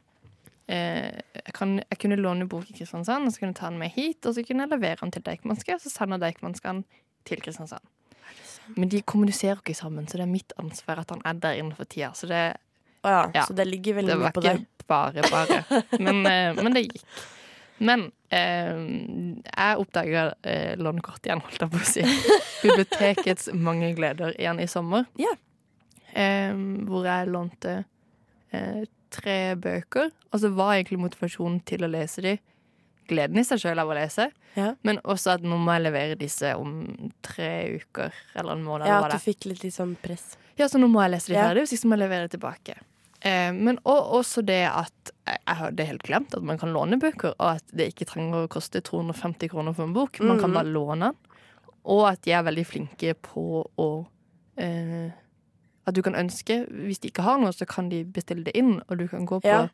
eh, 0.67 1.21
jeg, 1.38 1.54
kan, 1.56 1.77
jeg 1.80 2.01
kunne 2.01 2.19
låne 2.19 2.47
bok 2.51 2.69
i 2.69 2.75
Kristiansand, 2.77 3.27
og 3.27 3.34
så 3.34 3.41
kunne 3.41 3.54
jeg 3.54 3.62
ta 3.62 3.71
den 3.71 3.80
med 3.82 3.95
hit, 3.95 4.25
og 4.25 4.36
så 4.36 4.43
kunne 4.47 4.67
jeg 4.67 4.73
levere 4.75 4.99
den 5.01 5.15
til 5.15 5.25
Deichmanske, 5.25 5.77
og 5.77 5.84
så 5.84 5.93
sender 5.93 6.21
Deichmanske 6.21 6.67
den 6.67 6.84
til 7.27 7.41
Kristiansand. 7.43 7.84
Men 8.77 8.91
de 8.91 9.01
kommuniserer 9.01 9.60
ikke 9.60 9.75
sammen, 9.75 10.08
så 10.08 10.19
det 10.19 10.27
er 10.27 10.32
mitt 10.32 10.54
ansvar 10.62 11.01
at 11.01 11.10
han 11.12 11.23
er 11.25 11.39
der 11.43 11.60
innenfor 11.60 11.88
tida. 11.89 12.12
Så 12.15 12.27
det, 12.30 12.41
oh 13.04 13.12
ja, 13.12 13.23
Ja. 13.36 13.45
Så 13.47 13.54
det 13.58 13.67
ligger 13.67 13.99
veldig 13.99 14.13
det 14.13 14.19
mye 14.19 14.32
var 14.32 14.56
ikke 14.56 14.88
bare 14.88 15.23
bare. 15.32 15.63
Men, 15.99 16.25
eh, 16.25 16.63
men 16.63 16.75
det 16.75 16.86
gikk. 16.88 17.04
Men 17.82 18.07
eh, 18.29 18.77
jeg 19.49 19.79
oppdaga 19.82 20.27
eh, 20.45 20.75
lånekort 20.77 21.25
igjen, 21.25 21.41
holdt 21.41 21.63
jeg 21.65 21.71
på 21.73 21.82
å 21.82 21.88
si. 21.89 22.03
Bibliotekets 22.65 23.49
mange 23.57 23.89
gleder 23.97 24.36
igjen 24.38 24.61
i 24.61 24.67
sommer. 24.69 25.07
Ja. 25.19 25.34
Eh, 26.13 26.53
hvor 26.88 27.07
jeg 27.07 27.32
lånte 27.34 27.79
eh, 28.53 28.84
tre 29.11 29.39
bøker. 29.59 30.11
Og 30.32 30.43
så 30.43 30.51
var 30.55 30.75
egentlig 30.77 31.01
motivasjonen 31.01 31.59
til 31.67 31.84
å 31.88 31.91
lese 31.91 32.23
de 32.25 32.36
gleden 33.11 33.41
i 33.41 33.43
seg 33.43 33.59
sjøl 33.59 33.82
av 33.82 33.89
å 33.91 33.95
lese, 33.97 34.29
Ja. 34.55 34.69
men 34.88 34.99
også 35.03 35.34
at 35.34 35.41
nå 35.43 35.57
må 35.59 35.73
jeg 35.75 35.84
levere 35.84 36.15
disse 36.19 36.53
om 36.55 37.09
tre 37.25 37.79
uker 37.82 38.13
eller 38.38 38.53
en 38.55 38.63
måned. 38.63 38.88
Ja, 38.88 39.01
at 39.03 39.11
du 39.17 39.19
fikk 39.19 39.49
litt, 39.49 39.65
sånn 39.75 39.97
press. 39.99 40.38
ja, 40.59 40.67
så 40.71 40.79
nå 40.79 40.88
må 40.91 41.01
jeg 41.03 41.11
lese 41.17 41.34
de 41.34 41.36
ferdig, 41.39 41.65
hvis 41.65 41.73
ikke 41.79 41.89
må 41.91 41.97
jeg 41.97 42.03
levere 42.05 42.27
det 42.29 42.34
tilbake. 42.38 42.77
Eh, 43.19 43.51
men 43.57 43.82
også 43.84 44.41
det 44.47 44.61
at 44.69 45.11
jeg, 45.47 45.55
hadde 45.61 45.86
helt 45.88 46.03
glemt 46.03 46.34
at 46.38 46.43
man 46.43 46.57
kan 46.61 46.73
låne 46.73 46.99
bøker, 46.99 47.34
og 47.39 47.55
at 47.57 47.63
det 47.75 47.89
ikke 47.93 48.05
trenger 48.09 48.45
å 48.45 48.49
koste 48.51 48.82
250 48.82 49.49
kroner 49.53 49.73
for 49.77 49.84
en 49.88 49.93
bok. 49.95 50.19
Man 50.19 50.39
kan 50.39 50.49
Mhm. 50.51 50.53
bare 50.53 50.73
låne 50.73 50.99
den. 51.11 51.15
Og 51.86 52.05
at 52.11 52.21
de 52.21 52.32
er 52.32 52.43
veldig 52.43 52.65
flinke 52.67 53.13
på 53.15 53.65
å 53.77 54.05
eh, 54.57 55.11
At 55.88 55.95
du 55.95 56.01
kan 56.03 56.13
ønske 56.13 56.67
Hvis 56.69 56.99
de 57.01 57.07
ikke 57.09 57.23
har 57.23 57.39
noe, 57.39 57.49
så 57.51 57.65
kan 57.65 57.89
de 57.89 58.03
bestille 58.05 58.43
det 58.43 58.53
inn, 58.55 58.82
og 58.88 58.97
du 58.99 59.07
kan 59.07 59.25
gå 59.25 59.39
på 59.41 59.47
Ja. 59.47 59.67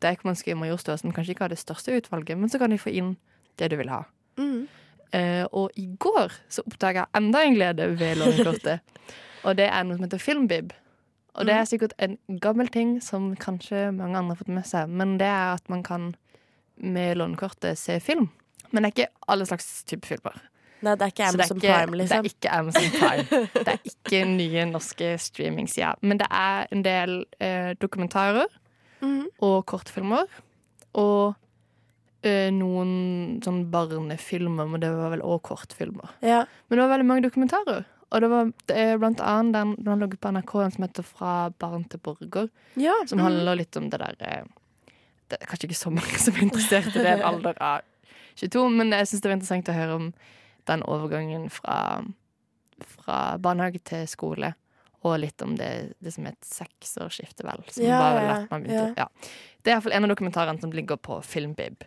Deichmanske 0.00 0.54
Majorstua, 0.56 0.96
som 0.98 1.12
kanskje 1.12 1.34
ikke 1.34 1.40
har 1.44 1.48
det 1.52 1.58
største 1.58 1.92
utvalget, 2.00 2.38
men 2.38 2.48
så 2.48 2.58
kan 2.58 2.70
de 2.70 2.78
få 2.78 2.90
inn 2.94 3.16
det 3.58 3.68
du 3.70 3.76
vil 3.76 3.88
ha. 3.90 4.04
Mm. 4.38 4.66
Eh, 5.12 5.44
og 5.52 5.70
i 5.76 5.86
går 5.98 6.30
så 6.48 6.62
oppdaga 6.66 7.04
jeg 7.04 7.08
enda 7.14 7.38
en 7.44 7.54
glede 7.54 7.98
ved 7.98 8.16
lånekortet. 8.16 8.80
og 9.44 9.56
det 9.56 9.68
er 9.68 9.84
noe 9.84 9.96
som 9.98 10.04
heter 10.06 10.18
Filmbib. 10.18 10.72
Og 11.38 11.46
det 11.46 11.54
er 11.54 11.68
sikkert 11.68 11.94
en 12.02 12.16
gammel 12.42 12.68
ting 12.72 12.96
som 13.04 13.30
kanskje 13.38 13.90
mange 13.94 14.18
andre 14.18 14.34
har 14.34 14.40
fått 14.40 14.52
med 14.52 14.66
seg, 14.66 14.90
men 14.90 15.16
det 15.20 15.28
er 15.30 15.54
at 15.54 15.68
man 15.70 15.84
kan 15.86 16.10
med 16.80 17.18
Lånekortet 17.20 17.78
se 17.78 18.00
film. 18.00 18.30
Men 18.70 18.82
det 18.82 18.90
er 18.90 18.96
ikke 18.96 19.28
alle 19.30 19.46
slags 19.46 19.68
type 19.88 20.08
filmer. 20.08 20.38
Nei, 20.80 20.94
det 20.96 21.04
er 21.04 21.12
ikke 21.12 21.26
Amazon 21.28 21.58
er 21.58 21.60
ikke, 21.60 21.74
Prime, 21.74 21.92
det 21.92 21.98
liksom. 22.00 22.18
er 22.18 22.30
ikke 22.30 22.52
Amazon 22.56 22.94
Prime. 22.94 23.40
Det 23.66 23.72
er 23.74 23.90
ikke 23.90 24.20
nye 24.30 24.64
norske 24.70 25.10
streamingsider. 25.20 26.00
Men 26.00 26.22
det 26.22 26.28
er 26.32 26.70
en 26.72 26.84
del 26.86 27.12
eh, 27.36 27.74
dokumentarer 27.82 28.48
mm. 29.02 29.26
og 29.44 29.58
kortfilmer. 29.68 30.24
Og 31.00 31.34
eh, 32.24 32.48
noen 32.54 33.40
sånn 33.44 33.66
barnefilmer, 33.72 34.70
men 34.72 34.80
det 34.80 34.92
var 34.96 35.12
vel 35.12 35.24
òg 35.26 35.42
kortfilmer. 35.50 36.16
Ja. 36.24 36.46
Men 36.68 36.78
det 36.78 36.86
var 36.86 36.94
veldig 36.94 37.08
mange 37.12 37.26
dokumentarer. 37.28 37.84
Og 38.10 38.20
det 38.24 38.28
var 38.32 38.48
det 38.66 38.76
er 38.76 38.98
blant 38.98 39.20
annet 39.22 39.54
den, 39.54 39.74
den 39.86 40.00
lå 40.02 40.08
på 40.18 40.32
NRK 40.34 40.54
en 40.64 40.72
som 40.74 40.84
heter 40.86 41.06
Fra 41.06 41.34
barn 41.62 41.84
til 41.90 42.00
borger, 42.02 42.48
ja. 42.80 42.94
som 43.06 43.22
handler 43.22 43.60
litt 43.60 43.76
om 43.78 43.86
det 43.92 44.00
der 44.02 44.16
eh, 44.26 44.48
Det 45.30 45.38
er 45.38 45.46
kanskje 45.50 45.68
ikke 45.70 45.78
så 45.78 45.92
mange 45.94 46.18
som 46.18 46.34
er 46.34 46.42
interessert 46.48 46.90
i 46.96 47.04
det, 47.04 47.12
en 47.18 47.26
alder 47.30 47.60
av 47.62 47.86
22, 48.40 48.64
men 48.72 48.90
jeg 48.96 49.06
syns 49.10 49.22
det 49.22 49.28
var 49.30 49.36
interessant 49.36 49.68
å 49.70 49.76
høre 49.76 49.98
om 50.00 50.08
den 50.70 50.82
overgangen 50.88 51.46
fra, 51.52 51.76
fra 52.96 53.18
barnehage 53.42 53.82
til 53.84 54.06
skole. 54.08 54.52
Og 55.04 55.16
litt 55.22 55.40
om 55.44 55.54
det, 55.56 55.70
det 56.04 56.12
som 56.14 56.26
het 56.28 56.36
et 56.38 56.48
seksårsskifte, 56.50 57.44
vel. 57.46 57.62
Som 57.72 57.84
Ja, 57.86 57.98
var 58.02 58.16
vel 58.18 58.26
ja, 58.28 58.34
at 58.42 58.50
man 58.52 58.64
begynte, 58.66 59.00
ja. 59.00 59.06
Det 59.60 59.70
er 59.72 59.76
iallfall 59.78 59.94
en 59.96 60.06
av 60.06 60.12
dokumentarene 60.12 60.60
som 60.62 60.72
ligger 60.76 60.98
på 61.00 61.18
Filmbib. 61.24 61.84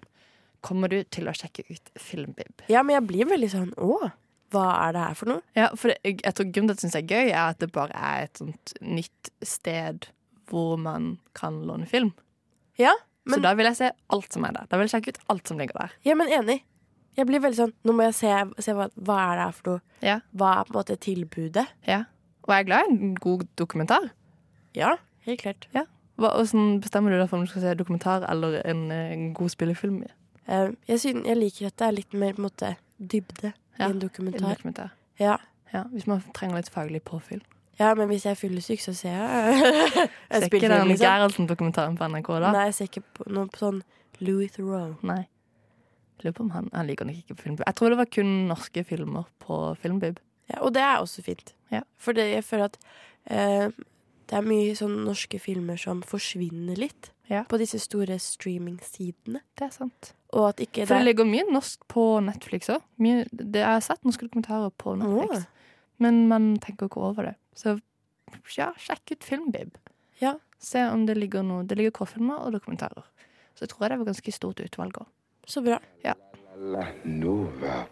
Kommer 0.65 0.89
du 0.89 0.99
til 1.13 1.27
å 1.29 1.33
sjekke 1.35 1.65
ut 1.69 1.91
Filmbib? 1.99 2.63
ja, 2.71 2.81
men 2.83 2.95
jeg 2.97 3.05
blir 3.09 3.29
veldig 3.29 3.49
sånn 3.51 3.71
Å, 3.77 3.97
hva 4.53 4.65
er 4.85 4.93
det 4.95 5.05
her 5.07 5.17
for 5.19 5.31
noe? 5.33 5.43
Ja, 5.57 5.69
for 5.75 5.91
det, 5.91 5.97
jeg, 6.05 6.35
tror 6.37 6.49
grunnen 6.49 6.69
til 6.69 6.75
at 6.75 6.83
jeg 6.83 6.85
syns 6.85 6.97
det 6.97 7.03
er 7.03 7.13
gøy, 7.13 7.31
er 7.31 7.45
at 7.45 7.63
det 7.63 7.71
bare 7.75 7.95
er 7.97 8.27
et 8.27 8.41
sånt 8.41 8.75
nytt 8.81 9.31
sted 9.45 10.07
hvor 10.51 10.77
man 10.81 11.17
kan 11.37 11.61
låne 11.67 11.87
film. 11.89 12.13
Ja, 12.79 12.93
Så 13.29 13.39
da 13.39 13.53
vil 13.55 13.69
jeg 13.69 13.77
se 13.79 13.89
alt 14.11 14.35
som 14.35 14.43
er 14.43 14.51
der. 14.51 14.67
Da 14.67 14.77
vil 14.77 14.89
jeg 14.89 14.97
sjekke 14.97 15.13
ut 15.15 15.19
alt 15.31 15.47
som 15.47 15.59
ligger 15.61 15.77
der. 15.79 15.97
ja, 16.05 16.15
men 16.19 16.27
enig. 16.27 16.61
Jeg 17.13 17.29
blir 17.29 17.43
veldig 17.43 17.59
sånn 17.59 17.73
Nå 17.85 17.93
må 17.93 18.07
jeg 18.07 18.15
se, 18.17 18.31
se 18.65 18.73
hva, 18.73 18.87
hva 18.97 19.17
er 19.27 19.37
det 19.37 19.45
her 19.45 19.57
for 19.57 19.69
noe. 19.69 19.81
Ja. 20.01 20.17
Hva 20.33 20.49
er 20.57 20.67
på 20.67 20.73
en 20.73 20.79
måte 20.79 20.97
tilbudet? 20.97 21.65
Ja. 21.87 21.99
Og 22.43 22.53
jeg 22.53 22.63
er 22.63 22.67
glad 22.67 22.89
i 22.89 22.95
en 22.95 23.13
god 23.21 23.45
dokumentar. 23.59 24.09
Ja, 24.75 24.95
helt 25.27 25.43
klart. 25.45 25.67
Hva, 25.73 25.85
hvordan 26.17 26.79
bestemmer 26.83 27.13
du 27.13 27.19
deg 27.19 27.29
for 27.29 27.39
om 27.39 27.45
du 27.45 27.51
skal 27.51 27.67
se 27.67 27.75
dokumentar 27.79 28.25
eller 28.29 28.59
en, 28.65 28.89
eh, 28.91 29.13
en 29.13 29.29
god 29.37 29.53
spillefilm? 29.53 30.01
Eh, 30.47 30.73
jeg, 30.89 30.99
syn, 30.99 31.21
jeg 31.29 31.39
liker 31.39 31.69
at 31.69 31.77
det 31.79 31.87
er 31.87 31.97
litt 32.01 32.17
mer 32.17 32.33
på 32.35 32.43
en 32.43 32.49
måte 32.49 32.73
dybde 32.97 33.53
Ja, 33.79 33.87
i 33.87 33.89
en 33.89 33.95
en 33.97 33.99
dokumentar. 34.01 34.49
dokumentar? 34.55 34.89
Ja. 35.19 35.37
Ja, 35.73 35.83
hvis 35.89 36.05
man 36.07 36.21
trenger 36.33 36.55
litt 36.61 36.69
faglig 36.69 37.01
påfyll. 37.03 37.41
ja, 37.79 37.93
men 37.97 38.07
hvis 38.07 38.25
jeg 38.25 38.31
er 38.31 38.35
fyllesyk, 38.35 38.79
så 38.81 38.93
ser 38.93 39.09
jeg 39.09 39.61
Ser 40.03 40.07
en 40.29 40.43
ikke 40.43 40.69
den 40.69 40.87
liksom. 40.87 41.05
Gerhardsen-dokumentaren 41.07 41.97
på 41.97 42.07
NRK 42.07 42.27
da? 42.43 42.51
Nei, 42.53 42.65
jeg 42.69 42.73
ser 42.77 42.85
ikke 42.91 43.01
på 43.17 43.29
noe 43.33 43.47
på 43.49 43.57
sånn 43.63 43.79
Louis 44.21 44.51
Theroux. 44.53 45.01
Nei. 45.03 45.23
Lurer 46.21 46.35
på 46.37 46.43
om 46.45 46.51
han, 46.53 46.69
han 46.73 46.87
liker 46.87 47.05
nok 47.09 47.17
ikke 47.23 47.35
på 47.35 47.41
Filmbib. 47.47 47.63
Jeg 47.65 47.75
tror 47.75 47.89
det 47.89 47.97
var 47.97 48.05
kun 48.13 48.29
norske 48.47 48.83
filmer 48.85 49.25
på 49.43 49.57
Filmbib. 49.81 50.19
Ja, 50.51 50.59
og 50.61 50.73
det 50.75 50.83
er 50.85 51.01
også 51.01 51.23
fint. 51.25 51.55
Ja. 51.73 51.81
For 51.97 52.13
jeg 52.13 52.43
føler 52.45 52.69
at 52.69 52.77
eh, 53.25 53.69
det 54.29 54.37
er 54.37 54.45
mye 54.45 54.75
sånn 54.77 54.99
norske 55.07 55.39
filmer 55.41 55.75
som 55.81 56.03
forsvinner 56.05 56.77
litt 56.79 57.09
Ja. 57.31 57.41
på 57.49 57.57
disse 57.57 57.79
store 57.79 58.19
streamingsidene. 58.19 59.41
Det 59.57 59.65
er 59.65 59.73
sant. 59.73 60.13
Og 60.33 60.47
at 60.49 60.61
ikke 60.65 60.87
For 60.89 60.97
det 60.97 61.05
ligger 61.11 61.27
mye 61.29 61.45
norsk 61.53 61.83
på 61.93 62.03
Netflix 62.25 62.69
òg. 62.73 62.81
Jeg 62.99 63.65
har 63.65 63.83
sett 63.85 64.03
norske 64.03 64.25
dokumentarer 64.25 64.71
på 64.81 64.95
Netflix, 64.97 65.43
Oh. 65.45 65.73
men 65.99 66.27
man 66.27 66.47
tenker 66.57 66.89
ikke 66.89 67.01
over 67.05 67.23
det. 67.29 67.35
Så 67.55 67.75
ja, 68.57 68.71
sjekk 68.81 69.13
ut 69.13 69.23
Filmbib. 69.23 69.77
Ja. 70.19 70.35
Se 70.59 70.79
om 70.89 71.05
det 71.05 71.17
ligger 71.17 71.43
noe 71.43 71.63
Det 71.67 71.75
ligger 71.77 71.91
kortfilmer 71.91 72.39
og 72.47 72.53
dokumentarer. 72.55 73.03
Så 73.53 73.65
jeg 73.67 73.69
tror 73.69 73.85
jeg 73.85 73.91
det 73.91 73.99
var 73.99 74.09
ganske 74.13 74.31
stort 74.33 74.59
utvalg 74.65 74.97
òg. 75.03 75.07
Så 75.45 75.61
bra. 75.61 75.77
La 76.57 76.85
Nova. 77.05 77.83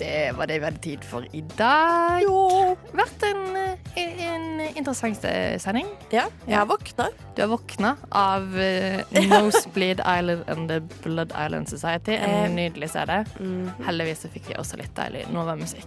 Det 0.00 0.32
var 0.32 0.46
det 0.46 0.58
vi 0.58 0.64
hadde 0.64 0.80
tid 0.80 1.02
for 1.04 1.26
i 1.36 1.42
dag. 1.58 2.22
Jo. 2.24 2.76
Vært 2.96 3.24
en, 3.28 3.42
eh, 3.60 4.22
en 4.24 4.62
interessant 4.70 5.26
sending. 5.60 5.90
Ja, 6.08 6.24
jeg 6.46 6.56
har 6.56 6.64
våkna. 6.70 7.10
Du 7.36 7.42
har 7.42 7.50
våkna 7.52 7.90
av 8.08 8.48
uh, 8.56 9.20
Nosebleed 9.28 10.00
Island 10.00 10.48
and 10.48 10.72
The 10.72 10.80
Blood 11.04 11.34
Island 11.36 11.68
Society. 11.68 12.16
Eh. 12.16 12.44
En 12.44 12.56
nydelig 12.56 12.90
CD. 12.90 13.24
Mm. 13.40 13.70
Heldigvis 13.84 14.24
så 14.24 14.32
fikk 14.32 14.48
vi 14.48 14.56
også 14.56 14.80
litt 14.80 14.96
deilig 14.96 15.26
Nova-musikk. 15.36 15.84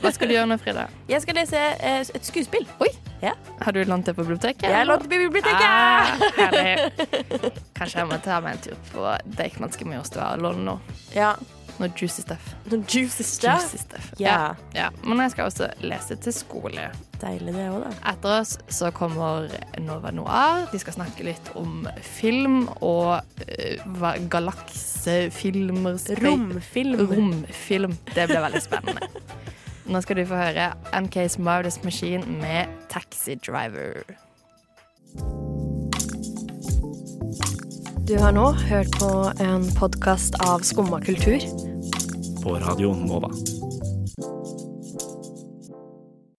Hva 0.00 0.16
skal 0.16 0.32
du 0.32 0.38
gjøre 0.38 0.48
nå, 0.48 0.60
Frida? 0.62 0.88
Jeg 1.12 1.20
skal 1.26 1.42
lese 1.42 1.62
uh, 1.84 2.00
et 2.00 2.32
skuespill. 2.32 2.68
Oi! 2.80 2.92
Har 3.60 3.72
du 3.72 3.84
lånt 3.84 4.08
det 4.08 4.16
på 4.16 4.24
biblioteket? 4.24 4.64
Jeg 4.64 4.80
har 4.80 4.88
lånt 4.88 5.04
det 5.04 5.12
på 5.12 5.20
biblioteket! 5.28 5.60
Ah, 5.62 6.16
herlig. 6.40 7.60
Kanskje 7.76 8.00
jeg 8.00 8.08
må 8.10 8.18
ta 8.24 8.40
meg 8.42 8.56
en 8.56 8.64
tur 8.70 8.80
på 8.90 9.16
Deichmanske 9.38 9.86
Majorstua 9.86 10.32
og 10.34 10.48
låne 10.48 10.72
noe. 10.72 11.02
Ja. 11.14 11.36
Noe 11.82 11.90
juicy 11.98 12.22
stuff. 12.22 12.52
Noe 12.70 12.84
juicy 12.86 13.24
stuff. 13.26 13.62
Juicy 13.62 13.78
stuff. 13.78 14.12
Ja. 14.18 14.54
ja. 14.74 14.90
Men 15.02 15.18
jeg 15.24 15.32
skal 15.34 15.48
også 15.50 15.68
lese 15.82 16.16
til 16.22 16.34
skole. 16.36 16.84
Deilig 17.18 17.54
det 17.56 17.64
også, 17.72 17.88
da. 17.88 18.12
Etter 18.12 18.34
oss 18.36 18.52
så 18.70 18.90
kommer 18.94 19.50
Nova 19.82 20.12
Noir. 20.14 20.68
De 20.70 20.78
skal 20.78 20.94
snakke 20.94 21.26
litt 21.26 21.50
om 21.58 21.88
film 22.06 22.68
og 22.78 23.18
uh, 23.18 24.08
galaksefilmer 24.30 25.98
Romfilm. 26.22 27.02
Romfilm. 27.10 27.98
Det 28.14 28.28
blir 28.30 28.44
veldig 28.46 28.62
spennende. 28.62 29.10
Nå 29.90 30.00
skal 30.04 30.22
du 30.22 30.26
få 30.30 30.38
høre 30.38 30.70
MKs 30.94 31.40
Marvelous 31.42 31.82
Machine 31.82 32.22
med 32.38 32.70
Taxi 32.92 33.34
Driver. 33.42 34.04
Du 38.08 38.18
har 38.18 38.32
nå 38.32 38.50
hørt 38.52 38.98
på 38.98 39.10
en 39.40 39.68
podkast 39.78 40.34
av 40.42 40.66
Skumma 40.66 41.00
kultur. 41.00 41.71
På 42.42 42.54
Radio 42.58 42.94
Nova. 42.94 43.61